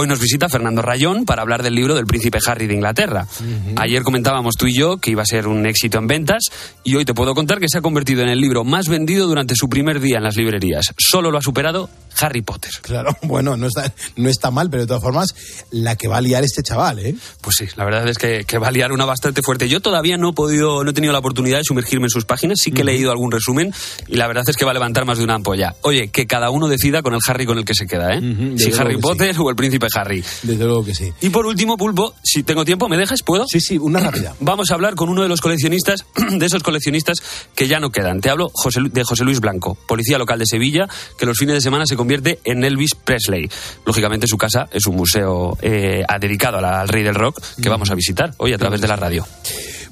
Hoy 0.00 0.06
nos 0.06 0.20
visita 0.20 0.48
Fernando 0.48 0.80
Rayón 0.80 1.24
para 1.24 1.42
hablar 1.42 1.64
del 1.64 1.74
libro 1.74 1.96
del 1.96 2.06
príncipe 2.06 2.38
Harry 2.46 2.68
de 2.68 2.74
Inglaterra. 2.74 3.26
Ayer 3.74 4.04
comentábamos 4.04 4.54
tú 4.54 4.68
y 4.68 4.72
yo 4.72 4.98
que 4.98 5.10
iba 5.10 5.22
a 5.22 5.26
ser 5.26 5.48
un 5.48 5.66
éxito 5.66 5.98
en 5.98 6.06
ventas 6.06 6.44
y 6.84 6.94
hoy 6.94 7.04
te 7.04 7.14
puedo 7.14 7.34
contar 7.34 7.58
que 7.58 7.68
se 7.68 7.78
ha 7.78 7.80
convertido 7.80 8.22
en 8.22 8.28
el 8.28 8.40
libro 8.40 8.62
más 8.62 8.88
vendido 8.88 9.26
durante 9.26 9.56
su 9.56 9.68
primer 9.68 9.98
día 9.98 10.18
en 10.18 10.22
las 10.22 10.36
librerías. 10.36 10.94
Solo 10.96 11.32
lo 11.32 11.38
ha 11.38 11.42
superado 11.42 11.90
Harry 12.20 12.42
Potter. 12.42 12.70
Claro, 12.80 13.16
bueno, 13.22 13.56
no 13.56 13.66
está, 13.66 13.92
no 14.14 14.28
está 14.28 14.52
mal, 14.52 14.70
pero 14.70 14.84
de 14.84 14.86
todas 14.86 15.02
formas, 15.02 15.34
la 15.72 15.96
que 15.96 16.06
va 16.06 16.18
a 16.18 16.20
liar 16.20 16.44
este 16.44 16.62
chaval, 16.62 17.00
¿eh? 17.00 17.16
Pues 17.40 17.56
sí, 17.56 17.66
la 17.74 17.84
verdad 17.84 18.06
es 18.06 18.18
que, 18.18 18.44
que 18.44 18.58
va 18.58 18.68
a 18.68 18.70
liar 18.70 18.92
una 18.92 19.04
bastante 19.04 19.42
fuerte. 19.42 19.68
Yo 19.68 19.80
todavía 19.80 20.16
no 20.16 20.30
he 20.30 20.32
podido, 20.32 20.84
no 20.84 20.90
he 20.90 20.94
tenido 20.94 21.12
la 21.12 21.18
oportunidad 21.18 21.58
de 21.58 21.64
sumergirme 21.64 22.06
en 22.06 22.10
sus 22.10 22.24
páginas, 22.24 22.58
sí 22.62 22.70
que 22.70 22.82
he 22.82 22.84
leído 22.84 23.10
algún 23.10 23.32
resumen 23.32 23.74
y 24.06 24.14
la 24.14 24.28
verdad 24.28 24.44
es 24.46 24.56
que 24.56 24.64
va 24.64 24.70
a 24.70 24.74
levantar 24.74 25.06
más 25.06 25.18
de 25.18 25.24
una 25.24 25.34
ampolla. 25.34 25.74
Oye, 25.82 26.08
que 26.08 26.28
cada 26.28 26.50
uno 26.50 26.68
decida 26.68 27.02
con 27.02 27.14
el 27.14 27.20
Harry 27.26 27.46
con 27.46 27.58
el 27.58 27.64
que 27.64 27.74
se 27.74 27.88
queda, 27.88 28.14
¿eh? 28.14 28.20
Si 28.56 28.72
Harry 28.78 28.96
Potter 28.98 29.34
o 29.40 29.50
el 29.50 29.56
príncipe 29.56 29.87
Harry. 29.94 30.24
Desde 30.42 30.64
luego 30.64 30.84
que 30.84 30.94
sí. 30.94 31.12
Y 31.20 31.30
por 31.30 31.46
último, 31.46 31.76
Pulpo, 31.76 32.14
si 32.22 32.42
tengo 32.42 32.64
tiempo, 32.64 32.88
¿me 32.88 32.96
dejas? 32.96 33.22
¿Puedo? 33.22 33.46
Sí, 33.46 33.60
sí, 33.60 33.78
una 33.78 34.00
rápida. 34.00 34.34
Vamos 34.40 34.70
a 34.70 34.74
hablar 34.74 34.94
con 34.94 35.08
uno 35.08 35.22
de 35.22 35.28
los 35.28 35.40
coleccionistas, 35.40 36.04
de 36.38 36.44
esos 36.44 36.62
coleccionistas 36.62 37.18
que 37.54 37.68
ya 37.68 37.80
no 37.80 37.90
quedan. 37.90 38.20
Te 38.20 38.30
hablo 38.30 38.50
José 38.52 38.80
de 38.90 39.04
José 39.04 39.24
Luis 39.24 39.40
Blanco, 39.40 39.76
policía 39.86 40.18
local 40.18 40.38
de 40.38 40.46
Sevilla, 40.46 40.88
que 41.18 41.26
los 41.26 41.38
fines 41.38 41.54
de 41.54 41.60
semana 41.60 41.86
se 41.86 41.96
convierte 41.96 42.38
en 42.44 42.64
Elvis 42.64 42.94
Presley. 42.94 43.48
Lógicamente 43.84 44.26
su 44.26 44.36
casa 44.36 44.68
es 44.72 44.86
un 44.86 44.96
museo 44.96 45.56
eh, 45.62 46.04
dedicado 46.20 46.58
al 46.58 46.88
rey 46.88 47.02
del 47.02 47.14
rock 47.14 47.40
que 47.60 47.68
vamos 47.68 47.90
a 47.90 47.94
visitar 47.94 48.34
hoy 48.38 48.52
a 48.52 48.58
través 48.58 48.80
de 48.80 48.88
la 48.88 48.96
radio. 48.96 49.26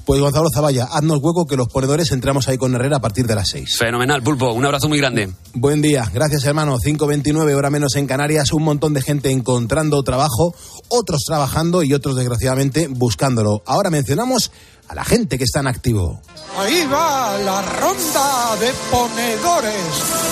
Pues 0.07 0.21
Gonzalo 0.21 0.47
Zavalla, 0.49 0.85
haznos 0.85 1.19
hueco 1.21 1.45
que 1.45 1.57
los 1.57 1.67
ponedores 1.67 2.13
entramos 2.13 2.47
ahí 2.47 2.57
con 2.57 2.73
Herrera 2.73 2.95
a 2.95 3.01
partir 3.01 3.27
de 3.27 3.35
las 3.35 3.49
6. 3.49 3.77
Fenomenal, 3.77 4.23
Pulpo. 4.23 4.53
Un 4.53 4.63
abrazo 4.63 4.87
muy 4.87 4.99
grande. 4.99 5.29
Buen 5.53 5.81
día, 5.81 6.09
gracias 6.13 6.45
hermano. 6.45 6.77
5.29, 6.77 7.53
hora 7.53 7.69
menos 7.69 7.93
en 7.97 8.07
Canarias, 8.07 8.53
un 8.53 8.63
montón 8.63 8.93
de 8.93 9.01
gente 9.01 9.31
encontrando 9.31 10.01
trabajo, 10.03 10.55
otros 10.87 11.25
trabajando 11.27 11.83
y 11.83 11.93
otros 11.93 12.15
desgraciadamente 12.15 12.87
buscándolo. 12.87 13.63
Ahora 13.65 13.89
mencionamos 13.89 14.49
a 14.87 14.95
la 14.95 15.03
gente 15.03 15.37
que 15.37 15.43
está 15.43 15.59
en 15.59 15.67
activo. 15.67 16.21
Ahí 16.57 16.85
va 16.91 17.37
la 17.39 17.61
ronda 17.61 18.55
de 18.59 18.71
ponedores. 18.89 19.73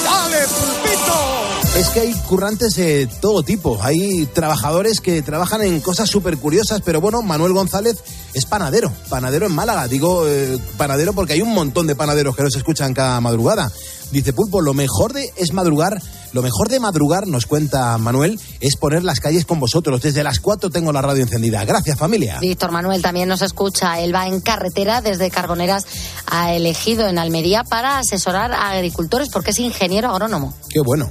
¡Dale, 0.04 0.38
pulpito! 0.48 1.80
Es 1.80 1.90
que 1.90 2.00
hay 2.00 2.14
currantes 2.22 2.76
de 2.76 3.08
todo 3.20 3.44
tipo, 3.44 3.78
hay 3.82 4.26
trabajadores 4.28 5.02
que 5.02 5.22
trabajan 5.22 5.62
en 5.62 5.82
cosas 5.82 6.10
súper 6.10 6.38
curiosas, 6.38 6.82
pero 6.86 7.02
bueno, 7.02 7.22
Manuel 7.22 7.54
González 7.54 7.98
es 8.34 8.46
panadero, 8.46 8.94
panadero 9.10 9.46
en 9.46 9.52
Málaga, 9.52 9.88
digo 9.88 10.26
eh, 10.26 10.58
panadero 10.78 11.14
porque 11.14 11.34
hay 11.34 11.42
un 11.42 11.54
montón 11.54 11.86
de 11.86 11.96
panaderos 11.96 12.36
que 12.36 12.44
nos 12.44 12.56
escuchan 12.56 12.94
cada 12.94 13.20
madrugada. 13.20 13.72
Dice 14.12 14.34
Pulpo, 14.34 14.62
lo 14.62 14.74
mejor 14.74 15.14
de 15.14 15.32
es 15.36 15.52
madrugar, 15.52 16.02
lo 16.32 16.42
mejor 16.42 16.70
de 16.70 16.80
madrugar, 16.80 17.28
nos 17.28 17.46
cuenta 17.46 17.98
Manuel, 17.98 18.40
es 18.60 18.76
poner 18.76 19.04
las 19.04 19.20
calles 19.20 19.46
con 19.46 19.60
vosotros. 19.60 20.02
Desde 20.02 20.24
las 20.24 20.40
4 20.40 20.70
tengo 20.70 20.92
la 20.92 21.02
radio 21.02 21.24
encendida. 21.24 21.64
Gracias 21.66 21.98
familia. 21.98 22.40
Víctor 22.40 22.72
Manuel 22.72 23.02
también 23.02 23.28
nos 23.28 23.42
escucha. 23.42 24.00
Él 24.00 24.14
va 24.14 24.28
en 24.28 24.42
carretera 24.42 25.02
desde 25.02 25.30
Carboneras 25.32 25.86
a 26.28 26.54
elegido 26.54 27.08
en 27.08 27.20
Almería 27.20 27.64
para 27.64 28.00
asesorar 28.00 28.52
a 28.52 28.72
agricultores 28.72 29.30
porque 29.30 29.52
es 29.52 29.60
ingeniero 29.60 30.10
agrónomo. 30.10 30.54
Qué 30.70 30.80
bueno. 30.82 31.10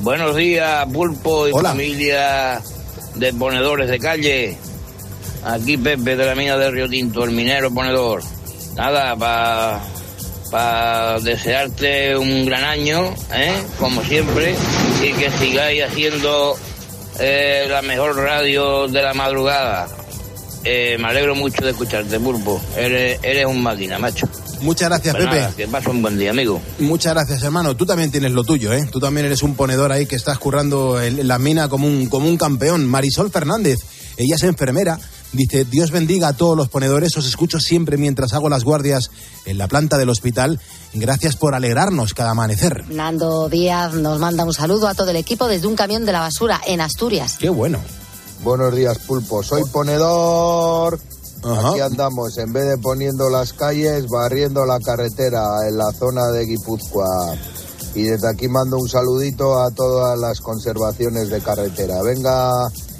Buenos 0.00 0.36
días, 0.36 0.86
Pulpo 0.92 1.48
y 1.48 1.52
Hola. 1.52 1.70
familia 1.70 2.60
de 3.14 3.32
ponedores 3.32 3.90
de 3.90 3.98
calle. 3.98 4.58
Aquí 5.44 5.76
Pepe 5.76 6.16
de 6.16 6.26
la 6.26 6.34
mina 6.34 6.56
de 6.56 6.70
Río 6.70 6.88
Tinto, 6.88 7.24
el 7.24 7.30
minero 7.30 7.72
ponedor. 7.72 8.22
Nada, 8.74 9.16
para 9.16 9.80
desearte 11.22 12.16
un 12.16 12.46
gran 12.46 12.64
año, 12.64 13.14
¿eh? 13.34 13.52
como 13.78 14.02
siempre, 14.02 14.54
y 15.02 15.12
que 15.12 15.30
sigáis 15.32 15.82
haciendo 15.84 16.56
eh, 17.18 17.66
la 17.68 17.82
mejor 17.82 18.16
radio 18.16 18.88
de 18.88 19.02
la 19.02 19.14
madrugada. 19.14 19.88
eh, 20.64 20.96
me 20.98 21.08
alegro 21.08 21.34
mucho 21.34 21.64
de 21.64 21.70
escucharte, 21.70 22.18
Pulpo. 22.18 22.60
Eres, 22.76 23.18
eres 23.22 23.46
un 23.46 23.62
máquina, 23.62 23.98
macho. 23.98 24.26
Muchas 24.62 24.88
gracias, 24.88 25.14
Pues 25.14 25.26
Pepe. 25.26 25.40
nada, 25.40 25.52
que 25.54 25.68
pases 25.68 25.88
un 25.88 26.02
buen 26.02 26.18
día, 26.18 26.30
amigo. 26.30 26.60
Muchas 26.78 27.12
gracias, 27.14 27.42
hermano. 27.42 27.76
Tú 27.76 27.84
también 27.84 28.10
tienes 28.10 28.32
lo 28.32 28.42
tuyo, 28.42 28.72
¿eh? 28.72 28.88
Tú 28.90 28.98
también 28.98 29.26
eres 29.26 29.42
un 29.42 29.54
ponedor 29.54 29.92
ahí 29.92 30.06
que 30.06 30.16
estás 30.16 30.38
currando 30.38 31.00
en 31.00 31.28
la 31.28 31.38
mina 31.38 31.68
como 31.68 31.86
un, 31.86 32.06
como 32.08 32.26
un 32.26 32.38
campeón. 32.38 32.86
Marisol 32.86 33.30
Fernández, 33.30 33.80
ella 34.16 34.34
es 34.36 34.42
enfermera. 34.44 34.98
Dice, 35.32 35.64
Dios 35.64 35.90
bendiga 35.90 36.28
a 36.28 36.32
todos 36.32 36.56
los 36.56 36.68
ponedores. 36.68 37.16
Os 37.16 37.26
escucho 37.26 37.60
siempre 37.60 37.96
mientras 37.96 38.32
hago 38.32 38.48
las 38.48 38.64
guardias 38.64 39.10
en 39.44 39.58
la 39.58 39.68
planta 39.68 39.98
del 39.98 40.08
hospital. 40.08 40.60
Gracias 40.94 41.36
por 41.36 41.54
alegrarnos 41.54 42.14
cada 42.14 42.30
amanecer. 42.30 42.84
Nando 42.88 43.48
Díaz 43.48 43.94
nos 43.94 44.18
manda 44.18 44.44
un 44.44 44.54
saludo 44.54 44.88
a 44.88 44.94
todo 44.94 45.10
el 45.10 45.16
equipo 45.16 45.46
desde 45.48 45.66
un 45.66 45.76
camión 45.76 46.06
de 46.06 46.12
la 46.12 46.20
basura 46.20 46.60
en 46.66 46.80
Asturias. 46.80 47.36
Qué 47.38 47.50
bueno. 47.50 47.80
Buenos 48.42 48.74
días, 48.74 48.98
Pulpo. 48.98 49.42
Soy 49.42 49.62
ponedor. 49.64 50.98
Ajá. 51.42 51.70
Aquí 51.70 51.80
andamos, 51.80 52.38
en 52.38 52.52
vez 52.52 52.66
de 52.66 52.78
poniendo 52.78 53.28
las 53.28 53.52
calles, 53.52 54.06
barriendo 54.08 54.64
la 54.64 54.80
carretera 54.80 55.44
en 55.68 55.76
la 55.76 55.92
zona 55.92 56.26
de 56.28 56.44
Guipúzcoa. 56.44 57.34
Y 57.94 58.02
desde 58.04 58.28
aquí 58.28 58.48
mando 58.48 58.78
un 58.78 58.88
saludito 58.88 59.58
a 59.58 59.70
todas 59.70 60.18
las 60.18 60.40
conservaciones 60.40 61.30
de 61.30 61.40
carretera. 61.40 62.02
Venga, 62.02 62.50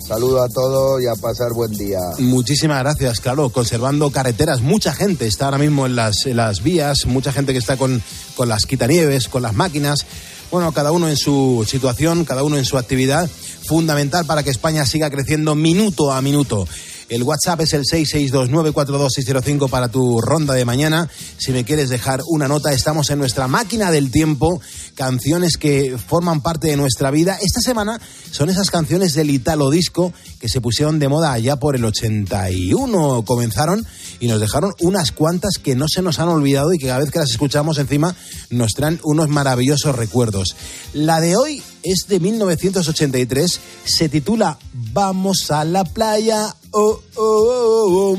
saludo 0.07 0.43
a 0.43 0.49
todos 0.49 1.03
y 1.03 1.07
a 1.07 1.15
pasar 1.15 1.53
buen 1.53 1.73
día. 1.73 1.99
Muchísimas 2.19 2.79
gracias, 2.83 3.21
claro, 3.21 3.51
conservando 3.51 4.11
carreteras. 4.11 4.61
Mucha 4.61 4.93
gente 4.93 5.27
está 5.27 5.47
ahora 5.47 5.59
mismo 5.59 5.87
en 5.87 5.97
las, 5.97 6.27
en 6.27 6.37
las 6.37 6.63
vías, 6.63 7.07
mucha 7.07 7.33
gente 7.33 7.53
que 7.53 7.59
está 7.59 7.77
con, 7.77 8.01
con 8.37 8.49
las 8.49 8.67
quitanieves, 8.67 9.29
con 9.29 9.43
las 9.43 9.55
máquinas. 9.55 10.07
Bueno, 10.51 10.71
cada 10.73 10.93
uno 10.93 11.09
en 11.09 11.17
su 11.17 11.67
situación, 11.69 12.25
cada 12.25 12.45
uno 12.45 12.57
en 12.57 12.65
su 12.65 12.79
actividad, 12.79 13.29
fundamental 13.65 14.25
para 14.27 14.45
que 14.45 14.51
España 14.51 14.87
siga 14.87 15.11
creciendo 15.11 15.55
minuto 15.57 16.13
a 16.13 16.23
minuto. 16.23 16.69
El 17.09 17.23
WhatsApp 17.23 17.61
es 17.61 17.73
el 17.73 17.85
662942605 17.85 19.71
para 19.71 19.89
tu 19.89 20.21
ronda 20.21 20.55
de 20.55 20.65
mañana. 20.65 21.09
Si 21.39 21.53
me 21.53 21.65
quieres 21.65 21.89
dejar 21.89 22.23
una 22.27 22.49
nota, 22.49 22.73
estamos 22.73 23.11
en 23.11 23.21
nuestra 23.21 23.47
máquina 23.47 23.93
del 23.93 24.11
tiempo, 24.11 24.61
canciones 24.97 25.57
que 25.57 25.97
forman 26.05 26.41
parte 26.41 26.67
de 26.67 26.77
nuestra 26.77 27.13
vida. 27.13 27.39
Esta 27.41 27.61
semana 27.61 28.01
son 28.33 28.51
esas 28.51 28.73
canciones 28.73 29.15
del 29.15 29.31
Italo 29.31 29.71
Disco 29.71 30.13
que 30.41 30.49
se 30.49 30.61
pusieron 30.61 30.99
de 30.99 31.09
moda 31.09 31.33
allá 31.33 31.57
por 31.57 31.77
el 31.77 31.85
81. 31.85 33.25
Comenzaron 33.25 33.87
y 34.19 34.27
nos 34.27 34.41
dejaron 34.41 34.73
unas 34.81 35.13
cuantas 35.13 35.59
que 35.63 35.77
no 35.77 35.87
se 35.89 36.03
nos 36.03 36.19
han 36.19 36.29
olvidado 36.29 36.75
y 36.75 36.79
que 36.79 36.87
cada 36.87 36.99
vez 36.99 37.13
que 37.13 37.21
las 37.21 37.31
escuchamos 37.31 37.79
encima 37.79 38.17
nos 38.51 38.73
traen 38.75 38.99
unos 39.05 39.29
maravillosos 39.29 39.95
recuerdos. 39.95 40.57
La 40.93 41.21
de 41.21 41.37
hoy 41.37 41.63
es 41.87 42.09
de 42.09 42.19
1983, 42.19 43.61
se 43.85 44.09
titula 44.09 44.59
Vamos 44.93 45.51
a 45.53 45.65
la 45.65 45.85
playa. 45.85 46.55
Oh, 46.73 47.01
oh, 47.15 48.15
oh. 48.17 48.19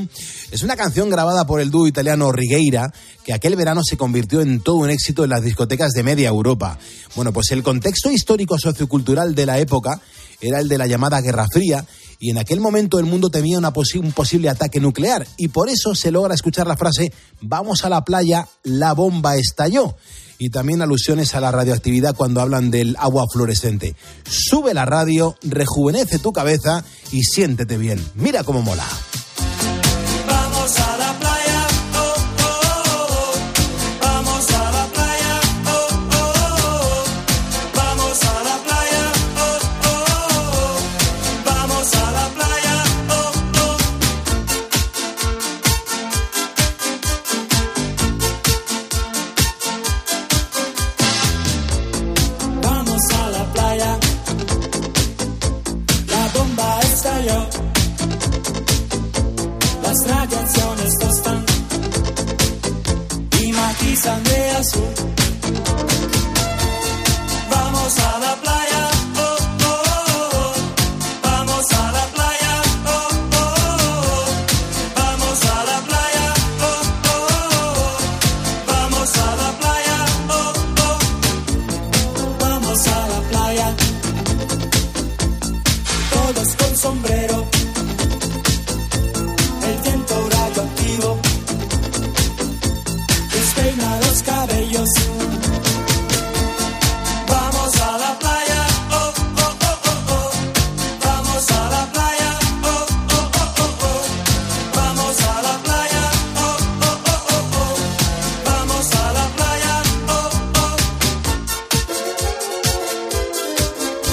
Es 0.52 0.64
una 0.64 0.78
canción 0.78 1.10
grabada 1.10 1.46
por 1.46 1.60
el 1.60 1.70
dúo 1.70 1.86
italiano 1.86 2.32
Rigueira, 2.32 2.94
que 3.26 3.34
aquel 3.34 3.58
verano 3.58 3.82
se 3.84 3.98
convirtió 3.98 4.40
en 4.40 4.62
todo 4.62 4.78
un 4.78 4.90
éxito 4.90 5.26
en 5.26 5.32
las 5.32 5.44
discotecas 5.44 5.92
de 5.92 6.04
media 6.04 6.30
Europa. 6.30 6.80
Bueno, 7.16 7.34
pues 7.34 7.52
el 7.52 7.62
contexto 7.62 8.10
histórico 8.10 8.58
sociocultural 8.58 9.36
de 9.36 9.46
la 9.46 9.60
época 9.60 10.00
era 10.40 10.60
el 10.60 10.70
de 10.70 10.78
la 10.78 10.88
llamada 10.88 11.20
Guerra 11.20 11.48
Fría, 11.52 11.86
y 12.20 12.32
en 12.32 12.38
aquel 12.38 12.60
momento 12.60 13.00
el 13.00 13.06
mundo 13.06 13.30
temía 13.30 13.60
un 13.60 14.12
posible 14.12 14.50
ataque 14.50 14.80
nuclear, 14.80 15.28
y 15.38 15.50
por 15.50 15.70
eso 15.70 15.96
se 15.96 16.12
logra 16.12 16.34
escuchar 16.34 16.68
la 16.68 16.78
frase 16.78 17.12
Vamos 17.42 17.86
a 17.86 17.90
la 17.90 18.04
playa, 18.04 18.48
la 18.64 18.94
bomba 18.94 19.36
estalló 19.36 19.96
y 20.40 20.50
también 20.50 20.82
alusiones 20.82 21.36
a 21.36 21.42
la 21.42 21.52
radioactividad 21.52 22.16
cuando 22.16 22.42
hablan 22.42 22.72
del 22.72 22.96
agua 23.00 23.26
fluorescente. 23.32 23.96
Sube 24.30 24.74
la 24.74 24.86
radio, 24.86 25.36
rejuvenece 25.42 26.20
tu 26.20 26.32
cabeza 26.32 26.84
y 27.12 27.24
siéntete 27.24 27.78
bien. 27.78 28.04
Mira 28.16 28.44
cómo 28.44 28.62
mola. 28.62 28.86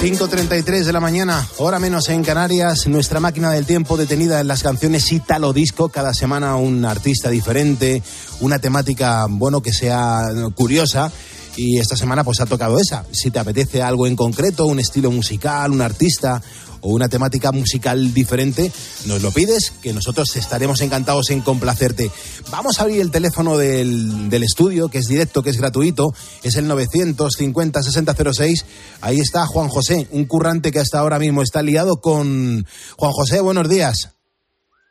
5.33 0.04 0.84
de 0.84 0.92
la 0.92 1.00
mañana, 1.00 1.48
hora 1.56 1.78
menos 1.78 2.10
en 2.10 2.22
Canarias, 2.22 2.86
nuestra 2.88 3.20
máquina 3.20 3.50
del 3.50 3.64
tiempo 3.64 3.96
detenida 3.96 4.38
en 4.38 4.48
las 4.48 4.62
canciones 4.62 5.10
Italo 5.10 5.54
Disco, 5.54 5.88
cada 5.88 6.12
semana 6.12 6.56
un 6.56 6.84
artista 6.84 7.30
diferente, 7.30 8.02
una 8.40 8.58
temática, 8.58 9.24
bueno, 9.30 9.62
que 9.62 9.72
sea 9.72 10.24
curiosa. 10.54 11.10
Y 11.56 11.78
esta 11.78 11.96
semana 11.96 12.24
pues 12.24 12.40
ha 12.40 12.46
tocado 12.46 12.78
esa. 12.78 13.04
Si 13.12 13.30
te 13.30 13.38
apetece 13.38 13.80
algo 13.82 14.06
en 14.06 14.16
concreto, 14.16 14.66
un 14.66 14.80
estilo 14.80 15.10
musical, 15.10 15.70
un 15.70 15.82
artista 15.82 16.42
o 16.80 16.90
una 16.90 17.08
temática 17.08 17.50
musical 17.52 18.12
diferente, 18.12 18.70
nos 19.06 19.22
lo 19.22 19.30
pides, 19.30 19.70
que 19.82 19.94
nosotros 19.94 20.36
estaremos 20.36 20.82
encantados 20.82 21.30
en 21.30 21.40
complacerte. 21.40 22.10
Vamos 22.50 22.78
a 22.78 22.82
abrir 22.82 23.00
el 23.00 23.10
teléfono 23.10 23.56
del, 23.56 24.28
del 24.28 24.42
estudio, 24.42 24.88
que 24.90 24.98
es 24.98 25.06
directo, 25.06 25.42
que 25.42 25.48
es 25.50 25.58
gratuito, 25.58 26.12
es 26.42 26.56
el 26.56 26.68
950-6006. 26.68 28.64
Ahí 29.00 29.18
está 29.18 29.46
Juan 29.46 29.68
José, 29.68 30.08
un 30.10 30.26
currante 30.26 30.72
que 30.72 30.80
hasta 30.80 30.98
ahora 30.98 31.18
mismo 31.18 31.40
está 31.40 31.62
liado 31.62 31.96
con... 32.02 32.66
Juan 32.98 33.12
José, 33.12 33.40
buenos 33.40 33.68
días. 33.68 34.14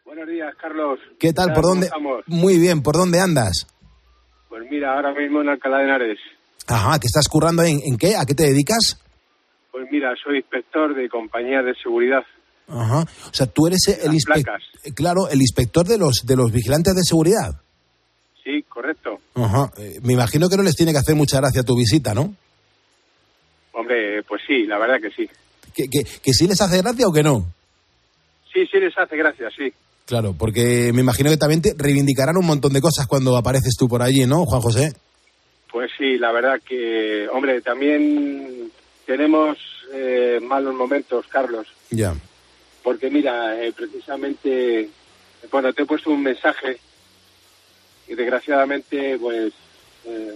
Buenos 0.06 0.28
días, 0.28 0.52
Carlos. 0.60 0.98
¿Qué 1.20 1.32
tal? 1.34 1.54
¿Por 1.54 1.62
¿Cómo 1.62 1.68
dónde? 1.70 1.86
estamos? 1.88 2.24
Muy 2.26 2.58
bien, 2.58 2.82
¿por 2.82 2.96
dónde 2.96 3.20
andas? 3.20 3.68
Pues 4.50 4.64
mira, 4.72 4.96
ahora 4.96 5.14
mismo 5.14 5.42
en 5.42 5.50
Alcalá 5.50 5.78
de 5.78 5.84
Henares. 5.84 6.20
Ajá, 6.68 7.00
¿que 7.00 7.08
estás 7.08 7.28
currando 7.28 7.64
en, 7.64 7.80
en 7.84 7.98
qué? 7.98 8.16
¿A 8.16 8.26
qué 8.26 8.34
te 8.34 8.44
dedicas? 8.44 8.98
Pues 9.72 9.86
mira, 9.92 10.14
soy 10.24 10.38
inspector 10.38 10.96
de 10.96 11.10
compañías 11.10 11.66
de 11.66 11.74
seguridad. 11.82 12.24
Ajá. 12.68 13.02
O 13.02 13.34
sea, 13.34 13.48
tú 13.48 13.68
eres 13.68 13.88
el 13.88 14.14
inspector, 14.14 14.60
claro, 14.96 15.28
el 15.30 15.42
inspector 15.42 15.86
de 15.86 15.98
los 15.98 16.22
de 16.26 16.36
los 16.36 16.52
vigilantes 16.52 16.96
de 16.96 17.04
seguridad. 17.04 17.60
Sí, 18.44 18.64
correcto. 18.70 19.20
Ajá. 19.36 19.72
Eh, 19.78 20.00
Me 20.04 20.14
imagino 20.14 20.48
que 20.50 20.58
no 20.58 20.64
les 20.64 20.76
tiene 20.76 20.92
que 20.92 20.98
hacer 21.00 21.16
mucha 21.16 21.38
gracia 21.38 21.64
tu 21.64 21.76
visita, 21.76 22.14
¿no? 22.14 22.34
Hombre, 23.74 24.24
pues 24.24 24.42
sí, 24.48 24.66
la 24.66 24.78
verdad 24.78 25.02
que 25.02 25.10
sí. 25.12 25.30
¿Que, 25.74 25.90
que, 25.90 26.04
que 26.04 26.34
sí 26.34 26.48
les 26.48 26.62
hace 26.62 26.78
gracia 26.82 27.08
o 27.08 27.12
que 27.12 27.24
no? 27.24 27.52
Sí, 28.54 28.66
sí 28.72 28.80
les 28.80 28.96
hace 28.98 29.18
gracia, 29.18 29.50
sí. 29.58 29.74
Claro, 30.06 30.34
porque 30.38 30.92
me 30.94 31.02
imagino 31.02 31.30
que 31.30 31.38
también 31.38 31.62
te 31.62 31.74
reivindicarán 31.76 32.38
un 32.38 32.46
montón 32.46 32.74
de 32.74 32.82
cosas 32.82 33.08
cuando 33.08 33.36
apareces 33.36 33.74
tú 33.78 33.88
por 33.88 34.02
allí, 34.04 34.26
¿no, 34.28 34.46
Juan 34.46 34.62
José? 34.62 34.94
Pues 35.74 35.90
sí, 35.98 36.20
la 36.20 36.32
verdad 36.32 36.62
que, 36.64 37.28
hombre, 37.30 37.60
también 37.62 38.72
tenemos 39.08 39.58
eh, 39.92 40.40
malos 40.40 40.76
momentos, 40.76 41.26
Carlos. 41.28 41.68
Ya. 41.90 42.14
Porque 42.84 43.10
mira, 43.10 43.60
eh, 43.60 43.74
precisamente, 43.74 44.88
bueno, 45.52 45.74
te 45.74 45.82
he 45.82 45.86
puesto 45.88 46.12
un 46.12 46.22
mensaje 46.22 46.78
y 48.08 48.14
desgraciadamente, 48.14 49.18
pues, 49.18 49.52
eh, 50.06 50.36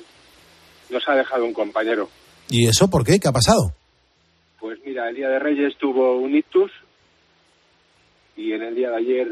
nos 0.90 1.08
ha 1.08 1.14
dejado 1.14 1.46
un 1.46 1.54
compañero. 1.54 2.10
¿Y 2.50 2.68
eso 2.68 2.90
por 2.90 3.06
qué? 3.06 3.20
¿Qué 3.20 3.28
ha 3.28 3.32
pasado? 3.32 3.76
Pues 4.60 4.80
mira, 4.84 5.08
el 5.08 5.16
día 5.18 5.30
de 5.30 5.38
Reyes 5.38 5.78
tuvo 5.78 6.18
un 6.18 6.36
ictus 6.36 6.72
y 8.36 8.54
en 8.54 8.64
el 8.64 8.74
día 8.74 8.90
de 8.90 8.98
ayer 8.98 9.28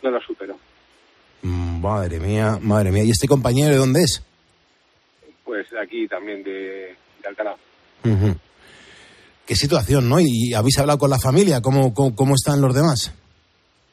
no 0.00 0.10
lo 0.12 0.20
superó. 0.20 0.56
Mm, 1.42 1.80
Madre 1.80 2.20
mía, 2.20 2.60
madre 2.62 2.92
mía. 2.92 3.02
¿Y 3.02 3.10
este 3.10 3.26
compañero 3.26 3.70
de 3.70 3.78
dónde 3.78 4.02
es? 4.02 4.22
Pues 5.44 5.66
aquí 5.80 6.06
también 6.08 6.42
de, 6.42 6.94
de 7.22 7.28
Alcalá. 7.28 7.56
Ujú. 8.04 8.36
Qué 9.46 9.56
situación, 9.56 10.08
¿no? 10.08 10.20
¿Y 10.20 10.54
habéis 10.54 10.78
hablado 10.78 10.98
con 10.98 11.10
la 11.10 11.18
familia? 11.18 11.60
¿Cómo, 11.60 11.92
cómo, 11.92 12.14
cómo 12.14 12.34
están 12.34 12.60
los 12.60 12.74
demás? 12.74 13.12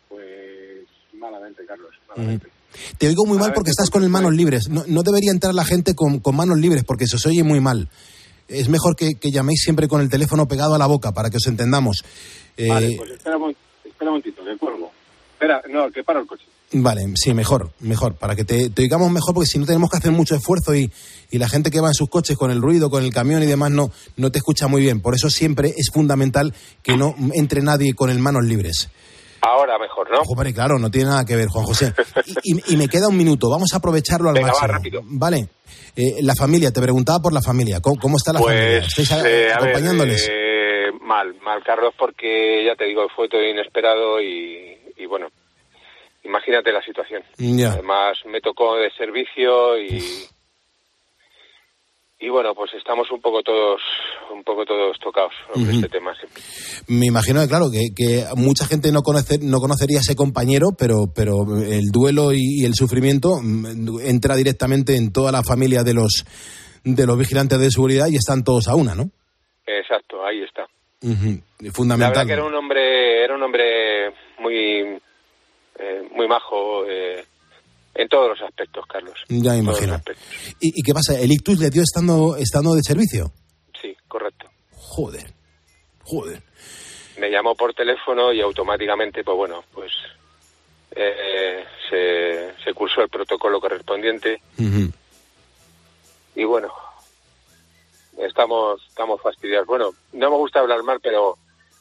Pues 0.07 0.23
malamente, 1.13 1.65
Carlos. 1.65 1.91
Ujú. 2.15 2.39
Te 2.97 3.07
oigo 3.07 3.25
muy 3.25 3.37
mal 3.37 3.51
porque 3.53 3.71
estás 3.71 3.89
con 3.89 4.03
el 4.03 4.09
manos 4.09 4.33
libres. 4.33 4.69
No, 4.69 4.83
no 4.87 5.01
debería 5.01 5.31
entrar 5.31 5.53
la 5.55 5.65
gente 5.65 5.95
con, 5.95 6.19
con 6.19 6.35
manos 6.35 6.59
libres 6.59 6.83
porque 6.83 7.07
se 7.07 7.15
os 7.15 7.25
oye 7.25 7.43
muy 7.43 7.59
mal. 7.59 7.89
Es 8.47 8.69
mejor 8.69 8.95
que, 8.95 9.15
que 9.19 9.31
llaméis 9.31 9.61
siempre 9.63 9.87
con 9.87 10.01
el 10.01 10.09
teléfono 10.09 10.47
pegado 10.47 10.75
a 10.75 10.77
la 10.77 10.85
boca 10.85 11.11
para 11.11 11.29
que 11.29 11.37
os 11.37 11.47
entendamos. 11.47 12.03
Eh, 12.57 12.67
Vale, 12.67 12.95
pues 12.97 13.11
espera 13.11 13.37
un, 13.37 13.55
espera 13.83 14.11
un 14.11 14.17
momentito, 14.17 14.43
que 14.43 14.57
cuelgo. 14.57 14.91
Espera, 15.33 15.61
no, 15.69 15.91
que 15.91 16.03
paro 16.03 16.21
el 16.21 16.27
coche. 16.27 16.45
Vale, 16.71 17.01
sí, 17.15 17.33
mejor, 17.33 17.71
mejor, 17.79 18.15
para 18.15 18.35
que 18.35 18.43
te, 18.45 18.69
te 18.69 18.83
oigamos 18.83 19.09
mejor, 19.11 19.33
porque 19.33 19.47
si 19.47 19.57
no 19.57 19.65
tenemos 19.65 19.89
que 19.89 19.97
hacer 19.97 20.11
mucho 20.11 20.35
esfuerzo 20.35 20.75
y, 20.75 20.91
y 21.31 21.39
la 21.39 21.49
gente 21.49 21.71
que 21.71 21.79
va 21.81 21.87
en 21.87 21.95
sus 21.95 22.09
coches 22.09 22.37
con 22.37 22.51
el 22.51 22.61
ruido, 22.61 22.91
con 22.91 23.03
el 23.03 23.11
camión 23.11 23.41
y 23.41 23.47
demás, 23.47 23.71
no, 23.71 23.89
no 24.17 24.31
te 24.31 24.37
escucha 24.37 24.67
muy 24.67 24.81
bien. 24.81 25.01
Por 25.01 25.15
eso 25.15 25.31
siempre 25.31 25.69
es 25.75 25.89
fundamental 25.91 26.53
que 26.83 26.95
no 26.95 27.15
entre 27.33 27.61
nadie 27.63 27.95
con 27.95 28.11
el 28.11 28.19
manos 28.19 28.43
libres. 28.45 28.89
Ahora 29.41 29.79
mejor, 29.79 30.09
¿no? 30.11 30.19
Claro, 30.53 30.77
no 30.77 30.91
tiene 30.91 31.09
nada 31.09 31.25
que 31.25 31.35
ver, 31.35 31.47
Juan 31.47 31.65
José. 31.65 31.93
Y, 32.43 32.55
y- 32.57 32.73
y 32.73 32.77
me 32.77 32.87
queda 32.87 33.07
un 33.07 33.17
minuto, 33.17 33.49
vamos 33.49 33.73
a 33.73 33.77
aprovecharlo 33.77 34.29
al 34.29 34.35
Venga, 34.35 34.47
va, 34.49 34.53
máximo. 34.53 34.73
rápido. 34.73 35.01
Vale, 35.05 35.47
Eh, 35.95 36.17
la 36.21 36.35
familia, 36.35 36.71
te 36.71 36.81
preguntaba 36.81 37.19
por 37.19 37.33
la 37.33 37.41
familia, 37.41 37.79
¿cómo, 37.81 37.99
cómo 37.99 38.17
está 38.17 38.31
la 38.31 38.39
familia? 38.41 38.79
Pues, 38.81 38.87
¿Estáis 38.89 39.11
a- 39.13 39.19
eh, 39.27 39.31
ver, 39.45 39.51
acompañándoles? 39.53 40.27
eh, 40.31 40.91
mal, 41.01 41.33
mal, 41.43 41.63
Carlos, 41.65 41.93
porque 41.97 42.63
ya 42.65 42.75
te 42.75 42.85
digo, 42.85 43.07
fue 43.15 43.27
todo 43.27 43.41
inesperado 43.41 44.21
y, 44.21 44.77
y 44.97 45.05
bueno, 45.07 45.27
imagínate 46.29 46.71
la 46.71 46.81
situación. 46.81 47.23
Además, 47.37 48.17
me 48.25 48.39
tocó 48.39 48.75
de 48.77 48.89
servicio 48.91 49.77
y. 49.79 50.01
Y 52.21 52.27
bueno, 52.27 52.53
pues 52.53 52.73
estamos 52.73 53.09
un 53.11 53.21
poco 53.21 53.41
todos, 53.43 53.79
un 54.33 54.43
poco 54.43 54.65
todos 54.65 54.99
tocados 54.99 55.31
Ujú. 55.55 55.69
este 55.71 55.87
tema 55.87 56.13
siempre. 56.15 56.43
Me 56.89 57.05
imagino 57.05 57.39
que, 57.39 57.47
claro, 57.47 57.67
que, 57.71 57.93
que 57.95 58.25
mucha 58.35 58.65
gente 58.65 58.91
no, 58.91 59.03
conoce, 59.03 59.37
no 59.41 59.59
conocería 59.59 59.99
a 59.99 60.01
ese 60.01 60.17
compañero, 60.17 60.71
pero, 60.77 61.05
pero 61.15 61.45
el 61.63 61.91
duelo 61.93 62.33
y, 62.33 62.41
y 62.61 62.65
el 62.65 62.73
sufrimiento 62.73 63.39
mm, 63.41 64.01
entra 64.01 64.35
directamente 64.35 64.97
en 64.97 65.13
toda 65.13 65.31
la 65.31 65.43
familia 65.43 65.83
de 65.83 65.93
los, 65.93 66.25
de 66.83 67.05
los 67.07 67.17
vigilantes 67.17 67.57
de 67.57 67.71
seguridad 67.71 68.07
y 68.11 68.17
están 68.17 68.43
todos 68.43 68.67
a 68.67 68.75
una, 68.75 68.95
¿no? 68.95 69.09
Exacto, 69.65 70.25
ahí 70.25 70.43
está. 70.43 70.67
La 71.01 71.71
Fundamental. 71.71 72.11
verdad 72.11 72.27
que 72.27 72.33
era 72.33 72.43
un 72.43 72.53
hombre, 72.53 73.23
era 73.23 73.33
un 73.35 73.43
hombre 73.43 74.11
muy, 74.39 74.99
eh, 75.79 76.07
muy 76.11 76.27
majo 76.27 76.85
eh, 76.87 77.25
en 77.95 78.07
todos 78.07 78.29
los 78.29 78.41
aspectos, 78.47 78.85
Carlos. 78.87 79.15
Ya 79.29 79.53
me 79.53 79.59
imagino. 79.59 79.99
¿Y, 80.59 80.79
y 80.79 80.83
qué 80.83 80.93
pasa? 80.93 81.19
¿El 81.19 81.31
ictus 81.31 81.59
le 81.59 81.69
dio 81.69 81.81
estando, 81.81 82.35
estando 82.37 82.75
de 82.75 82.83
servicio? 82.83 83.31
Sí, 83.81 83.95
correcto. 84.07 84.49
Joder, 84.75 85.33
joder. 86.03 86.41
Me 87.17 87.29
llamó 87.29 87.55
por 87.55 87.73
teléfono 87.73 88.31
y 88.31 88.41
automáticamente, 88.41 89.23
pues 89.23 89.35
bueno, 89.35 89.63
pues 89.73 89.91
eh, 90.95 91.63
se, 91.89 92.63
se 92.63 92.73
cursó 92.73 93.01
el 93.01 93.09
protocolo 93.09 93.59
correspondiente 93.59 94.41
y 96.35 96.43
bueno, 96.45 96.71
estamos, 98.17 98.81
estamos 98.87 99.21
fastidiados. 99.21 99.67
Bueno, 99.67 99.91
no 100.13 100.29
me 100.29 100.37
gusta 100.37 100.59
hablar 100.59 100.83
mal, 100.83 100.99
pero 101.01 101.37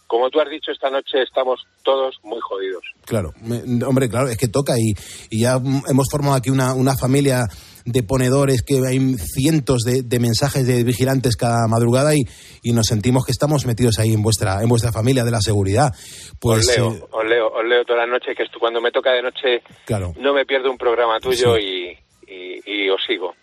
como 0.09 0.29
tú 0.31 0.41
has 0.41 0.51
dicho, 0.51 0.73
esta 0.73 0.91
noche 0.91 1.23
estamos 1.23 1.61
todos 1.85 2.17
muy 2.25 2.41
jodidos. 2.41 2.83
Claro, 3.05 3.31
me- 3.43 3.85
hombre, 3.85 4.09
claro, 4.09 4.29
es 4.29 4.37
que 4.37 4.49
toca 4.49 4.75
y, 4.77 4.95
y 5.31 5.43
ya 5.43 5.53
hemos 5.89 6.07
formado 6.11 6.35
aquí 6.35 6.51
una, 6.51 6.75
una 6.75 6.97
familia 6.97 7.47
de 7.85 8.03
ponedores 8.03 8.63
que 8.63 8.81
hay 8.87 8.99
cientos 9.17 9.83
de, 9.83 10.03
de 10.03 10.19
mensajes 10.19 10.67
de 10.67 10.83
vigilantes 10.83 11.37
cada 11.37 11.67
madrugada 11.69 12.15
y, 12.15 12.21
y 12.63 12.73
nos 12.73 12.87
sentimos 12.87 13.25
que 13.25 13.33
estamos 13.33 13.65
metidos 13.65 13.99
ahí 13.99 14.13
en 14.13 14.23
vuestra 14.23 14.61
en 14.63 14.69
vuestra 14.69 14.93
familia 14.93 15.25
de 15.25 15.31
la 15.31 15.41
seguridad. 15.41 15.93
Pues 16.41 16.69
os 16.69 16.77
leo, 16.77 16.93
eh, 16.93 17.03
os 17.11 17.25
leo, 17.25 17.47
os 17.49 17.65
leo 17.65 17.85
toda 17.87 18.01
la 18.01 18.07
noche, 18.07 18.35
que 18.35 18.45
cuando 18.59 18.81
me 18.81 18.91
toca 18.91 19.13
de 19.13 19.23
noche 19.23 19.63
claro. 19.87 20.13
no 20.21 20.35
me 20.35 20.45
pierdo 20.45 20.71
un 20.71 20.77
programa 20.77 21.19
tuyo 21.21 21.57
y, 21.59 21.97
y, 22.29 22.61
y 22.67 22.91
os 22.91 23.01
sigo. 23.07 23.35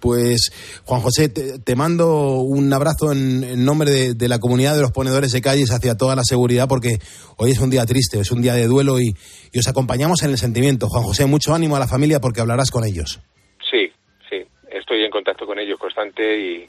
Pues 0.00 0.52
Juan 0.84 1.00
José, 1.00 1.28
te, 1.28 1.58
te 1.58 1.76
mando 1.76 2.38
un 2.40 2.72
abrazo 2.72 3.12
en, 3.12 3.42
en 3.44 3.64
nombre 3.64 3.90
de, 3.90 4.14
de 4.14 4.28
la 4.28 4.38
comunidad 4.38 4.74
de 4.76 4.82
los 4.82 4.92
ponedores 4.92 5.32
de 5.32 5.40
calles 5.40 5.70
hacia 5.70 5.96
toda 5.96 6.14
la 6.16 6.24
seguridad 6.24 6.68
porque 6.68 6.98
hoy 7.36 7.50
es 7.50 7.58
un 7.58 7.70
día 7.70 7.84
triste, 7.86 8.20
es 8.20 8.30
un 8.30 8.42
día 8.42 8.54
de 8.54 8.66
duelo 8.66 9.00
y, 9.00 9.14
y 9.52 9.58
os 9.58 9.68
acompañamos 9.68 10.22
en 10.22 10.30
el 10.30 10.38
sentimiento. 10.38 10.88
Juan 10.88 11.04
José, 11.04 11.26
mucho 11.26 11.54
ánimo 11.54 11.76
a 11.76 11.80
la 11.80 11.88
familia 11.88 12.20
porque 12.20 12.40
hablarás 12.40 12.70
con 12.70 12.84
ellos. 12.84 13.20
Sí, 13.70 13.90
sí, 14.28 14.44
estoy 14.70 15.04
en 15.04 15.10
contacto 15.10 15.46
con 15.46 15.58
ellos 15.58 15.78
constante 15.78 16.38
y, 16.38 16.68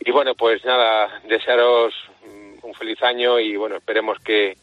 y 0.00 0.10
bueno, 0.12 0.34
pues 0.34 0.64
nada, 0.64 1.20
desearos 1.28 1.92
mm, 2.24 2.66
un 2.66 2.74
feliz 2.74 3.02
año 3.02 3.40
y 3.40 3.56
bueno, 3.56 3.76
esperemos 3.76 4.18
que, 4.24 4.56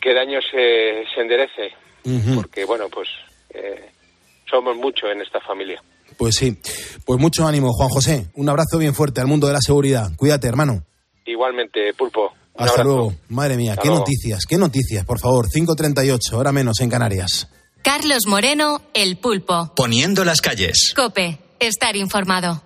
que 0.00 0.10
el 0.10 0.18
año 0.18 0.40
se, 0.42 1.04
se 1.14 1.20
enderece, 1.20 1.72
porque 2.34 2.64
bueno, 2.64 2.88
pues 2.88 3.08
eh, 3.54 3.90
somos 4.52 4.76
muchos 4.76 5.10
en 5.12 5.20
esta 5.22 5.40
familia. 5.40 5.82
Pues 6.18 6.36
sí, 6.36 6.56
pues 7.06 7.18
mucho 7.18 7.46
ánimo, 7.46 7.72
Juan 7.72 7.88
José. 7.88 8.26
Un 8.36 8.48
abrazo 8.48 8.76
bien 8.78 8.94
fuerte 8.94 9.20
al 9.20 9.26
mundo 9.26 9.46
de 9.46 9.54
la 9.54 9.60
seguridad. 9.60 10.10
Cuídate, 10.16 10.46
hermano. 10.46 10.84
Igualmente, 11.24 11.92
Pulpo. 11.94 12.26
un 12.28 12.60
Hasta 12.62 12.82
abrazo. 12.82 12.84
luego. 12.84 13.14
Madre 13.30 13.56
mía, 13.56 13.72
Hasta 13.72 13.82
qué 13.82 13.88
luego. 13.88 14.00
noticias, 14.04 14.44
qué 14.46 14.58
noticias, 14.58 15.04
por 15.06 15.18
favor. 15.18 15.48
5.38, 15.48 16.34
hora 16.34 16.52
menos 16.52 16.80
en 16.80 16.90
Canarias. 16.90 17.48
Carlos 17.82 18.26
Moreno, 18.28 18.82
El 18.94 19.16
Pulpo. 19.16 19.72
Poniendo 19.74 20.24
las 20.24 20.40
calles. 20.40 20.92
Cope, 20.94 21.38
estar 21.58 21.96
informado. 21.96 22.62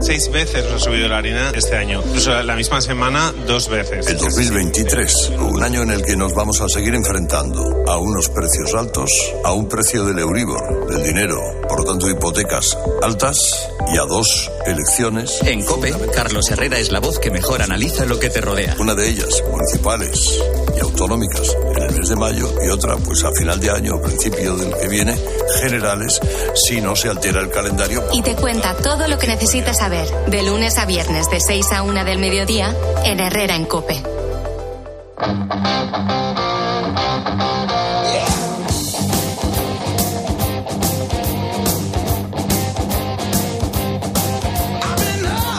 Seis 0.00 0.30
veces 0.30 0.64
nos 0.64 0.82
ha 0.82 0.84
subido 0.84 1.08
la 1.08 1.18
harina 1.18 1.50
este 1.54 1.76
año. 1.76 2.02
Incluso 2.04 2.42
la 2.42 2.56
misma 2.56 2.80
semana, 2.80 3.32
dos 3.46 3.68
veces. 3.68 4.06
El 4.06 4.18
2023, 4.18 5.32
un 5.38 5.62
año 5.62 5.82
en 5.82 5.90
el 5.90 6.02
que 6.02 6.16
nos 6.16 6.34
vamos 6.34 6.60
a 6.60 6.68
seguir 6.68 6.94
enfrentando 6.94 7.62
a 7.86 7.98
unos 7.98 8.28
precios 8.28 8.74
altos, 8.74 9.10
a 9.44 9.52
un 9.52 9.68
precio 9.68 10.04
del 10.04 10.18
Euribor, 10.18 10.86
del 10.88 11.02
dinero, 11.02 11.38
por 11.68 11.80
lo 11.80 11.84
tanto 11.84 12.08
hipotecas 12.08 12.76
altas 13.02 13.68
y 13.92 13.98
a 13.98 14.04
dos 14.06 14.50
elecciones. 14.66 15.38
En 15.42 15.64
COPE, 15.64 15.94
Carlos 16.14 16.50
Herrera 16.50 16.78
es 16.78 16.90
la 16.90 17.00
voz 17.00 17.18
que 17.18 17.30
mejor 17.30 17.62
analiza 17.62 18.04
lo 18.04 18.18
que 18.18 18.30
te 18.30 18.40
rodea. 18.40 18.76
Una 18.78 18.94
de 18.94 19.08
ellas, 19.08 19.42
municipales 19.50 20.40
y 20.76 20.80
autonómicas, 20.80 21.56
en 21.76 21.82
el 21.82 21.98
mes 21.98 22.08
de 22.08 22.16
mayo 22.16 22.52
y 22.64 22.68
otra, 22.68 22.96
pues 22.96 23.24
a 23.24 23.32
final 23.32 23.60
de 23.60 23.70
año 23.70 24.00
principio 24.00 24.56
del 24.56 24.74
que 24.76 24.88
viene, 24.88 25.18
generales, 25.60 26.20
si 26.54 26.80
no 26.80 26.94
se 26.96 27.08
altera 27.08 27.40
el 27.40 27.50
calendario. 27.50 28.04
Y 28.12 28.22
te 28.22 28.34
cuenta 28.36 28.74
todo 28.76 29.08
lo 29.08 29.18
que 29.18 29.26
necesitas 29.26 29.79
saber 29.80 30.10
de 30.26 30.42
lunes 30.42 30.76
a 30.76 30.84
viernes 30.84 31.30
de 31.30 31.40
6 31.40 31.72
a 31.72 31.82
1 31.82 32.04
del 32.04 32.18
mediodía 32.18 32.76
en 33.02 33.18
Herrera 33.18 33.56
en 33.56 33.64
Cope. 33.64 34.02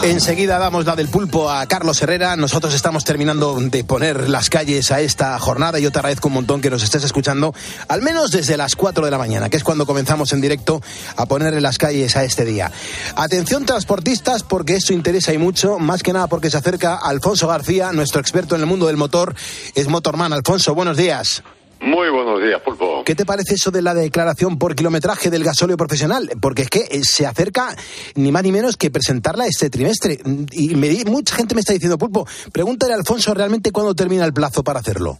Enseguida 0.02 0.58
damos 0.58 0.84
la 0.84 0.96
del 0.96 1.06
pulpo 1.06 1.48
a 1.48 1.64
Carlos 1.66 2.02
Herrera. 2.02 2.34
Nosotros 2.34 2.74
estamos 2.74 3.04
terminando 3.04 3.54
de 3.60 3.84
poner 3.84 4.28
las 4.28 4.50
calles 4.50 4.90
a 4.90 5.00
esta 5.00 5.38
jornada 5.38 5.78
yo 5.78 5.92
te 5.92 6.00
agradezco 6.00 6.26
un 6.26 6.34
montón 6.34 6.60
que 6.60 6.70
nos 6.70 6.82
estés 6.82 7.04
escuchando, 7.04 7.54
al 7.86 8.02
menos 8.02 8.32
desde 8.32 8.56
las 8.56 8.74
4 8.74 9.04
de 9.04 9.10
la 9.12 9.18
mañana, 9.18 9.48
que 9.48 9.56
es 9.56 9.62
cuando 9.62 9.86
comenzamos 9.86 10.32
en 10.32 10.40
directo 10.40 10.82
a 11.16 11.26
ponerle 11.26 11.60
las 11.60 11.78
calles 11.78 12.16
a 12.16 12.24
este 12.24 12.44
día. 12.44 12.72
Atención 13.14 13.64
transportistas, 13.64 14.42
porque 14.42 14.74
esto 14.74 14.92
interesa 14.92 15.32
y 15.32 15.38
mucho, 15.38 15.78
más 15.78 16.02
que 16.02 16.12
nada 16.12 16.26
porque 16.26 16.50
se 16.50 16.56
acerca 16.56 16.96
Alfonso 16.96 17.46
García, 17.46 17.92
nuestro 17.92 18.20
experto 18.20 18.56
en 18.56 18.62
el 18.62 18.66
mundo 18.66 18.88
del 18.88 18.96
motor, 18.96 19.36
es 19.76 19.86
Motorman. 19.86 20.32
Alfonso, 20.32 20.74
buenos 20.74 20.96
días. 20.96 21.44
Muy 21.82 22.10
buenos 22.10 22.40
días, 22.40 22.60
Pulpo. 22.62 23.02
¿Qué 23.04 23.16
te 23.16 23.26
parece 23.26 23.54
eso 23.54 23.72
de 23.72 23.82
la 23.82 23.92
declaración 23.92 24.56
por 24.56 24.76
kilometraje 24.76 25.30
del 25.30 25.42
gasóleo 25.42 25.76
profesional? 25.76 26.30
Porque 26.40 26.62
es 26.62 26.70
que 26.70 26.86
eh, 26.88 27.00
se 27.02 27.26
acerca 27.26 27.74
ni 28.14 28.30
más 28.30 28.44
ni 28.44 28.52
menos 28.52 28.76
que 28.76 28.92
presentarla 28.92 29.46
este 29.46 29.68
trimestre. 29.68 30.20
Y 30.52 30.76
me 30.76 31.04
mucha 31.06 31.34
gente 31.34 31.56
me 31.56 31.60
está 31.60 31.72
diciendo, 31.72 31.98
Pulpo, 31.98 32.24
pregúntale 32.52 32.92
a 32.92 32.96
Alfonso 32.96 33.34
realmente 33.34 33.72
cuándo 33.72 33.96
termina 33.96 34.24
el 34.24 34.32
plazo 34.32 34.62
para 34.62 34.78
hacerlo. 34.78 35.18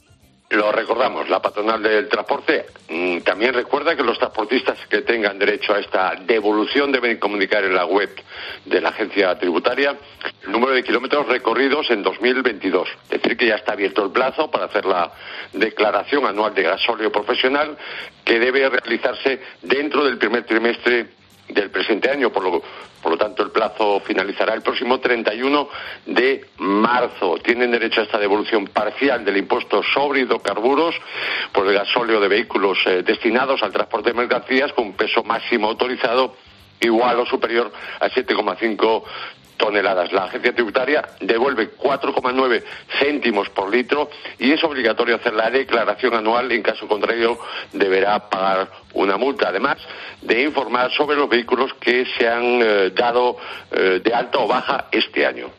Lo 0.52 0.70
recordamos, 0.70 1.30
la 1.30 1.40
patronal 1.40 1.82
del 1.82 2.10
transporte 2.10 2.66
mm, 2.86 3.20
también 3.20 3.54
recuerda 3.54 3.96
que 3.96 4.02
los 4.02 4.18
transportistas 4.18 4.78
que 4.86 5.00
tengan 5.00 5.38
derecho 5.38 5.72
a 5.72 5.78
esta 5.78 6.14
devolución 6.26 6.92
deben 6.92 7.16
comunicar 7.16 7.64
en 7.64 7.74
la 7.74 7.86
web 7.86 8.10
de 8.66 8.80
la 8.82 8.90
agencia 8.90 9.38
tributaria 9.38 9.96
el 10.44 10.52
número 10.52 10.74
de 10.74 10.84
kilómetros 10.84 11.26
recorridos 11.26 11.90
en 11.90 12.02
2022. 12.02 12.86
Es 13.04 13.22
decir, 13.22 13.38
que 13.38 13.46
ya 13.46 13.54
está 13.54 13.72
abierto 13.72 14.04
el 14.04 14.12
plazo 14.12 14.50
para 14.50 14.66
hacer 14.66 14.84
la 14.84 15.10
declaración 15.54 16.26
anual 16.26 16.54
de 16.54 16.64
gasóleo 16.64 17.10
profesional 17.10 17.78
que 18.22 18.38
debe 18.38 18.68
realizarse 18.68 19.40
dentro 19.62 20.04
del 20.04 20.18
primer 20.18 20.44
trimestre 20.44 21.06
del 21.48 21.70
presente 21.70 22.10
año, 22.10 22.30
por 22.30 22.42
lo, 22.42 22.62
por 23.02 23.12
lo 23.12 23.18
tanto 23.18 23.42
el 23.42 23.50
plazo 23.50 24.00
finalizará 24.00 24.54
el 24.54 24.62
próximo 24.62 25.00
31 25.00 25.68
de 26.06 26.46
marzo. 26.58 27.36
Tienen 27.42 27.72
derecho 27.72 28.00
a 28.00 28.04
esta 28.04 28.18
devolución 28.18 28.68
parcial 28.68 29.24
del 29.24 29.36
impuesto 29.36 29.82
sobre 29.82 30.20
hidrocarburos 30.20 30.94
por 31.52 31.66
el 31.66 31.74
gasóleo 31.74 32.20
de 32.20 32.28
vehículos 32.28 32.78
eh, 32.86 33.02
destinados 33.02 33.62
al 33.62 33.72
transporte 33.72 34.10
de 34.10 34.16
mercancías 34.16 34.72
con 34.72 34.86
un 34.86 34.92
peso 34.92 35.22
máximo 35.24 35.68
autorizado 35.68 36.36
igual 36.80 37.20
o 37.20 37.26
superior 37.26 37.72
a 38.00 38.08
7,5 38.08 39.02
toneladas. 39.62 40.12
La 40.12 40.24
agencia 40.24 40.52
tributaria 40.52 41.08
devuelve 41.20 41.70
4,9 41.78 42.64
céntimos 42.98 43.48
por 43.50 43.70
litro 43.70 44.10
y 44.40 44.50
es 44.50 44.64
obligatorio 44.64 45.14
hacer 45.14 45.34
la 45.34 45.50
declaración 45.50 46.14
anual. 46.14 46.50
En 46.50 46.62
caso 46.62 46.88
contrario, 46.88 47.38
deberá 47.72 48.28
pagar 48.28 48.68
una 48.94 49.16
multa. 49.16 49.50
Además 49.50 49.78
de 50.20 50.42
informar 50.42 50.90
sobre 50.96 51.16
los 51.16 51.28
vehículos 51.28 51.70
que 51.80 52.04
se 52.18 52.28
han 52.28 52.60
eh, 52.60 52.90
dado 52.90 53.36
eh, 53.70 54.00
de 54.02 54.14
alta 54.14 54.38
o 54.38 54.48
baja 54.48 54.88
este 54.90 55.26
año. 55.26 55.50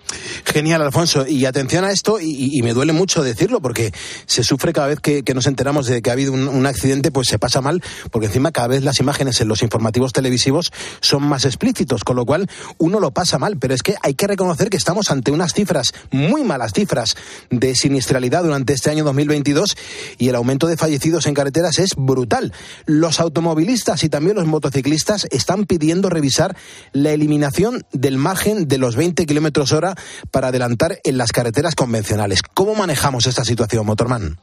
Genial, 0.46 0.82
Alfonso. 0.82 1.26
Y 1.28 1.46
atención 1.46 1.84
a 1.86 1.92
esto, 1.92 2.18
y, 2.22 2.62
me 2.62 2.74
duele 2.74 2.94
mucho 2.94 3.24
decirlo, 3.24 3.62
porque 3.62 3.92
se 4.26 4.44
sufre 4.44 4.72
cada 4.72 4.88
vez 4.88 5.00
que, 5.00 5.24
que 5.24 5.34
nos 5.34 5.48
enteramos 5.48 5.88
de 5.88 6.02
que 6.02 6.10
ha 6.10 6.14
habido 6.14 6.34
un, 6.34 6.48
un 6.48 6.66
accidente, 6.66 7.12
pues 7.12 7.28
se 7.28 7.40
pasa 7.40 7.62
mal, 7.62 7.82
porque 8.12 8.28
encima 8.28 8.52
cada 8.52 8.68
vez 8.68 8.84
las 8.84 9.00
imágenes 9.00 9.42
en 9.42 9.48
los 9.48 9.64
informativos 9.64 10.14
televisivos 10.14 10.72
son 11.02 11.24
más 11.24 11.46
explícitos, 11.46 12.04
con 12.04 12.16
lo 12.16 12.26
cual 12.26 12.48
uno 12.78 13.00
lo 13.00 13.12
pasa 13.12 13.40
mal. 13.40 13.58
Pero 13.58 13.74
es 13.74 13.84
que 13.84 13.93
hay 14.02 14.14
que 14.14 14.28
reconocer 14.28 14.70
que 14.70 14.78
estamos 14.78 15.12
ante 15.12 15.32
unas 15.32 15.54
cifras, 15.54 15.94
muy 16.12 16.44
malas 16.44 16.74
cifras, 16.74 17.16
de 17.50 17.76
siniestralidad 17.76 18.44
durante 18.44 18.74
este 18.74 18.90
año 18.90 19.04
2022 19.04 19.76
y 20.18 20.30
el 20.30 20.36
aumento 20.36 20.68
de 20.68 20.78
fallecidos 20.78 21.26
en 21.26 21.34
carreteras 21.34 21.80
es 21.80 21.96
brutal. 21.96 22.54
Los 22.86 23.20
automovilistas 23.20 24.04
y 24.04 24.10
también 24.10 24.36
los 24.36 24.46
motociclistas 24.46 25.28
están 25.32 25.66
pidiendo 25.66 26.10
revisar 26.10 26.56
la 26.92 27.12
eliminación 27.12 27.86
del 27.92 28.18
margen 28.18 28.68
de 28.68 28.78
los 28.78 28.96
20 28.96 29.26
kilómetros 29.26 29.72
hora 29.72 29.96
para 30.32 30.48
adelantar 30.48 31.00
en 31.04 31.18
las 31.18 31.32
carreteras 31.32 31.76
convencionales. 31.76 32.42
¿Cómo 32.54 32.76
manejamos 32.76 33.28
esta 33.28 33.44
situación, 33.46 33.86
Motorman? 33.86 34.38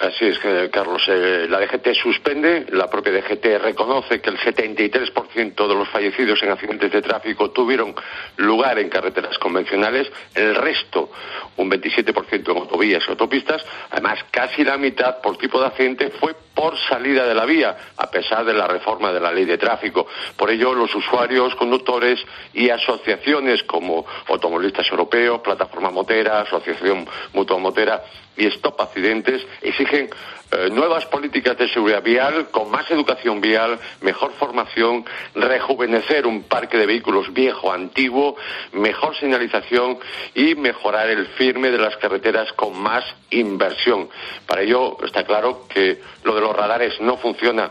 Así 0.00 0.24
es, 0.24 0.38
Carlos. 0.72 1.02
Eh, 1.08 1.46
la 1.46 1.60
DGT 1.60 1.92
suspende, 1.92 2.64
la 2.70 2.88
propia 2.88 3.12
DGT 3.12 3.58
reconoce 3.60 4.18
que 4.22 4.30
el 4.30 4.38
73% 4.38 5.68
de 5.68 5.74
los 5.74 5.88
fallecidos 5.90 6.42
en 6.42 6.50
accidentes 6.50 6.90
de 6.90 7.02
tráfico 7.02 7.50
tuvieron 7.50 7.94
lugar 8.38 8.78
en 8.78 8.88
carreteras 8.88 9.36
convencionales, 9.36 10.10
el 10.34 10.54
resto, 10.54 11.10
un 11.58 11.70
27% 11.70 12.50
en 12.50 12.56
autovías 12.56 13.04
y 13.06 13.10
autopistas, 13.10 13.62
además 13.90 14.20
casi 14.30 14.64
la 14.64 14.78
mitad 14.78 15.20
por 15.20 15.36
tipo 15.36 15.60
de 15.60 15.66
accidente 15.66 16.08
fue 16.08 16.34
por 16.54 16.78
salida 16.88 17.26
de 17.26 17.34
la 17.34 17.44
vía, 17.44 17.76
a 17.98 18.10
pesar 18.10 18.46
de 18.46 18.54
la 18.54 18.66
reforma 18.66 19.12
de 19.12 19.20
la 19.20 19.30
ley 19.30 19.44
de 19.44 19.58
tráfico. 19.58 20.06
Por 20.34 20.50
ello, 20.50 20.72
los 20.72 20.94
usuarios, 20.94 21.54
conductores 21.56 22.18
y 22.54 22.70
asociaciones 22.70 23.62
como 23.64 24.06
Automovilistas 24.28 24.90
Europeos, 24.90 25.42
Plataforma 25.42 25.90
Motera, 25.90 26.40
Asociación 26.40 27.06
Mutua 27.34 27.58
Motera 27.58 28.02
y 28.40 28.46
Stop 28.46 28.80
Accidentes 28.80 29.46
exigen 29.60 30.08
eh, 30.52 30.68
nuevas 30.72 31.06
políticas 31.06 31.56
de 31.58 31.68
seguridad 31.68 32.02
vial, 32.02 32.48
con 32.50 32.70
más 32.70 32.90
educación 32.90 33.40
vial, 33.40 33.78
mejor 34.00 34.32
formación, 34.32 35.04
rejuvenecer 35.34 36.26
un 36.26 36.42
parque 36.44 36.76
de 36.78 36.86
vehículos 36.86 37.32
viejo, 37.32 37.72
antiguo, 37.72 38.36
mejor 38.72 39.16
señalización 39.16 39.98
y 40.34 40.54
mejorar 40.54 41.08
el 41.10 41.26
firme 41.28 41.70
de 41.70 41.78
las 41.78 41.96
carreteras 41.98 42.52
con 42.54 42.80
más 42.80 43.04
inversión. 43.30 44.08
Para 44.46 44.62
ello 44.62 44.96
está 45.04 45.24
claro 45.24 45.66
que 45.68 46.00
lo 46.24 46.34
de 46.34 46.40
los 46.40 46.56
radares 46.56 47.00
no 47.00 47.16
funciona 47.18 47.70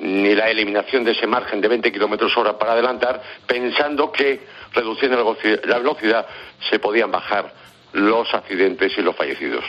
ni 0.00 0.34
la 0.34 0.48
eliminación 0.50 1.02
de 1.04 1.12
ese 1.12 1.26
margen 1.26 1.60
de 1.60 1.68
20 1.68 1.90
kilómetros 1.90 2.36
hora 2.36 2.56
para 2.58 2.72
adelantar, 2.72 3.20
pensando 3.46 4.12
que 4.12 4.40
reduciendo 4.72 5.16
la 5.16 5.24
veloci- 5.24 5.64
la 5.64 5.78
velocidad 5.78 6.26
se 6.70 6.78
podían 6.78 7.10
bajar 7.10 7.52
los 7.92 8.28
accidentes 8.34 8.92
y 8.98 9.02
los 9.02 9.16
fallecidos. 9.16 9.64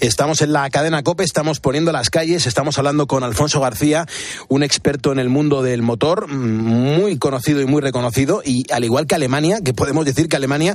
Estamos 0.00 0.42
en 0.42 0.52
la 0.52 0.68
cadena 0.70 1.02
COPE, 1.02 1.24
estamos 1.24 1.60
poniendo 1.60 1.92
las 1.92 2.10
calles, 2.10 2.46
estamos 2.46 2.78
hablando 2.78 3.06
con 3.06 3.22
Alfonso 3.24 3.60
García, 3.60 4.06
un 4.48 4.62
experto 4.62 5.12
en 5.12 5.18
el 5.18 5.28
mundo 5.28 5.62
del 5.62 5.82
motor, 5.82 6.28
mm, 6.28 6.98
muy 6.98 7.18
conocido 7.18 7.60
y 7.60 7.66
muy 7.66 7.82
reconocido, 7.82 8.42
y 8.44 8.64
al 8.72 8.84
igual 8.84 9.06
que 9.06 9.14
Alemania, 9.14 9.58
que 9.64 9.74
podemos 9.74 10.04
decir 10.04 10.28
que 10.28 10.36
Alemania, 10.36 10.74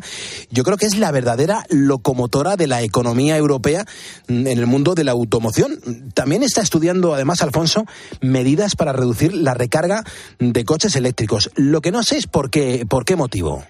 yo 0.50 0.64
creo 0.64 0.78
que 0.78 0.86
es 0.86 0.98
la 0.98 1.12
verdadera 1.12 1.64
locomotora 1.70 2.56
de 2.58 2.68
la 2.68 2.82
economía 2.82 3.38
europea 3.38 3.86
mm, 4.28 4.48
en 4.48 4.58
el 4.58 4.68
mundo 4.68 4.96
de 4.96 5.04
la 5.04 5.12
automoción. 5.12 5.80
También 6.14 6.44
está 6.44 6.62
estudiando, 6.62 7.14
además, 7.14 7.42
Alfonso, 7.42 7.86
medidas 8.22 8.76
para 8.76 8.94
reducir 8.94 9.34
la 9.34 9.54
recarga 9.54 10.04
de 10.40 10.66
coches 10.66 10.96
eléctricos. 10.96 11.50
Lo 11.56 11.82
que 11.82 11.92
no 11.92 12.04
sé 12.04 12.18
es 12.18 12.28
por 12.28 12.50
qué, 12.50 12.86
por 12.88 13.06
qué 13.06 13.16
motivo. 13.16 13.64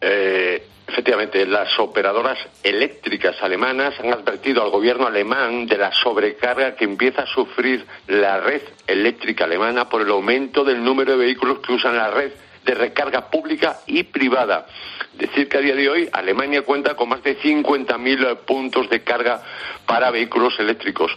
Eh, 0.00 0.57
efectivamente, 0.98 1.46
las 1.46 1.78
operadoras 1.78 2.36
eléctricas 2.64 3.40
alemanas 3.40 3.94
han 4.00 4.12
advertido 4.12 4.64
al 4.64 4.70
gobierno 4.70 5.06
alemán 5.06 5.66
de 5.66 5.78
la 5.78 5.92
sobrecarga 5.92 6.74
que 6.74 6.84
empieza 6.84 7.22
a 7.22 7.26
sufrir 7.26 7.86
la 8.08 8.40
red 8.40 8.62
eléctrica 8.84 9.44
alemana 9.44 9.88
por 9.88 10.02
el 10.02 10.10
aumento 10.10 10.64
del 10.64 10.82
número 10.82 11.12
de 11.12 11.18
vehículos 11.18 11.60
que 11.60 11.72
usan 11.72 11.96
la 11.96 12.10
red 12.10 12.32
de 12.64 12.74
recarga 12.74 13.30
pública 13.30 13.78
y 13.86 14.02
privada. 14.02 14.66
Decir 15.14 15.48
que 15.48 15.58
a 15.58 15.60
día 15.60 15.76
de 15.76 15.88
hoy 15.88 16.08
Alemania 16.12 16.62
cuenta 16.62 16.96
con 16.96 17.10
más 17.10 17.22
de 17.22 17.38
50.000 17.38 18.38
puntos 18.38 18.90
de 18.90 19.04
carga 19.04 19.40
para 19.86 20.10
vehículos 20.10 20.58
eléctricos, 20.58 21.16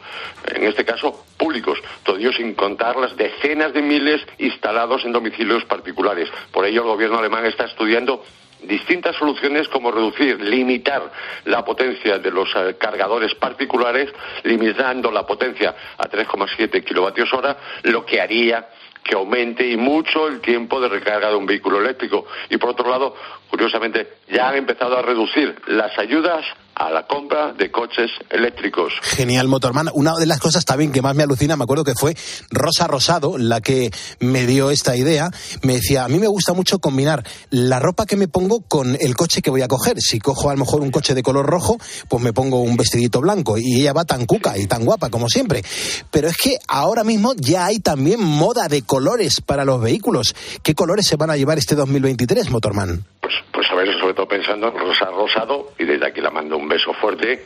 en 0.54 0.64
este 0.64 0.86
caso 0.86 1.26
públicos, 1.38 1.80
todo 2.04 2.18
ello 2.18 2.32
sin 2.34 2.54
contar 2.54 2.98
las 2.98 3.18
decenas 3.18 3.74
de 3.74 3.82
miles 3.82 4.22
instalados 4.38 5.06
en 5.06 5.12
domicilios 5.12 5.66
particulares. 5.66 6.30
Por 6.52 6.68
ello 6.68 6.84
el 6.84 6.88
gobierno 6.88 7.18
alemán 7.18 7.48
está 7.48 7.66
estudiando 7.66 8.24
distintas 8.72 9.18
soluciones 9.18 9.68
como 9.68 9.92
reducir, 9.92 10.40
limitar 10.40 11.12
la 11.44 11.66
potencia 11.66 12.18
de 12.20 12.32
los 12.32 12.48
eh, 12.56 12.78
cargadores 12.78 13.36
particulares, 13.36 14.10
limitando 14.44 15.12
la 15.12 15.26
potencia 15.26 15.76
a 15.98 16.10
3,7 16.10 16.82
kilovatios 16.84 17.34
hora, 17.34 17.58
lo 17.84 18.06
que 18.06 18.22
haría 18.22 18.70
que 19.04 19.16
aumente 19.16 19.68
y 19.68 19.78
mucho 19.78 20.28
el 20.28 20.40
tiempo 20.42 20.80
de 20.80 20.88
recarga 20.88 21.30
de 21.30 21.36
un 21.36 21.46
vehículo 21.46 21.80
eléctrico. 21.80 22.28
Y 22.50 22.58
por 22.58 22.70
otro 22.70 22.90
lado, 22.90 23.16
curiosamente, 23.52 24.08
ya 24.34 24.48
han 24.48 24.56
empezado 24.56 24.98
a 24.98 25.02
reducir 25.02 25.54
las 25.68 25.92
ayudas 26.00 26.44
a 26.74 26.90
la 26.90 27.06
compra 27.06 27.54
de 27.54 27.70
coches 27.70 28.10
eléctricos. 28.30 28.94
Genial, 29.02 29.48
Motorman. 29.48 29.90
Una 29.94 30.16
de 30.18 30.26
las 30.26 30.40
cosas 30.40 30.66
también 30.66 30.92
que 30.92 31.02
más 31.02 31.16
me 31.16 31.24
alucina, 31.24 31.56
me 31.56 31.64
acuerdo 31.64 31.84
que 31.84 31.94
fue 31.94 32.16
Rosa 32.50 32.88
Rosado 32.88 33.38
la 33.38 33.62
que 33.62 33.92
me 34.20 34.48
dio 34.48 34.72
esta 34.72 34.96
idea. 34.96 35.30
Me 35.64 35.74
decía, 35.74 36.06
a 36.06 36.08
mí 36.08 36.18
me 36.18 36.28
gusta 36.28 36.54
mucho 36.54 36.80
combinar 36.80 37.24
la 37.50 37.80
ropa 37.80 38.06
que 38.06 38.16
me 38.16 38.28
pongo 38.28 38.62
con 38.62 38.98
el 39.00 39.16
coche 39.16 39.42
que 39.42 39.52
voy 39.52 39.62
a 39.62 39.68
coger. 39.68 40.00
Si 40.00 40.20
cojo 40.20 40.50
a 40.50 40.54
lo 40.54 40.60
mejor 40.60 40.82
un 40.82 40.92
coche 40.92 41.14
de 41.14 41.24
color 41.24 41.46
rojo, 41.46 41.78
pues 42.08 42.24
me 42.24 42.34
pongo 42.34 42.62
un 42.62 42.78
vestidito 42.78 43.22
blanco 43.22 43.58
y 43.58 43.82
ella 43.82 43.94
va 43.94 44.06
tan 44.06 44.26
cuca 44.26 44.58
y 44.58 44.66
tan 44.66 44.86
guapa 44.86 45.10
como 45.10 45.30
siempre. 45.30 45.64
Pero 46.10 46.30
es 46.30 46.38
que 46.38 46.56
ahora 46.68 47.04
mismo 47.04 47.34
ya 47.36 47.66
hay 47.66 47.80
también 47.80 48.24
moda 48.24 48.68
de 48.70 48.82
colores 48.84 49.42
para 49.42 49.66
los 49.66 49.82
vehículos. 49.82 50.34
¿Qué 50.64 50.74
colores 50.74 51.06
se 51.06 51.18
van 51.18 51.30
a 51.30 51.38
llevar 51.38 51.58
este 51.58 51.76
2023, 51.76 52.50
Motorman? 52.50 53.06
Pues 53.22 53.34
a 53.72 53.76
ver, 53.76 53.98
sobre 54.00 54.14
todo 54.14 54.28
pensando 54.28 54.68
en 54.68 54.78
Rosa 54.78 55.06
Rosado, 55.06 55.72
y 55.78 55.86
desde 55.86 56.08
aquí 56.08 56.20
la 56.20 56.30
mando 56.30 56.58
un 56.58 56.68
beso 56.68 56.94
fuerte, 56.94 57.46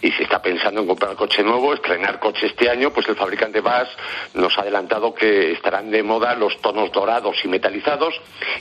y 0.00 0.10
si 0.12 0.22
está 0.22 0.40
pensando 0.40 0.80
en 0.80 0.86
comprar 0.86 1.14
coche 1.14 1.42
nuevo, 1.42 1.74
estrenar 1.74 2.18
coche 2.18 2.46
este 2.46 2.70
año, 2.70 2.90
pues 2.90 3.06
el 3.08 3.16
fabricante 3.16 3.60
VAS 3.60 3.88
nos 4.34 4.56
ha 4.56 4.62
adelantado 4.62 5.14
que 5.14 5.52
estarán 5.52 5.90
de 5.90 6.02
moda 6.02 6.34
los 6.34 6.60
tonos 6.60 6.90
dorados 6.92 7.36
y 7.44 7.48
metalizados, 7.48 8.14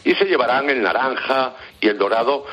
y 0.04 0.14
se 0.16 0.26
llevarán 0.26 0.70
el 0.70 0.82
naranja 0.82 1.54
y 1.80 1.88
el 1.88 1.98
dorado 1.98 2.46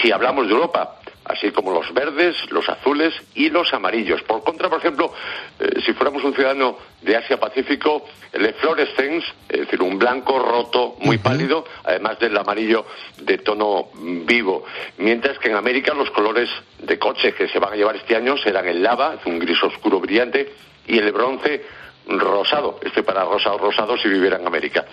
si 0.00 0.10
hablamos 0.10 0.46
de 0.46 0.54
Europa 0.54 0.97
así 1.28 1.50
como 1.50 1.72
los 1.72 1.92
verdes, 1.92 2.36
los 2.50 2.68
azules 2.68 3.14
y 3.34 3.50
los 3.50 3.72
amarillos. 3.74 4.22
Por 4.22 4.42
contra, 4.42 4.68
por 4.68 4.78
ejemplo, 4.78 5.12
eh, 5.60 5.80
si 5.84 5.92
fuéramos 5.92 6.24
un 6.24 6.34
ciudadano 6.34 6.78
de 7.02 7.16
Asia-Pacífico, 7.16 8.06
el 8.32 8.46
efflorescence, 8.46 9.26
es 9.48 9.60
decir, 9.60 9.82
un 9.82 9.98
blanco 9.98 10.38
roto 10.38 10.96
muy 11.00 11.18
pálido, 11.18 11.64
además 11.84 12.18
del 12.18 12.36
amarillo 12.36 12.86
de 13.18 13.38
tono 13.38 13.88
vivo. 13.94 14.64
Mientras 14.98 15.38
que 15.38 15.48
en 15.48 15.56
América 15.56 15.94
los 15.94 16.10
colores 16.10 16.48
de 16.78 16.98
coche 16.98 17.34
que 17.34 17.48
se 17.48 17.58
van 17.58 17.74
a 17.74 17.76
llevar 17.76 17.96
este 17.96 18.16
año 18.16 18.36
serán 18.36 18.66
el 18.66 18.82
lava, 18.82 19.18
un 19.26 19.38
gris 19.38 19.62
oscuro 19.62 20.00
brillante, 20.00 20.52
y 20.86 20.98
el 20.98 21.12
bronce 21.12 21.62
rosado, 22.08 22.80
este 22.82 23.02
para 23.02 23.24
rosa 23.24 23.52
o 23.52 23.58
rosado 23.58 23.96
si 23.98 24.08
viviera 24.08 24.38
en 24.38 24.46
América. 24.46 24.84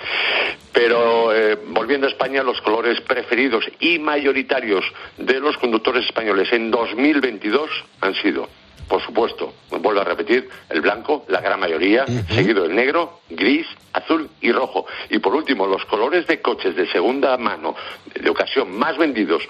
Pero 0.72 1.34
eh, 1.34 1.58
volviendo 1.68 2.08
a 2.08 2.10
España, 2.10 2.44
los 2.44 2.62
colores 2.62 3.00
preferidos 3.02 3.66
y 3.80 4.00
mayoritarios 4.00 4.86
de 5.18 5.40
los 5.40 5.58
conductores 5.58 6.06
españoles 6.06 6.52
en 6.52 6.70
2022 6.70 7.70
han 8.02 8.14
sido, 8.16 8.50
por 8.88 9.02
supuesto, 9.02 9.54
vuelvo 9.70 10.02
a 10.02 10.04
repetir, 10.04 10.50
el 10.70 10.82
blanco, 10.82 11.26
la 11.30 11.40
gran 11.40 11.60
mayoría, 11.60 12.06
seguido 12.30 12.66
el 12.66 12.76
negro, 12.76 13.22
gris, 13.30 13.68
azul 13.94 14.30
y 14.42 14.52
rojo. 14.52 14.86
Y 15.10 15.20
por 15.20 15.34
último, 15.34 15.66
los 15.66 15.86
colores 15.86 16.28
de 16.28 16.42
coches 16.42 16.76
de 16.76 16.88
segunda 16.92 17.38
mano 17.38 17.76
de 18.14 18.30
ocasión 18.30 18.78
más 18.78 18.98
vendidos 18.98 19.44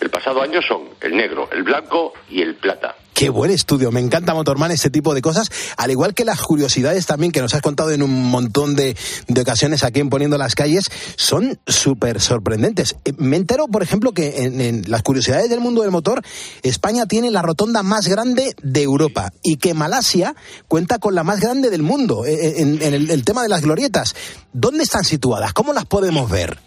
el 0.00 0.10
pasado 0.10 0.42
año 0.42 0.60
son 0.62 0.90
el 1.00 1.16
negro, 1.16 1.48
el 1.52 1.62
blanco 1.62 2.12
y 2.28 2.42
el 2.42 2.54
plata. 2.56 2.96
Qué 3.16 3.30
buen 3.30 3.50
estudio, 3.50 3.90
me 3.90 4.00
encanta 4.00 4.34
Motorman 4.34 4.72
este 4.72 4.90
tipo 4.90 5.14
de 5.14 5.22
cosas, 5.22 5.50
al 5.78 5.90
igual 5.90 6.12
que 6.12 6.26
las 6.26 6.42
curiosidades 6.42 7.06
también 7.06 7.32
que 7.32 7.40
nos 7.40 7.54
has 7.54 7.62
contado 7.62 7.90
en 7.92 8.02
un 8.02 8.12
montón 8.26 8.76
de, 8.76 8.94
de 9.26 9.40
ocasiones 9.40 9.84
aquí 9.84 10.00
en 10.00 10.10
Poniendo 10.10 10.36
las 10.36 10.54
Calles, 10.54 10.90
son 11.16 11.58
súper 11.66 12.20
sorprendentes. 12.20 12.96
Eh, 13.06 13.14
Me 13.16 13.38
entero, 13.38 13.68
por 13.68 13.82
ejemplo, 13.82 14.12
que 14.12 14.42
en, 14.42 14.82
las 14.90 15.02
curiosidades 15.02 15.48
del 15.48 15.60
mundo 15.60 15.80
del 15.80 15.92
motor, 15.92 16.20
España 16.62 17.06
tiene 17.06 17.30
la 17.30 17.40
rotonda 17.40 17.82
más 17.82 18.06
grande 18.06 18.54
de 18.62 18.82
Europa 18.82 19.32
y 19.42 19.56
que 19.56 19.72
Malasia 19.72 20.36
cuenta 20.68 20.98
con 20.98 21.14
la 21.14 21.24
más 21.24 21.40
grande 21.40 21.70
del 21.70 21.82
mundo 21.82 22.26
eh, 22.26 22.60
en, 22.60 22.82
en 22.82 23.10
el 23.10 23.24
tema 23.24 23.42
de 23.42 23.48
las 23.48 23.62
glorietas. 23.62 24.14
¿Dónde 24.52 24.84
están 24.84 25.04
situadas? 25.04 25.54
¿Cómo 25.54 25.72
las 25.72 25.86
podemos 25.86 26.30
ver? 26.30 26.65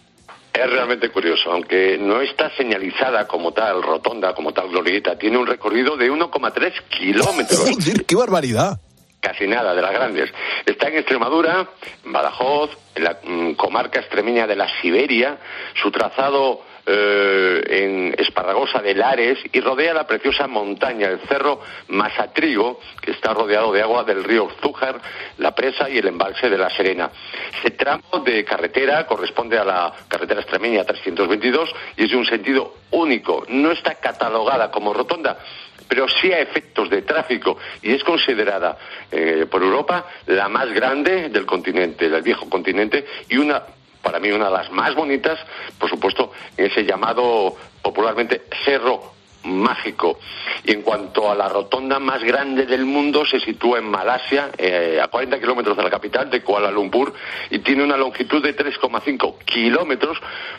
Es 0.60 0.70
realmente 0.70 1.10
curioso, 1.10 1.54
aunque 1.54 1.98
no 1.98 2.20
está 2.20 2.54
señalizada 2.58 3.26
como 3.28 3.54
tal, 3.54 3.82
rotonda, 3.82 4.36
como 4.36 4.52
tal 4.52 4.68
glorieta, 4.68 5.18
tiene 5.18 5.38
un 5.38 5.48
recorrido 5.48 5.96
de 5.96 6.12
1,3 6.12 6.74
kilómetros. 6.90 7.64
¡Qué 8.08 8.16
barbaridad! 8.18 8.78
Casi 9.22 9.48
nada 9.48 9.74
de 9.74 9.82
las 9.82 9.94
grandes. 9.94 10.30
Está 10.66 10.90
en 10.90 10.98
Extremadura, 10.98 11.70
Badajoz, 12.04 12.72
en 12.96 13.04
la 13.06 13.20
mm, 13.24 13.54
comarca 13.54 14.02
extremeña 14.02 14.48
de 14.48 14.58
la 14.58 14.68
Siberia, 14.82 15.38
su 15.82 15.92
trazado 15.92 16.62
eh, 16.86 17.62
en 17.70 18.16
Esparragosa 18.18 18.82
de 18.82 18.96
Lares 18.96 19.40
y 19.52 19.60
rodea 19.60 19.94
la 19.94 20.08
preciosa 20.08 20.48
montaña, 20.48 21.08
el 21.08 21.20
cerro 21.22 21.62
Masatrigo, 21.90 22.80
que 23.02 23.12
está 23.12 23.34
rodeado 23.34 23.72
de 23.72 23.82
agua 23.82 24.04
del 24.04 24.24
río 24.24 24.50
Zújar, 24.62 25.00
la 25.38 25.54
presa 25.54 25.90
y 25.90 25.98
el 25.98 26.08
embalse 26.08 26.50
de 26.50 26.58
la 26.58 26.70
Serena. 26.70 27.10
Este 27.56 27.72
tramo 27.72 28.20
de 28.24 28.44
carretera 28.44 29.06
corresponde 29.06 29.58
a 29.58 29.64
la 29.64 29.94
carretera 30.08 30.42
extremeña 30.42 30.84
322 30.84 31.70
y 31.98 32.06
es 32.06 32.12
de 32.12 32.18
un 32.18 32.26
sentido 32.26 32.74
único. 32.92 33.46
No 33.50 33.72
está 33.72 33.96
catalogada 33.96 34.72
como 34.72 34.94
rotonda, 34.94 35.38
pero 35.88 36.08
sí 36.08 36.32
a 36.32 36.40
efectos 36.40 36.90
de 36.90 37.02
tráfico 37.02 37.58
y 37.82 37.94
es 37.94 38.04
considerada 38.04 38.78
eh, 39.12 39.48
por 39.50 39.64
Europa 39.64 40.06
la 40.28 40.48
más 40.48 40.72
grande 40.72 41.30
del 41.30 41.46
continente, 41.46 42.10
del 42.10 42.22
viejo 42.22 42.50
continente 42.50 43.06
y 43.28 43.38
una 43.38 43.64
para 44.02 44.20
mí 44.20 44.32
una 44.32 44.46
de 44.46 44.52
las 44.52 44.72
más 44.72 44.96
bonitas, 44.96 45.40
por 45.78 45.90
supuesto, 45.90 46.32
ese 46.56 46.86
llamado 46.86 47.56
popularmente 47.82 48.44
Cerro 48.66 49.20
Mágico. 49.44 50.20
Y 50.66 50.72
en 50.72 50.82
cuanto 50.82 51.32
a 51.32 51.36
la 51.36 51.48
rotonda 51.48 52.00
más 52.00 52.22
grande 52.24 52.66
del 52.66 52.86
mundo, 52.86 53.26
se 53.26 53.40
sitúa 53.40 53.80
en 53.80 53.90
Malasia, 53.90 54.50
eh, 54.58 55.00
a 55.02 55.08
40 55.08 55.40
kilómetros 55.40 55.78
de 55.78 55.84
la 55.84 55.90
capital, 55.90 56.30
de 56.30 56.42
Kuala 56.42 56.70
Lumpur, 56.70 57.14
y 57.50 57.60
tiene 57.60 57.84
una 57.84 57.96
longitud 57.96 58.44
de 58.44 58.56
3,5 58.56 59.38
kilómetros, 59.46 60.18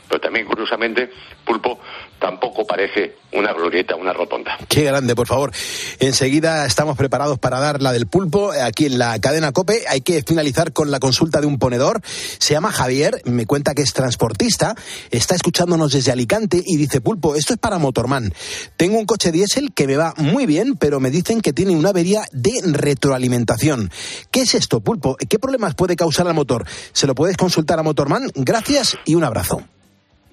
pero 0.08 0.20
también, 0.20 0.46
curiosamente, 0.46 1.10
Pulpo 1.44 1.78
tampoco 2.20 2.66
parece 2.66 3.16
una 3.32 3.52
glorieta, 3.52 3.96
una 3.96 4.12
rotonda. 4.12 4.58
Qué 4.68 4.84
grande, 4.84 5.16
por 5.16 5.26
favor. 5.26 5.50
Enseguida 5.98 6.66
estamos 6.66 6.96
preparados 6.96 7.38
para 7.38 7.58
dar 7.58 7.80
la 7.82 7.92
del 7.92 8.06
pulpo 8.06 8.52
aquí 8.52 8.86
en 8.86 8.98
la 8.98 9.18
cadena 9.20 9.52
Cope. 9.52 9.84
Hay 9.88 10.02
que 10.02 10.22
finalizar 10.22 10.72
con 10.72 10.90
la 10.90 11.00
consulta 11.00 11.40
de 11.40 11.46
un 11.46 11.58
ponedor. 11.58 12.00
Se 12.04 12.54
llama 12.54 12.70
Javier, 12.70 13.22
me 13.24 13.46
cuenta 13.46 13.74
que 13.74 13.82
es 13.82 13.92
transportista, 13.92 14.74
está 15.10 15.34
escuchándonos 15.34 15.92
desde 15.92 16.12
Alicante 16.12 16.62
y 16.64 16.76
dice, 16.76 17.00
pulpo, 17.00 17.34
esto 17.34 17.54
es 17.54 17.58
para 17.58 17.78
Motorman. 17.78 18.32
Tengo 18.76 18.98
un 18.98 19.06
coche 19.06 19.32
diésel 19.32 19.72
que 19.72 19.86
me 19.86 19.96
va 19.96 20.14
muy 20.16 20.46
bien, 20.46 20.76
pero 20.76 21.00
me 21.00 21.10
dicen 21.10 21.40
que 21.40 21.52
tiene 21.52 21.74
una 21.74 21.90
avería 21.90 22.22
de 22.32 22.60
retroalimentación. 22.64 23.90
¿Qué 24.30 24.42
es 24.42 24.54
esto, 24.54 24.80
pulpo? 24.80 25.16
¿Qué 25.16 25.38
problemas 25.38 25.74
puede 25.74 25.96
causar 25.96 26.28
al 26.28 26.34
motor? 26.34 26.66
Se 26.92 27.06
lo 27.06 27.14
puedes 27.14 27.36
consultar 27.36 27.78
a 27.78 27.82
Motorman. 27.82 28.30
Gracias 28.34 28.98
y 29.04 29.14
un 29.14 29.24
abrazo. 29.24 29.62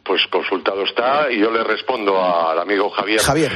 Pues 0.08 0.26
consultado 0.28 0.84
está 0.84 1.30
y 1.30 1.39
yo 1.39 1.51
le 1.51 1.64
respondo 1.64 2.24
al 2.24 2.58
amigo 2.60 2.89
Javier. 2.89 3.20
Javier. 3.20 3.51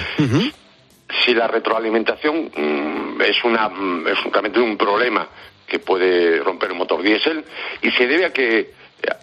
Si 1.24 1.34
la 1.34 1.47
retroalimentación 1.47 2.52
mm, 2.56 3.22
es, 3.22 3.43
una, 3.43 3.70
mm, 3.70 4.08
es 4.08 4.24
realmente 4.32 4.60
un 4.60 4.78
problema 4.78 5.28
que 5.66 5.80
puede 5.80 6.39
romper 6.39 6.72
un 6.74 6.80
motor 6.80 7.02
diésel 7.02 7.45
y 7.82 7.91
se 7.91 8.06
debe 8.06 8.26
a 8.26 8.34
que 8.34 8.60
eh, 8.60 8.68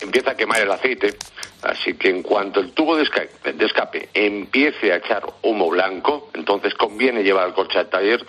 empieza 0.00 0.30
a 0.30 0.36
quemar 0.36 0.60
el 0.62 0.70
aceite, 0.70 1.16
así 1.62 1.94
que 1.94 2.08
en 2.08 2.22
cuanto 2.22 2.60
el 2.60 2.72
tubo 2.72 2.96
de 2.96 3.04
esca- 3.04 3.28
de 3.52 3.66
escape 3.66 4.08
empiece 4.14 4.90
a 4.92 4.96
echar 4.96 5.22
humo 5.42 5.68
blanco, 5.68 6.30
entonces 6.34 6.72
conviene 6.74 7.22
llevar 7.22 7.48
el 7.48 7.54
coche 7.54 7.78
al 7.78 7.88
taller. 7.90 8.24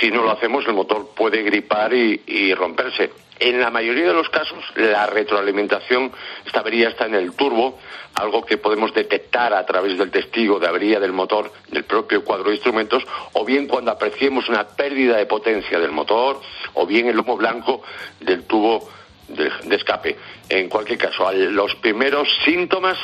Si 0.00 0.10
no 0.10 0.22
lo 0.22 0.30
hacemos, 0.32 0.66
el 0.66 0.72
motor 0.74 1.10
puede 1.14 1.42
gripar 1.42 1.92
y, 1.92 2.22
y 2.26 2.54
romperse. 2.54 3.10
En 3.38 3.60
la 3.60 3.70
mayoría 3.70 4.06
de 4.06 4.14
los 4.14 4.30
casos, 4.30 4.64
la 4.76 5.06
retroalimentación, 5.06 6.10
esta 6.46 6.60
avería 6.60 6.88
está 6.88 7.04
en 7.06 7.14
el 7.14 7.32
turbo, 7.34 7.78
algo 8.14 8.46
que 8.46 8.56
podemos 8.56 8.94
detectar 8.94 9.52
a 9.52 9.66
través 9.66 9.98
del 9.98 10.10
testigo 10.10 10.58
de 10.58 10.66
avería 10.66 10.98
del 10.98 11.12
motor 11.12 11.52
del 11.68 11.84
propio 11.84 12.24
cuadro 12.24 12.48
de 12.48 12.54
instrumentos, 12.54 13.04
o 13.34 13.44
bien 13.44 13.66
cuando 13.68 13.90
apreciemos 13.90 14.48
una 14.48 14.66
pérdida 14.66 15.18
de 15.18 15.26
potencia 15.26 15.78
del 15.78 15.92
motor, 15.92 16.40
o 16.74 16.86
bien 16.86 17.08
el 17.08 17.18
humo 17.18 17.36
blanco 17.36 17.82
del 18.20 18.44
tubo 18.44 18.88
de, 19.28 19.50
escape. 19.74 20.16
En 20.48 20.68
cualquier 20.68 20.98
caso, 20.98 21.30
los 21.32 21.74
primeros 21.76 22.28
síntomas 22.44 22.96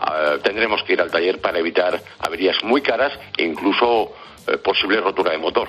ah, 0.00 0.36
tendremos 0.42 0.82
que 0.86 0.94
ir 0.94 1.00
al 1.00 1.10
taller 1.10 1.40
para 1.40 1.58
evitar 1.58 2.02
averías 2.20 2.56
muy 2.64 2.82
caras 2.82 3.12
e 3.36 3.44
incluso 3.44 4.12
eh, 4.46 4.58
posible 4.58 5.00
rotura 5.00 5.32
de 5.32 5.38
motor. 5.38 5.68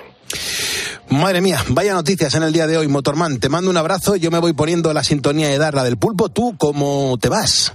Madre 1.10 1.40
mía, 1.40 1.62
vaya 1.68 1.92
noticias 1.92 2.34
en 2.34 2.44
el 2.44 2.52
día 2.52 2.66
de 2.66 2.76
hoy, 2.76 2.86
Motorman. 2.86 3.40
Te 3.40 3.48
mando 3.48 3.70
un 3.70 3.76
abrazo, 3.76 4.14
yo 4.14 4.30
me 4.30 4.38
voy 4.38 4.52
poniendo 4.52 4.92
la 4.94 5.02
sintonía 5.02 5.48
de 5.48 5.58
dar 5.58 5.74
la 5.74 5.82
del 5.82 5.96
pulpo. 5.96 6.28
¿Tú 6.28 6.54
cómo 6.56 7.18
te 7.20 7.28
vas? 7.28 7.74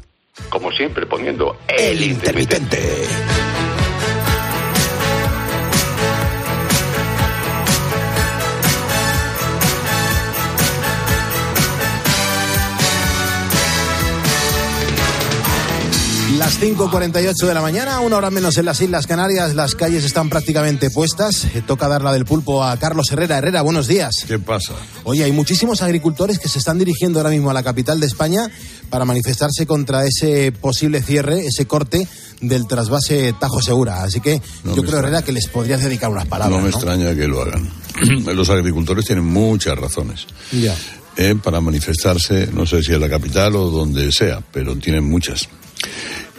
Como 0.50 0.72
siempre, 0.72 1.06
poniendo 1.06 1.58
El 1.68 2.02
intermitente. 2.02 2.80
Las 16.46 16.62
5.48 16.62 17.48
de 17.48 17.54
la 17.56 17.62
mañana, 17.62 18.02
una 18.02 18.18
hora 18.18 18.30
menos 18.30 18.56
en 18.60 18.66
las 18.66 18.80
Islas 18.80 19.08
Canarias, 19.08 19.56
las 19.56 19.74
calles 19.74 20.04
están 20.04 20.30
prácticamente 20.30 20.92
puestas. 20.92 21.46
Eh, 21.56 21.64
Toca 21.66 21.88
dar 21.88 22.04
la 22.04 22.14
del 22.14 22.24
pulpo 22.26 22.64
a 22.64 22.78
Carlos 22.78 23.08
Herrera. 23.12 23.40
Herrera, 23.40 23.64
buenos 23.64 23.88
días. 23.88 24.18
¿Qué 24.28 24.38
pasa? 24.38 24.74
Oye, 25.06 25.24
hay 25.24 25.32
muchísimos 25.32 25.82
agricultores 25.82 26.38
que 26.38 26.48
se 26.48 26.60
están 26.60 26.78
dirigiendo 26.78 27.18
ahora 27.18 27.32
mismo 27.32 27.50
a 27.50 27.54
la 27.56 27.64
capital 27.64 28.00
de 28.00 28.06
España 28.06 28.48
para 28.92 29.06
manifestarse 29.06 29.66
contra 29.66 30.06
ese 30.06 30.52
posible 30.52 31.02
cierre, 31.02 31.48
ese 31.48 31.66
corte 31.66 32.08
del 32.42 32.68
trasvase 32.68 33.34
Tajo 33.40 33.60
Segura. 33.64 34.04
Así 34.04 34.20
que 34.22 34.40
No 34.64 34.76
yo 34.76 34.84
creo, 34.84 35.00
Herrera, 35.00 35.24
que 35.24 35.32
les 35.32 35.48
podrías 35.48 35.82
dedicar 35.82 36.12
unas 36.12 36.28
palabras. 36.28 36.56
no 36.60 36.64
me 36.64 36.70
¿no? 36.70 36.78
extraña 36.78 37.16
que 37.16 37.28
lo 37.28 37.42
hagan. 37.42 37.68
Los 38.36 38.52
agricultores 38.52 39.04
tienen 39.06 39.26
muchas 39.26 39.76
razones 39.80 40.28
Ya. 40.52 40.76
eh, 41.18 41.34
para 41.44 41.60
manifestarse, 41.60 42.50
no 42.54 42.68
sé 42.68 42.84
si 42.84 42.94
en 42.94 43.02
la 43.02 43.10
capital 43.10 43.56
o 43.56 43.72
donde 43.72 44.12
sea, 44.12 44.42
pero 44.54 44.76
tienen 44.76 45.10
muchas. 45.10 45.50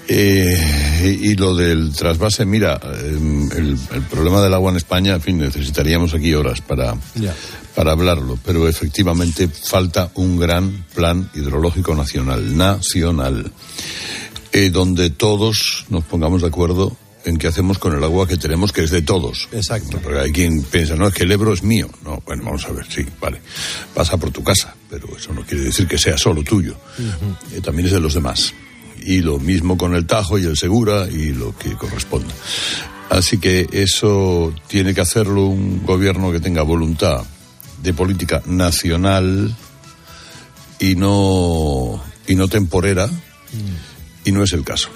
Eh, 0.09 1.19
y 1.21 1.35
lo 1.35 1.55
del 1.55 1.93
trasvase, 1.93 2.45
mira, 2.45 2.81
eh, 2.85 3.19
el, 3.57 3.79
el 3.93 4.03
problema 4.03 4.41
del 4.41 4.55
agua 4.55 4.71
en 4.71 4.77
España, 4.77 5.15
en 5.15 5.21
fin, 5.21 5.39
necesitaríamos 5.39 6.15
aquí 6.15 6.33
horas 6.33 6.61
para, 6.61 6.95
para 7.75 7.93
hablarlo, 7.93 8.39
pero 8.45 8.69
efectivamente 8.69 9.49
falta 9.49 10.11
un 10.15 10.39
gran 10.39 10.85
plan 10.95 11.29
hidrológico 11.35 11.95
nacional, 11.95 12.57
nacional, 12.57 13.51
eh, 14.53 14.71
donde 14.71 15.11
todos 15.11 15.87
nos 15.89 16.05
pongamos 16.05 16.43
de 16.43 16.49
acuerdo 16.49 16.97
en 17.25 17.39
qué 17.39 17.49
hacemos 17.49 17.79
con 17.79 17.93
el 17.93 18.05
agua 18.05 18.29
que 18.29 18.37
tenemos, 18.37 18.73
que 18.73 18.85
es 18.85 18.91
de 18.91 19.03
todos. 19.03 19.49
Exacto. 19.51 19.99
Porque 20.01 20.21
hay 20.21 20.31
quien 20.31 20.63
piensa, 20.63 20.95
no, 20.95 21.09
es 21.09 21.15
que 21.15 21.25
el 21.25 21.33
Ebro 21.33 21.53
es 21.53 21.65
mío. 21.65 21.91
No, 22.05 22.23
bueno, 22.25 22.45
vamos 22.45 22.65
a 22.67 22.71
ver, 22.71 22.87
sí, 22.89 23.05
vale. 23.21 23.41
Pasa 23.93 24.17
por 24.17 24.31
tu 24.31 24.45
casa, 24.45 24.73
pero 24.89 25.09
eso 25.17 25.33
no 25.33 25.43
quiere 25.43 25.65
decir 25.65 25.89
que 25.89 25.99
sea 25.99 26.17
solo 26.17 26.45
tuyo. 26.45 26.77
Eh, 27.53 27.61
también 27.61 27.87
es 27.87 27.93
de 27.93 28.01
los 28.01 28.15
demás. 28.15 28.55
Y 29.07 29.21
lo 29.21 29.39
mismo 29.39 29.79
con 29.79 29.95
el 29.95 30.05
Tajo 30.05 30.37
y 30.37 30.45
el 30.45 30.57
Segura 30.57 31.07
y 31.09 31.33
lo 31.33 31.57
que 31.57 31.75
corresponda. 31.75 32.35
Así 33.09 33.39
que 33.39 33.69
eso 33.71 34.53
tiene 34.67 34.95
que 34.95 35.01
hacerlo 35.01 35.47
un 35.47 35.87
gobierno 35.87 36.33
que 36.33 36.41
tenga 36.41 36.63
voluntad 36.63 37.25
de 37.83 37.95
política 37.95 38.43
nacional 38.47 39.55
y 40.81 40.97
no, 40.97 42.03
y 42.27 42.35
no 42.35 42.49
temporera, 42.49 43.09
y 44.25 44.33
no 44.33 44.43
es 44.43 44.53
el 44.53 44.65
caso. 44.65 44.91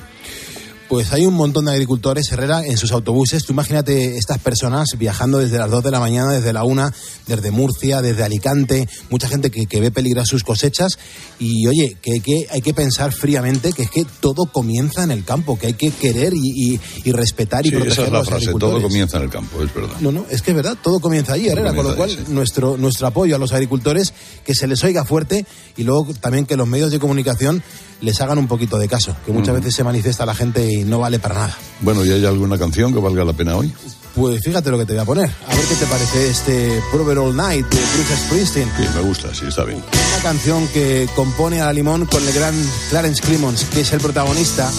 Pues 0.90 1.12
hay 1.12 1.24
un 1.24 1.34
montón 1.34 1.66
de 1.66 1.70
agricultores, 1.70 2.32
Herrera, 2.32 2.66
en 2.66 2.76
sus 2.76 2.90
autobuses. 2.90 3.44
Tú 3.44 3.52
imagínate 3.52 4.18
estas 4.18 4.38
personas 4.38 4.88
viajando 4.98 5.38
desde 5.38 5.56
las 5.56 5.70
2 5.70 5.84
de 5.84 5.90
la 5.92 6.00
mañana, 6.00 6.32
desde 6.32 6.52
la 6.52 6.64
1, 6.64 6.90
desde 7.28 7.52
Murcia, 7.52 8.02
desde 8.02 8.24
Alicante, 8.24 8.88
mucha 9.08 9.28
gente 9.28 9.52
que, 9.52 9.66
que 9.66 9.78
ve 9.80 9.92
peligrar 9.92 10.26
sus 10.26 10.42
cosechas. 10.42 10.98
Y 11.38 11.68
oye, 11.68 11.96
que, 12.02 12.18
que 12.18 12.48
hay 12.50 12.60
que 12.60 12.74
pensar 12.74 13.12
fríamente 13.12 13.72
que 13.72 13.84
es 13.84 13.90
que 13.90 14.04
todo 14.18 14.46
comienza 14.52 15.04
en 15.04 15.12
el 15.12 15.24
campo, 15.24 15.56
que 15.56 15.68
hay 15.68 15.74
que 15.74 15.92
querer 15.92 16.32
y, 16.34 16.72
y- 16.74 16.80
y 17.04 17.12
respetar 17.12 17.64
y 17.64 17.68
Sí, 17.68 17.76
proteger 17.76 17.92
esa 17.92 18.02
es 18.02 18.08
a 18.08 18.10
la 18.12 18.18
los 18.18 18.26
frase, 18.28 18.44
agricultores. 18.46 18.74
todo 18.74 18.82
comienza 18.88 19.16
en 19.18 19.22
el 19.22 19.30
campo, 19.30 19.62
es 19.62 19.72
verdad. 19.72 19.96
No, 20.00 20.10
no, 20.10 20.26
es 20.28 20.42
que 20.42 20.50
es 20.50 20.56
verdad, 20.56 20.76
todo 20.82 20.98
comienza 20.98 21.34
allí, 21.34 21.46
Herrera, 21.48 21.72
con 21.72 21.86
lo 21.86 21.94
cual 21.94 22.18
nuestro, 22.30 22.76
nuestro 22.76 23.06
apoyo 23.06 23.36
a 23.36 23.38
los 23.38 23.52
agricultores, 23.52 24.12
que 24.44 24.56
se 24.56 24.66
les 24.66 24.82
oiga 24.82 25.04
fuerte 25.04 25.46
y 25.76 25.84
luego 25.84 26.08
también 26.20 26.46
que 26.46 26.56
los 26.56 26.66
medios 26.66 26.90
de 26.90 26.98
comunicación 26.98 27.62
les 28.00 28.20
hagan 28.20 28.38
un 28.38 28.48
poquito 28.48 28.78
de 28.78 28.88
caso, 28.88 29.16
que 29.24 29.32
muchas 29.32 29.54
veces 29.54 29.74
se 29.74 29.84
manifiesta 29.84 30.26
la 30.26 30.34
gente 30.34 30.70
y 30.70 30.84
no 30.84 30.98
vale 30.98 31.18
para 31.18 31.34
nada. 31.34 31.58
Bueno, 31.80 32.04
¿y 32.04 32.10
hay 32.10 32.24
alguna 32.24 32.58
canción 32.58 32.92
que 32.92 33.00
valga 33.00 33.24
la 33.24 33.32
pena 33.32 33.56
hoy? 33.56 33.72
Pues 34.14 34.42
fíjate 34.42 34.70
lo 34.70 34.78
que 34.78 34.86
te 34.86 34.92
voy 34.94 35.02
a 35.02 35.04
poner. 35.04 35.30
A 35.48 35.54
ver 35.54 35.64
qué 35.66 35.74
te 35.76 35.86
parece 35.86 36.30
este 36.30 36.82
Prover 36.92 37.18
All 37.18 37.36
Night 37.36 37.66
de 37.66 37.78
Bruce 37.94 38.16
Springsteen. 38.26 38.68
Sí, 38.76 38.84
me 38.94 39.02
gusta, 39.02 39.34
sí, 39.34 39.44
está 39.46 39.64
bien. 39.64 39.78
Una 39.78 40.22
canción 40.22 40.66
que 40.68 41.08
compone 41.14 41.60
a 41.60 41.66
la 41.66 41.72
limón 41.72 42.06
con 42.06 42.26
el 42.26 42.32
gran 42.32 42.54
Clarence 42.90 43.22
Clemons, 43.22 43.64
que 43.64 43.82
es 43.82 43.92
el 43.92 44.00
protagonista 44.00 44.70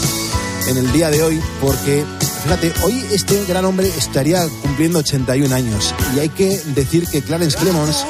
en 0.67 0.78
el 0.78 0.91
día 0.91 1.09
de 1.09 1.24
hoy, 1.24 1.41
porque 1.61 2.03
fíjate, 2.43 2.73
hoy 2.83 3.03
este 3.11 3.43
gran 3.45 3.65
hombre 3.65 3.87
estaría 3.97 4.47
cumpliendo 4.61 4.99
81 4.99 5.53
años 5.53 5.93
y 6.15 6.19
hay 6.19 6.29
que 6.29 6.59
decir 6.75 7.07
que 7.07 7.21
Clarence 7.21 7.57
Clemons 7.57 8.05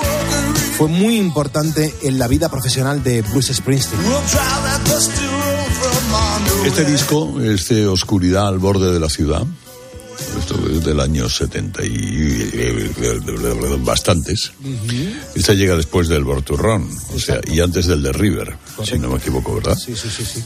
fue 0.77 0.88
muy 0.88 1.17
importante 1.17 1.93
en 2.03 2.17
la 2.17 2.27
vida 2.27 2.49
profesional 2.49 3.03
de 3.03 3.21
Bruce 3.21 3.53
Springsteen. 3.53 4.01
Este 6.65 6.86
disco 6.86 7.41
es 7.41 7.67
de 7.69 7.88
Oscuridad 7.88 8.47
al 8.47 8.59
borde 8.59 8.93
de 8.93 8.99
la 8.99 9.09
ciudad. 9.09 9.45
Esto 10.39 10.55
es 10.69 10.86
del 10.86 10.99
año 10.99 11.27
70 11.27 11.84
y 11.84 12.91
bastantes. 13.79 14.51
Este 15.36 15.55
llega 15.55 15.75
después 15.75 16.07
del 16.07 16.23
Borturrón, 16.23 16.88
o 17.15 17.19
sea, 17.19 17.39
y 17.47 17.59
antes 17.59 17.88
del 17.88 18.03
de 18.03 18.13
River, 18.13 18.55
si 18.84 18.99
no 18.99 19.09
me 19.09 19.17
equivoco, 19.17 19.55
¿verdad? 19.55 19.77
Sí, 19.77 19.95
sí, 19.95 20.09
sí, 20.09 20.23
sí. 20.23 20.43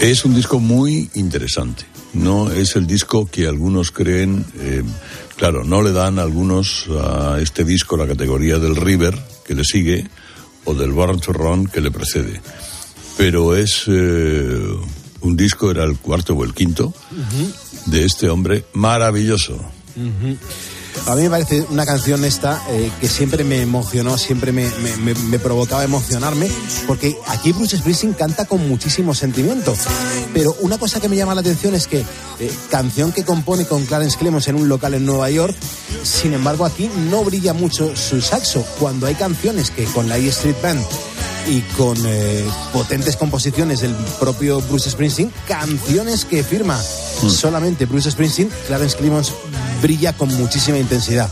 Es 0.00 0.24
un 0.24 0.34
disco 0.34 0.60
muy 0.60 1.10
interesante. 1.14 1.84
No 2.14 2.50
es 2.50 2.76
el 2.76 2.86
disco 2.86 3.26
que 3.26 3.46
algunos 3.46 3.90
creen, 3.90 4.44
eh, 4.58 4.82
claro, 5.36 5.64
no 5.64 5.82
le 5.82 5.92
dan 5.92 6.18
algunos 6.18 6.86
a 6.88 7.38
este 7.40 7.64
disco 7.64 7.96
la 7.96 8.06
categoría 8.06 8.58
del 8.58 8.76
River 8.76 9.18
que 9.44 9.54
le 9.54 9.64
sigue 9.64 10.08
o 10.64 10.74
del 10.74 10.92
Born 10.92 11.20
to 11.20 11.32
Run 11.32 11.66
que 11.66 11.80
le 11.80 11.90
precede. 11.90 12.40
Pero 13.16 13.54
es 13.54 13.84
eh, 13.88 14.62
un 15.20 15.36
disco, 15.36 15.70
era 15.70 15.84
el 15.84 15.98
cuarto 15.98 16.34
o 16.34 16.44
el 16.44 16.54
quinto, 16.54 16.92
de 17.86 18.04
este 18.04 18.28
hombre 18.28 18.64
maravilloso. 18.72 19.58
A 21.06 21.14
mí 21.16 21.22
me 21.22 21.30
parece 21.30 21.66
una 21.68 21.84
canción 21.84 22.24
esta 22.24 22.62
eh, 22.70 22.90
que 22.98 23.08
siempre 23.08 23.44
me 23.44 23.60
emocionó, 23.60 24.16
siempre 24.16 24.52
me, 24.52 24.70
me- 24.82 24.96
me- 24.96 25.14
me 25.14 25.38
provocaba 25.38 25.84
emocionarme, 25.84 26.50
porque 26.86 27.18
aquí 27.26 27.52
Bruce 27.52 27.76
Springsteen 27.76 28.14
canta 28.14 28.46
con 28.46 28.66
muchísimo 28.66 29.14
sentimiento. 29.14 29.74
Pero 30.32 30.56
una 30.60 30.78
cosa 30.78 31.00
que 31.00 31.10
me 31.10 31.16
llama 31.16 31.34
la 31.34 31.42
atención 31.42 31.74
es 31.74 31.86
que 31.88 31.98
eh, 32.40 32.50
canción 32.70 33.12
que 33.12 33.22
compone 33.22 33.66
con 33.66 33.84
Clarence 33.84 34.16
Clemons 34.16 34.48
en 34.48 34.56
un 34.56 34.68
local 34.68 34.94
en 34.94 35.04
Nueva 35.04 35.28
York, 35.30 35.54
sin 36.02 36.32
embargo 36.32 36.64
aquí 36.64 36.90
no 37.10 37.22
brilla 37.22 37.52
mucho 37.52 37.94
su 37.94 38.22
saxo, 38.22 38.64
cuando 38.80 39.06
hay 39.06 39.14
canciones 39.14 39.70
que 39.70 39.84
con 39.84 40.08
la 40.08 40.16
E 40.16 40.28
Street 40.28 40.56
Band 40.62 40.82
y 41.46 41.60
con 41.76 41.98
eh, 42.06 42.42
potentes 42.72 43.16
composiciones 43.16 43.80
del 43.82 43.94
propio 44.18 44.62
Bruce 44.62 44.90
Springsteen, 44.90 45.30
canciones 45.46 46.24
que 46.24 46.42
firma 46.42 46.80
solamente 47.28 47.84
Bruce 47.84 48.10
Springsteen, 48.10 48.50
Clarence 48.66 48.96
Clemons 48.96 49.32
brilla 49.84 50.14
con 50.14 50.32
muchísima 50.34 50.78
intensidad. 50.78 51.30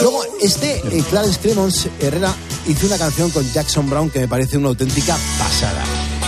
Luego, 0.00 0.22
este 0.40 0.76
eh, 0.92 1.02
Clarence 1.10 1.40
Clemons 1.40 1.88
Herrera 1.98 2.32
hizo 2.68 2.86
una 2.86 2.96
canción 2.96 3.28
con 3.32 3.42
Jackson 3.52 3.90
Brown 3.90 4.08
que 4.08 4.20
me 4.20 4.28
parece 4.28 4.56
una 4.56 4.68
auténtica 4.68 5.18
pasada. 5.36 5.82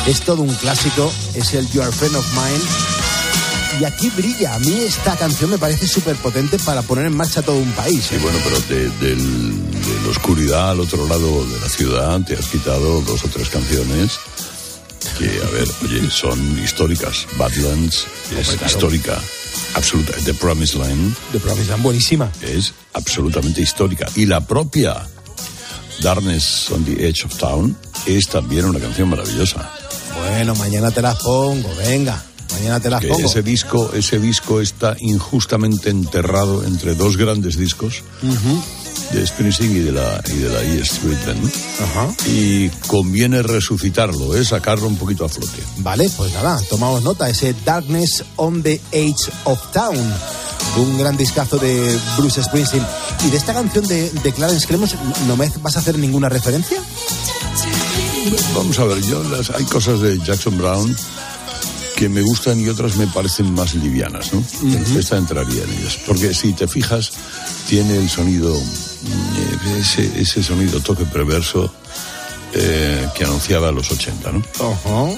Es 0.08 0.22
todo 0.22 0.42
un 0.42 0.52
clásico, 0.56 1.12
es 1.34 1.54
el 1.54 1.70
You 1.70 1.82
Are 1.82 1.92
Friend 1.92 2.16
of 2.16 2.26
Mine. 2.32 3.80
Y 3.80 3.84
aquí 3.84 4.10
brilla. 4.16 4.54
A 4.54 4.58
mí 4.58 4.80
esta 4.80 5.14
canción 5.16 5.50
me 5.50 5.58
parece 5.58 5.86
súper 5.86 6.16
potente 6.16 6.58
para 6.58 6.82
poner 6.82 7.06
en 7.06 7.16
marcha 7.16 7.40
todo 7.42 7.56
un 7.56 7.70
país. 7.72 8.06
Sí, 8.10 8.16
bueno, 8.16 8.38
pero 8.42 8.58
de, 8.62 8.88
del- 9.06 9.70
de 9.70 10.00
la 10.02 10.08
oscuridad 10.10 10.70
al 10.72 10.80
otro 10.80 11.06
lado 11.06 11.44
de 11.46 11.60
la 11.60 11.68
ciudad 11.68 12.20
te 12.22 12.34
has 12.34 12.46
quitado 12.46 13.00
dos 13.02 13.22
o 13.24 13.28
tres 13.28 13.48
canciones 13.48 14.18
que, 15.16 15.26
a 15.46 15.50
ver, 15.50 15.68
oye, 15.84 16.10
son 16.10 16.58
históricas. 16.64 17.26
Badlands 17.36 18.06
es 18.36 18.48
claro. 18.48 18.66
histórica, 18.66 19.22
absoluta. 19.74 20.12
The 20.24 20.34
Promised 20.34 20.74
Land 20.76 21.14
The 21.32 21.38
Promised 21.40 21.70
Land, 21.70 21.82
buenísima. 21.82 22.30
es 22.42 22.72
absolutamente 22.94 23.60
histórica. 23.60 24.06
Y 24.16 24.26
la 24.26 24.40
propia 24.40 25.06
Darkness 26.00 26.70
on 26.70 26.84
the 26.84 27.08
Edge 27.08 27.24
of 27.24 27.36
Town 27.38 27.76
es 28.06 28.26
también 28.28 28.64
una 28.66 28.78
canción 28.78 29.08
maravillosa. 29.08 29.70
Bueno, 30.16 30.54
mañana 30.54 30.90
te 30.90 31.02
las 31.02 31.16
pongo, 31.16 31.68
venga. 31.76 32.22
Mañana 32.52 32.80
te 32.80 32.88
las 32.88 33.00
Que 33.00 33.08
pongo. 33.08 33.28
ese 33.28 33.42
disco, 33.42 33.90
ese 33.94 34.18
disco 34.18 34.60
está 34.60 34.96
injustamente 35.00 35.90
enterrado 35.90 36.64
entre 36.64 36.94
dos 36.94 37.16
grandes 37.16 37.58
discos 37.58 38.02
Ujú. 38.22 38.62
De 39.12 39.26
Springsteen 39.26 39.76
y 39.76 39.80
de 39.80 39.92
la 39.92 40.22
y 40.26 40.36
de 40.36 40.48
la 40.48 40.62
E 40.62 40.80
Street 40.80 41.18
Band. 41.26 41.50
Y 42.26 42.68
conviene 42.86 43.42
resucitarlo, 43.42 44.36
es 44.36 44.48
sacarlo 44.48 44.86
un 44.86 44.96
poquito 44.96 45.24
a 45.24 45.28
flote. 45.28 45.62
Vale, 45.78 46.08
pues 46.16 46.32
nada, 46.32 46.60
tomamos 46.68 47.02
nota. 47.02 47.28
Ese 47.28 47.54
Darkness 47.64 48.24
on 48.36 48.62
the 48.62 48.80
Edge 48.92 49.30
of 49.44 49.60
Town. 49.72 49.96
Un 50.76 50.98
gran 50.98 51.16
discazo 51.16 51.58
de 51.58 51.98
Bruce 52.16 52.42
Springsteen. 52.42 52.84
¿Y 53.26 53.30
de 53.30 53.36
esta 53.36 53.54
canción 53.54 53.86
de, 53.86 54.10
de 54.10 54.32
Clarence 54.32 54.66
Clemons 54.66 54.94
no 55.26 55.36
me 55.36 55.50
vas 55.60 55.76
a 55.76 55.80
hacer 55.80 55.98
ninguna 55.98 56.28
referencia? 56.28 56.78
Vamos 58.54 58.78
a 58.78 58.84
ver, 58.84 59.00
yo 59.02 59.22
las, 59.24 59.50
hay 59.50 59.64
cosas 59.64 60.00
de 60.00 60.18
Jackson 60.18 60.58
Brown 60.58 60.94
que 61.96 62.08
me 62.08 62.22
gustan 62.22 62.60
y 62.60 62.68
otras 62.68 62.96
me 62.96 63.08
parecen 63.08 63.52
más 63.54 63.74
livianas, 63.74 64.32
¿no? 64.32 64.44
Esta 64.96 65.16
entraría 65.16 65.64
en 65.64 65.70
ellas. 65.70 65.98
Porque 66.06 66.32
si 66.32 66.52
te 66.52 66.68
fijas, 66.68 67.10
tiene 67.68 67.98
el 67.98 68.08
sonido, 68.08 68.54
mm, 68.54 69.76
ese, 69.78 70.10
ese 70.20 70.42
sonido 70.42 70.80
toque 70.80 71.04
perverso 71.04 71.70
eh, 72.54 73.06
que 73.14 73.24
anunciaba 73.24 73.70
los 73.70 73.90
80, 73.90 74.32
¿no? 74.32 74.42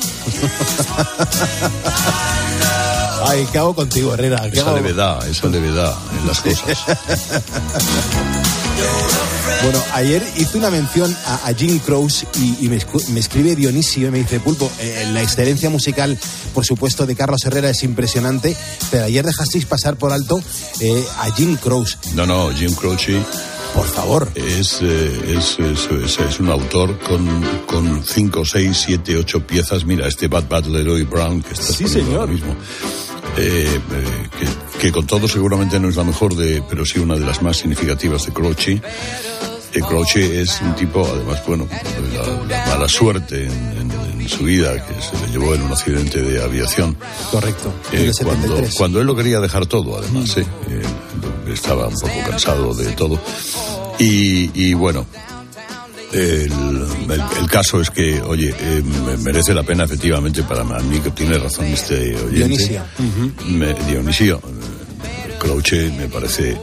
Ay, 3.26 3.46
¿qué 3.52 3.58
hago 3.58 3.74
contigo, 3.74 4.14
Herrera? 4.14 4.50
¿Qué 4.50 4.58
Esa 4.58 4.70
hago? 4.70 4.78
levedad, 4.78 5.28
esa 5.28 5.46
levedad 5.46 5.94
en 6.20 6.26
las 6.26 6.40
cosas. 6.40 6.78
Bueno, 9.62 9.82
ayer 9.92 10.22
hice 10.36 10.56
una 10.56 10.70
mención 10.70 11.14
a, 11.26 11.48
a 11.48 11.54
Jim 11.54 11.78
Croce 11.80 12.26
y, 12.40 12.64
y 12.64 12.68
me, 12.68 12.76
escribe 13.20 13.54
Dionisio 13.54 14.08
y 14.08 14.10
me 14.10 14.18
dice, 14.18 14.40
Pulpo, 14.40 14.70
eh, 14.80 15.06
la 15.12 15.22
excelencia 15.22 15.68
musical, 15.68 16.18
por 16.54 16.64
supuesto, 16.64 17.04
de 17.04 17.14
Carlos 17.14 17.44
Herrera 17.44 17.68
es 17.68 17.82
impresionante, 17.82 18.56
pero 18.90 19.04
ayer 19.04 19.24
dejasteis 19.24 19.66
pasar 19.66 19.96
por 19.96 20.12
alto 20.12 20.40
eh, 20.80 21.04
a 21.18 21.30
Jim 21.34 21.56
Croce. 21.56 21.98
No, 22.14 22.24
no, 22.26 22.50
Jim 22.54 22.72
Croce. 22.74 23.20
Por 23.74 23.86
favor. 23.86 24.28
Es, 24.34 24.78
eh, 24.82 25.36
es, 25.38 25.56
es, 25.60 25.88
es- 26.04 26.18
es 26.18 26.40
un 26.40 26.48
autor 26.50 26.98
con, 26.98 27.24
con 27.66 28.02
cinco, 28.04 28.44
seis, 28.44 28.82
siete, 28.86 29.16
ocho 29.16 29.46
piezas. 29.46 29.84
Mira, 29.84 30.08
este 30.08 30.26
Bad 30.26 30.48
Bad 30.48 30.64
Leroy 30.64 31.04
Brown 31.04 31.40
que 31.42 31.52
estás 31.52 31.76
Sí, 31.76 31.86
señor. 31.86 32.20
ahora 32.20 32.32
mismo. 32.32 32.56
Eh, 33.36 33.68
eh, 33.92 34.28
que, 34.72 34.78
que 34.80 34.92
con 34.92 35.06
todo 35.06 35.28
seguramente 35.28 35.78
no 35.78 35.88
es 35.88 35.94
la 35.94 36.02
mejor 36.02 36.34
de, 36.34 36.64
pero 36.68 36.84
sí 36.84 36.98
una 36.98 37.14
de 37.14 37.24
las 37.24 37.42
más 37.42 37.58
significativas 37.58 38.26
de 38.26 38.32
Croce. 38.32 38.82
Eh, 39.72 39.80
Croce 39.80 40.40
es 40.42 40.60
un 40.62 40.74
tipo, 40.74 41.06
además, 41.06 41.42
bueno, 41.46 41.68
la, 42.14 42.56
la 42.58 42.66
mala 42.66 42.88
suerte 42.88 43.44
en, 43.46 43.52
en- 43.52 44.20
en 44.20 44.28
su 44.28 44.44
vida, 44.44 44.74
que 44.74 44.92
se 45.00 45.26
le 45.26 45.32
llevó 45.32 45.54
en 45.54 45.62
un 45.62 45.72
accidente 45.72 46.20
de 46.20 46.42
aviación. 46.42 46.96
Correcto. 47.30 47.72
Eh, 47.92 48.10
cuando, 48.22 48.48
73. 48.48 48.74
cuando 48.76 49.00
él 49.00 49.06
lo 49.06 49.16
quería 49.16 49.40
dejar 49.40 49.66
todo, 49.66 49.98
además, 49.98 50.36
¿eh? 50.36 50.44
Eh, 50.68 50.82
estaba 51.52 51.88
un 51.88 51.94
poco 51.94 52.12
cansado 52.28 52.74
de 52.74 52.86
todo. 52.92 53.18
Y, 53.98 54.50
y 54.54 54.74
bueno, 54.74 55.06
el, 56.12 56.52
el- 56.52 57.22
el 57.40 57.46
caso 57.48 57.80
es 57.80 57.90
que, 57.90 58.20
oye, 58.20 58.54
eh, 58.58 58.82
me- 59.06 59.16
merece 59.18 59.54
la 59.54 59.62
pena 59.62 59.84
efectivamente 59.84 60.42
para 60.42 60.64
mí 60.64 60.98
que 61.00 61.10
tiene 61.10 61.38
razón 61.38 61.66
este 61.66 62.14
oyente. 62.16 62.30
Dionisio. 62.34 62.82
Me- 63.48 63.74
Dionisio. 63.74 64.36
eh, 64.38 65.36
Crouche 65.38 65.90
me 65.96 66.08
parece 66.08 66.56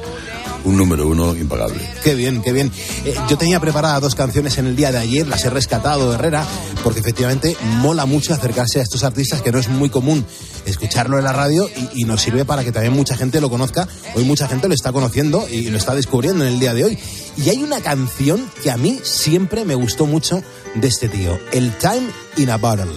un 0.67 0.77
número 0.77 1.07
uno 1.07 1.35
impagable. 1.35 1.89
Qué 2.03 2.13
bien, 2.13 2.41
qué 2.41 2.51
bien. 2.51 2.71
Eh, 3.05 3.15
yo 3.29 3.37
tenía 3.37 3.59
preparadas 3.59 4.01
dos 4.01 4.15
canciones 4.15 4.57
en 4.57 4.67
el 4.67 4.75
día 4.75 4.91
de 4.91 4.97
ayer, 4.97 5.27
las 5.27 5.43
he 5.45 5.49
rescatado, 5.49 6.13
Herrera, 6.13 6.45
porque 6.83 6.99
efectivamente 6.99 7.55
mola 7.79 8.05
mucho 8.05 8.33
acercarse 8.33 8.79
a 8.79 8.83
estos 8.83 9.03
artistas 9.03 9.41
que 9.41 9.51
no 9.51 9.59
es 9.59 9.69
muy 9.69 9.89
común 9.89 10.25
escucharlo 10.65 11.17
en 11.17 11.23
la 11.23 11.31
radio 11.31 11.69
y, 11.93 12.01
y 12.01 12.03
nos 12.03 12.21
sirve 12.21 12.43
para 12.43 12.63
que 12.63 12.71
también 12.71 12.93
mucha 12.93 13.15
gente 13.15 13.39
lo 13.39 13.49
conozca. 13.49 13.87
Hoy 14.15 14.25
mucha 14.25 14.47
gente 14.47 14.67
lo 14.67 14.73
está 14.73 14.91
conociendo 14.91 15.47
y 15.49 15.69
lo 15.69 15.77
está 15.77 15.95
descubriendo 15.95 16.45
en 16.45 16.53
el 16.53 16.59
día 16.59 16.73
de 16.73 16.83
hoy. 16.83 16.99
Y 17.37 17.49
hay 17.49 17.63
una 17.63 17.79
canción 17.79 18.45
que 18.61 18.69
a 18.69 18.77
mí 18.77 18.99
siempre 19.03 19.63
me 19.63 19.75
gustó 19.75 20.05
mucho 20.05 20.43
de 20.75 20.87
este 20.87 21.07
tío, 21.07 21.39
el 21.53 21.71
Time 21.77 22.07
in 22.37 22.49
a 22.49 22.57
Bottle. 22.57 22.91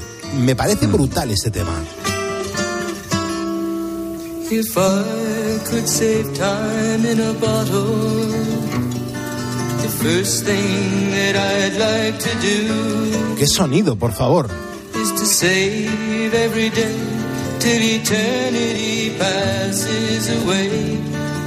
Me 0.44 0.56
parece 0.56 0.86
brutal 0.86 1.30
este 1.30 1.50
tema. 1.50 1.72
If 4.52 4.76
I 4.76 5.58
could 5.70 5.86
save 5.88 6.26
time 6.34 7.06
in 7.06 7.20
a 7.20 7.32
bottle, 7.34 8.26
the 9.82 9.88
first 10.02 10.44
thing 10.44 11.10
that 11.12 11.36
I'd 11.36 11.76
like 11.78 12.18
to 12.18 12.32
do 12.40 13.36
Qué 13.38 13.46
sonido, 13.46 13.96
por 13.96 14.12
favor. 14.12 14.48
is 15.00 15.12
to 15.12 15.24
save 15.24 16.34
every 16.34 16.70
day 16.70 16.96
till 17.60 17.80
eternity 17.80 19.14
passes 19.18 20.28
away. 20.42 20.98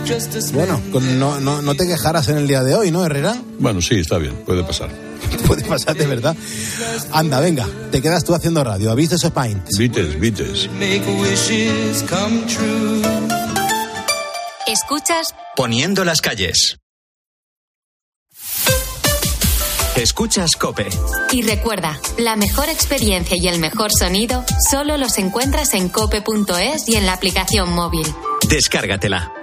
Just 0.06 0.36
as 0.36 0.51
Bueno, 0.54 0.80
con- 0.91 1.20
no, 1.20 1.39
no, 1.41 1.62
no 1.62 1.76
te 1.76 1.86
quejaras 1.86 2.30
en 2.30 2.38
el 2.38 2.47
día 2.47 2.64
de 2.64 2.76
hoy, 2.76 2.91
¿no, 2.91 3.06
Herrera? 3.06 3.36
Bueno, 3.60 3.82
sí, 3.82 3.95
está 3.99 4.18
bien, 4.18 4.34
puede 4.45 4.64
pasar. 4.64 4.89
Puede 5.48 5.64
pasar 5.64 5.96
de 5.96 6.08
verdad. 6.08 6.36
Anda, 7.12 7.40
venga, 7.40 7.68
te 7.92 8.02
quedas 8.02 8.24
tú 8.24 8.34
haciendo 8.34 8.64
radio. 8.64 8.92
Beatles. 10.20 10.70
make 10.80 11.04
wishes 11.20 12.04
come 12.04 12.42
true. 12.48 13.02
Escuchas 14.68 15.36
Poniendo 15.56 16.04
las 16.04 16.22
calles. 16.22 16.78
Escuchas 19.96 20.56
Cope. 20.56 20.88
Y 21.32 21.44
recuerda, 21.44 22.00
la 22.18 22.36
mejor 22.36 22.70
experiencia 22.70 23.38
y 23.40 23.48
el 23.48 23.60
mejor 23.60 23.92
sonido 23.92 24.44
solo 24.72 24.98
los 24.98 25.20
encuentras 25.20 25.76
en 25.76 25.90
cope.es 25.90 26.90
y 26.90 26.96
en 26.96 27.06
la 27.06 27.14
aplicación 27.14 27.72
móvil. 27.72 28.08
Descárgatela. 28.50 29.43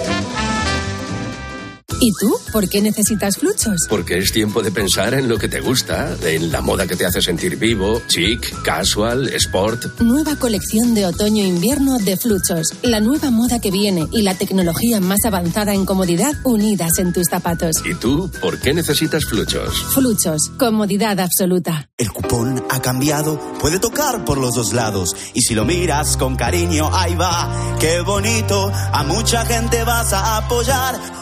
¿Y 2.03 2.11
tú? 2.13 2.35
¿Por 2.51 2.67
qué 2.67 2.81
necesitas 2.81 3.37
fluchos? 3.37 3.85
Porque 3.87 4.17
es 4.17 4.31
tiempo 4.31 4.63
de 4.63 4.71
pensar 4.71 5.13
en 5.13 5.29
lo 5.29 5.37
que 5.37 5.47
te 5.47 5.59
gusta, 5.59 6.17
en 6.23 6.51
la 6.51 6.59
moda 6.59 6.87
que 6.87 6.95
te 6.95 7.05
hace 7.05 7.21
sentir 7.21 7.57
vivo, 7.57 8.01
chic, 8.07 8.63
casual, 8.63 9.27
sport. 9.35 9.99
Nueva 9.99 10.35
colección 10.35 10.95
de 10.95 11.05
otoño-invierno 11.05 11.99
de 11.99 12.17
Fluchos. 12.17 12.73
La 12.81 13.01
nueva 13.01 13.29
moda 13.29 13.61
que 13.61 13.69
viene 13.69 14.07
y 14.11 14.23
la 14.23 14.33
tecnología 14.33 14.99
más 14.99 15.25
avanzada 15.25 15.75
en 15.75 15.85
comodidad 15.85 16.33
unidas 16.43 16.97
en 16.97 17.13
tus 17.13 17.27
zapatos. 17.29 17.75
¿Y 17.85 17.93
tú? 17.93 18.31
¿Por 18.41 18.59
qué 18.59 18.73
necesitas 18.73 19.23
fluchos? 19.25 19.71
Fluchos. 19.93 20.49
Comodidad 20.57 21.19
absoluta. 21.19 21.87
El 21.99 22.11
cupón 22.11 22.63
ha 22.71 22.81
cambiado, 22.81 23.39
puede 23.59 23.77
tocar 23.77 24.25
por 24.25 24.39
los 24.39 24.55
dos 24.55 24.73
lados. 24.73 25.15
Y 25.35 25.41
si 25.41 25.53
lo 25.53 25.65
miras 25.65 26.17
con 26.17 26.35
cariño, 26.35 26.89
ahí 26.91 27.13
va, 27.13 27.77
qué 27.79 28.01
bonito. 28.01 28.71
A 28.73 29.03
mucha 29.03 29.45
gente 29.45 29.83
vas 29.83 30.11
a 30.13 30.37
apoyar. 30.37 31.21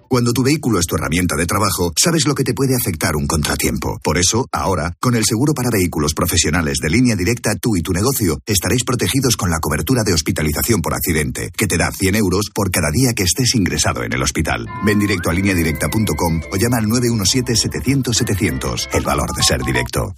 Cuando 0.11 0.33
tu 0.33 0.43
vehículo 0.43 0.77
es 0.77 0.87
tu 0.87 0.95
herramienta 0.95 1.37
de 1.37 1.45
trabajo, 1.45 1.93
sabes 1.95 2.27
lo 2.27 2.35
que 2.35 2.43
te 2.43 2.53
puede 2.53 2.75
afectar 2.75 3.15
un 3.15 3.27
contratiempo. 3.27 3.97
Por 4.03 4.17
eso, 4.17 4.45
ahora, 4.51 4.93
con 4.99 5.15
el 5.15 5.23
seguro 5.23 5.53
para 5.53 5.69
vehículos 5.69 6.13
profesionales 6.13 6.79
de 6.81 6.89
línea 6.89 7.15
directa, 7.15 7.55
tú 7.55 7.77
y 7.77 7.81
tu 7.81 7.93
negocio 7.93 8.41
estaréis 8.45 8.83
protegidos 8.83 9.37
con 9.37 9.49
la 9.49 9.61
cobertura 9.61 10.03
de 10.03 10.11
hospitalización 10.11 10.81
por 10.81 10.95
accidente, 10.95 11.49
que 11.55 11.65
te 11.65 11.77
da 11.77 11.91
100 11.97 12.15
euros 12.15 12.49
por 12.53 12.71
cada 12.71 12.91
día 12.91 13.13
que 13.13 13.23
estés 13.23 13.55
ingresado 13.55 14.03
en 14.03 14.11
el 14.11 14.21
hospital. 14.21 14.67
Ven 14.85 14.99
directo 14.99 15.29
a 15.29 15.33
lineadirecta.com 15.33 16.41
o 16.51 16.57
llama 16.57 16.79
al 16.79 16.87
917-700-700. 16.87 18.89
El 18.91 19.05
valor 19.05 19.33
de 19.33 19.43
ser 19.43 19.63
directo. 19.63 20.13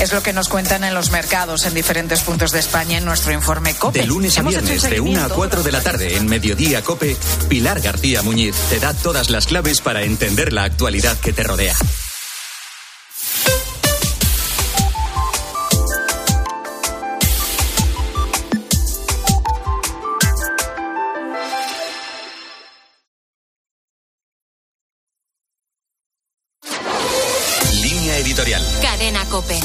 Es 0.00 0.10
lo 0.10 0.22
que 0.22 0.32
nos 0.32 0.48
cuentan 0.48 0.84
en 0.84 0.94
los 0.94 1.10
mercados 1.10 1.66
en 1.66 1.74
diferentes 1.74 2.22
puntos 2.22 2.50
de 2.52 2.60
España 2.60 2.96
en 2.96 3.04
nuestro 3.04 3.34
informe 3.34 3.74
COPE. 3.74 4.00
De 4.00 4.06
lunes 4.06 4.38
a 4.38 4.42
viernes, 4.42 4.68
de 4.68 4.78
1 4.78 4.86
a 4.86 4.90
seguimiento 4.94 5.34
4 5.34 5.62
de 5.62 5.72
la 5.72 5.82
tarde, 5.82 6.16
en 6.16 6.24
Mediodía 6.24 6.82
Cope, 6.82 7.14
Pilar 7.50 7.82
García 7.82 8.22
Muñiz 8.22 8.56
te 8.70 8.80
da 8.80 8.94
las 9.26 9.46
claves 9.46 9.80
para 9.80 10.04
entender 10.04 10.52
la 10.52 10.62
actualidad 10.62 11.18
que 11.18 11.32
te 11.32 11.42
rodea. 11.42 11.74
Línea 27.82 28.18
editorial. 28.18 28.62
Cadena 28.80 29.24
Cope. 29.24 29.58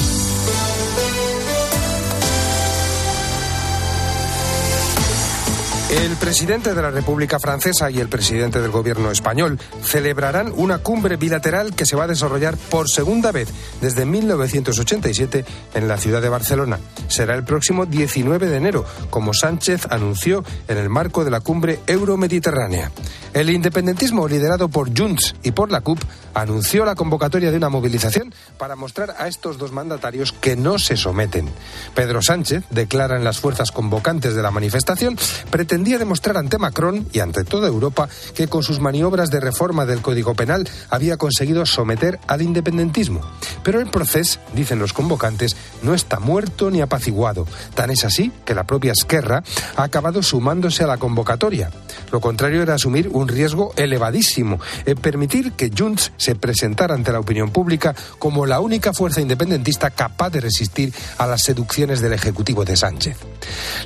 El 5.93 6.15
presidente 6.15 6.73
de 6.73 6.81
la 6.81 6.89
República 6.89 7.39
Francesa 7.39 7.91
y 7.91 7.99
el 7.99 8.09
presidente 8.09 8.59
del 8.59 8.71
gobierno 8.71 9.11
español 9.11 9.59
celebrarán 9.83 10.51
una 10.55 10.79
cumbre 10.79 11.17
bilateral 11.17 11.75
que 11.75 11.85
se 11.85 11.95
va 11.95 12.05
a 12.05 12.07
desarrollar 12.07 12.57
por 12.57 12.89
segunda 12.89 13.31
vez 13.31 13.49
desde 13.79 14.03
1987 14.03 15.45
en 15.75 15.87
la 15.87 15.97
ciudad 15.97 16.19
de 16.23 16.29
Barcelona. 16.29 16.79
Será 17.09 17.35
el 17.35 17.43
próximo 17.43 17.85
19 17.85 18.47
de 18.47 18.57
enero, 18.57 18.85
como 19.11 19.35
Sánchez 19.35 19.85
anunció 19.91 20.43
en 20.67 20.79
el 20.79 20.89
marco 20.89 21.23
de 21.23 21.29
la 21.29 21.41
cumbre 21.41 21.79
euromediterránea. 21.85 22.91
El 23.33 23.49
independentismo 23.49 24.27
liderado 24.27 24.69
por 24.69 24.95
Junts 24.95 25.33
y 25.41 25.51
por 25.51 25.71
la 25.71 25.81
CUP 25.81 25.99
anunció 26.35 26.85
la 26.85 26.93
convocatoria 26.93 27.49
de 27.49 27.57
una 27.57 27.69
movilización 27.69 28.33
para 28.59 28.75
mostrar 28.75 29.15
a 29.17 29.27
estos 29.27 29.57
dos 29.57 29.71
mandatarios 29.71 30.31
que 30.33 30.55
no 30.55 30.77
se 30.77 30.97
someten. 30.97 31.49
Pedro 31.95 32.21
Sánchez, 32.21 32.63
declaran 32.69 33.23
las 33.23 33.39
fuerzas 33.39 33.71
convocantes 33.71 34.35
de 34.35 34.43
la 34.43 34.51
manifestación, 34.51 35.17
pretendía 35.49 35.97
demostrar 35.97 36.37
ante 36.37 36.59
Macron 36.59 37.07
y 37.11 37.19
ante 37.19 37.43
toda 37.43 37.67
Europa 37.67 38.07
que 38.35 38.47
con 38.47 38.61
sus 38.61 38.79
maniobras 38.79 39.31
de 39.31 39.39
reforma 39.39 39.87
del 39.87 40.01
Código 40.01 40.35
Penal 40.35 40.69
había 40.91 41.17
conseguido 41.17 41.65
someter 41.65 42.19
al 42.27 42.43
independentismo. 42.43 43.21
Pero 43.63 43.79
el 43.79 43.87
proceso, 43.89 44.39
dicen 44.53 44.77
los 44.77 44.93
convocantes, 44.93 45.55
no 45.81 45.95
está 45.95 46.19
muerto 46.19 46.69
ni 46.69 46.81
apaciguado. 46.81 47.47
Tan 47.73 47.89
es 47.89 48.05
así 48.05 48.31
que 48.45 48.53
la 48.53 48.65
propia 48.65 48.91
Esquerra 48.91 49.43
ha 49.75 49.83
acabado 49.83 50.21
sumándose 50.21 50.83
a 50.83 50.87
la 50.87 50.97
convocatoria. 50.97 51.71
Lo 52.11 52.21
contrario 52.21 52.61
era 52.61 52.75
asumir 52.75 53.09
un 53.09 53.22
riesgo 53.27 53.73
elevadísimo, 53.75 54.59
en 54.85 54.97
permitir 54.97 55.53
que 55.53 55.71
Junts 55.75 56.11
se 56.17 56.35
presentara 56.35 56.95
ante 56.95 57.11
la 57.11 57.19
opinión 57.19 57.51
pública 57.51 57.95
como 58.19 58.45
la 58.45 58.59
única 58.59 58.93
fuerza 58.93 59.21
independentista 59.21 59.89
capaz 59.89 60.29
de 60.31 60.41
resistir 60.41 60.93
a 61.17 61.27
las 61.27 61.43
seducciones 61.43 62.01
del 62.01 62.13
Ejecutivo 62.13 62.65
de 62.65 62.77
Sánchez. 62.77 63.17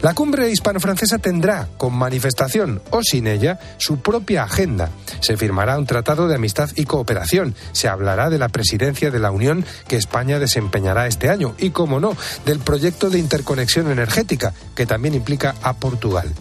La 0.01 0.13
cumbre 0.13 0.49
hispano-francesa 0.49 1.17
tendrá, 1.17 1.67
con 1.77 1.93
manifestación 1.93 2.81
o 2.91 3.01
sin 3.03 3.27
ella, 3.27 3.59
su 3.77 3.99
propia 3.99 4.43
agenda. 4.43 4.89
Se 5.19 5.37
firmará 5.37 5.77
un 5.77 5.85
tratado 5.85 6.27
de 6.27 6.35
amistad 6.35 6.69
y 6.75 6.85
cooperación. 6.85 7.55
Se 7.71 7.87
hablará 7.87 8.29
de 8.29 8.37
la 8.37 8.49
presidencia 8.49 9.11
de 9.11 9.19
la 9.19 9.31
Unión 9.31 9.65
que 9.87 9.97
España 9.97 10.39
desempeñará 10.39 11.07
este 11.07 11.29
año 11.29 11.55
y, 11.57 11.71
como 11.71 11.99
no, 11.99 12.15
del 12.45 12.59
proyecto 12.59 13.09
de 13.09 13.19
interconexión 13.19 13.91
energética, 13.91 14.53
que 14.75 14.85
también 14.85 15.15
implica 15.15 15.55
a 15.61 15.73
Portugal. 15.73 16.33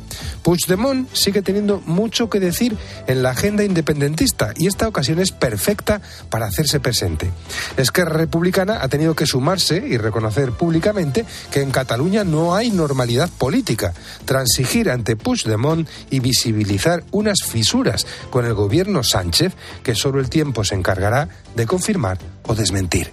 Puigdemont 0.42 1.08
sigue 1.12 1.42
teniendo 1.42 1.82
mucho 1.86 2.28
que 2.30 2.40
decir 2.40 2.76
en 3.06 3.22
la 3.22 3.30
agenda 3.30 3.64
independentista 3.64 4.52
y 4.56 4.66
esta 4.66 4.88
ocasión 4.88 5.18
es 5.18 5.32
perfecta 5.32 6.00
para 6.30 6.46
hacerse 6.46 6.80
presente. 6.80 7.30
Esquerra 7.76 8.16
Republicana 8.16 8.78
ha 8.82 8.88
tenido 8.88 9.14
que 9.14 9.26
sumarse 9.26 9.76
y 9.86 9.96
reconocer 9.96 10.52
públicamente 10.52 11.24
que 11.50 11.62
en 11.62 11.70
Cataluña 11.70 12.24
no 12.24 12.54
hay 12.54 12.70
normalidad 12.70 13.30
política, 13.30 13.94
transigir 14.24 14.90
ante 14.90 15.16
Puigdemont 15.16 15.88
y 16.10 16.20
visibilizar 16.20 17.04
unas 17.10 17.42
fisuras 17.44 18.06
con 18.30 18.44
el 18.44 18.54
gobierno 18.54 19.02
Sánchez 19.02 19.54
que 19.82 19.94
solo 19.94 20.20
el 20.20 20.30
tiempo 20.30 20.64
se 20.64 20.74
encargará 20.74 21.28
de 21.54 21.66
confirmar 21.66 22.18
o 22.44 22.54
desmentir. 22.54 23.10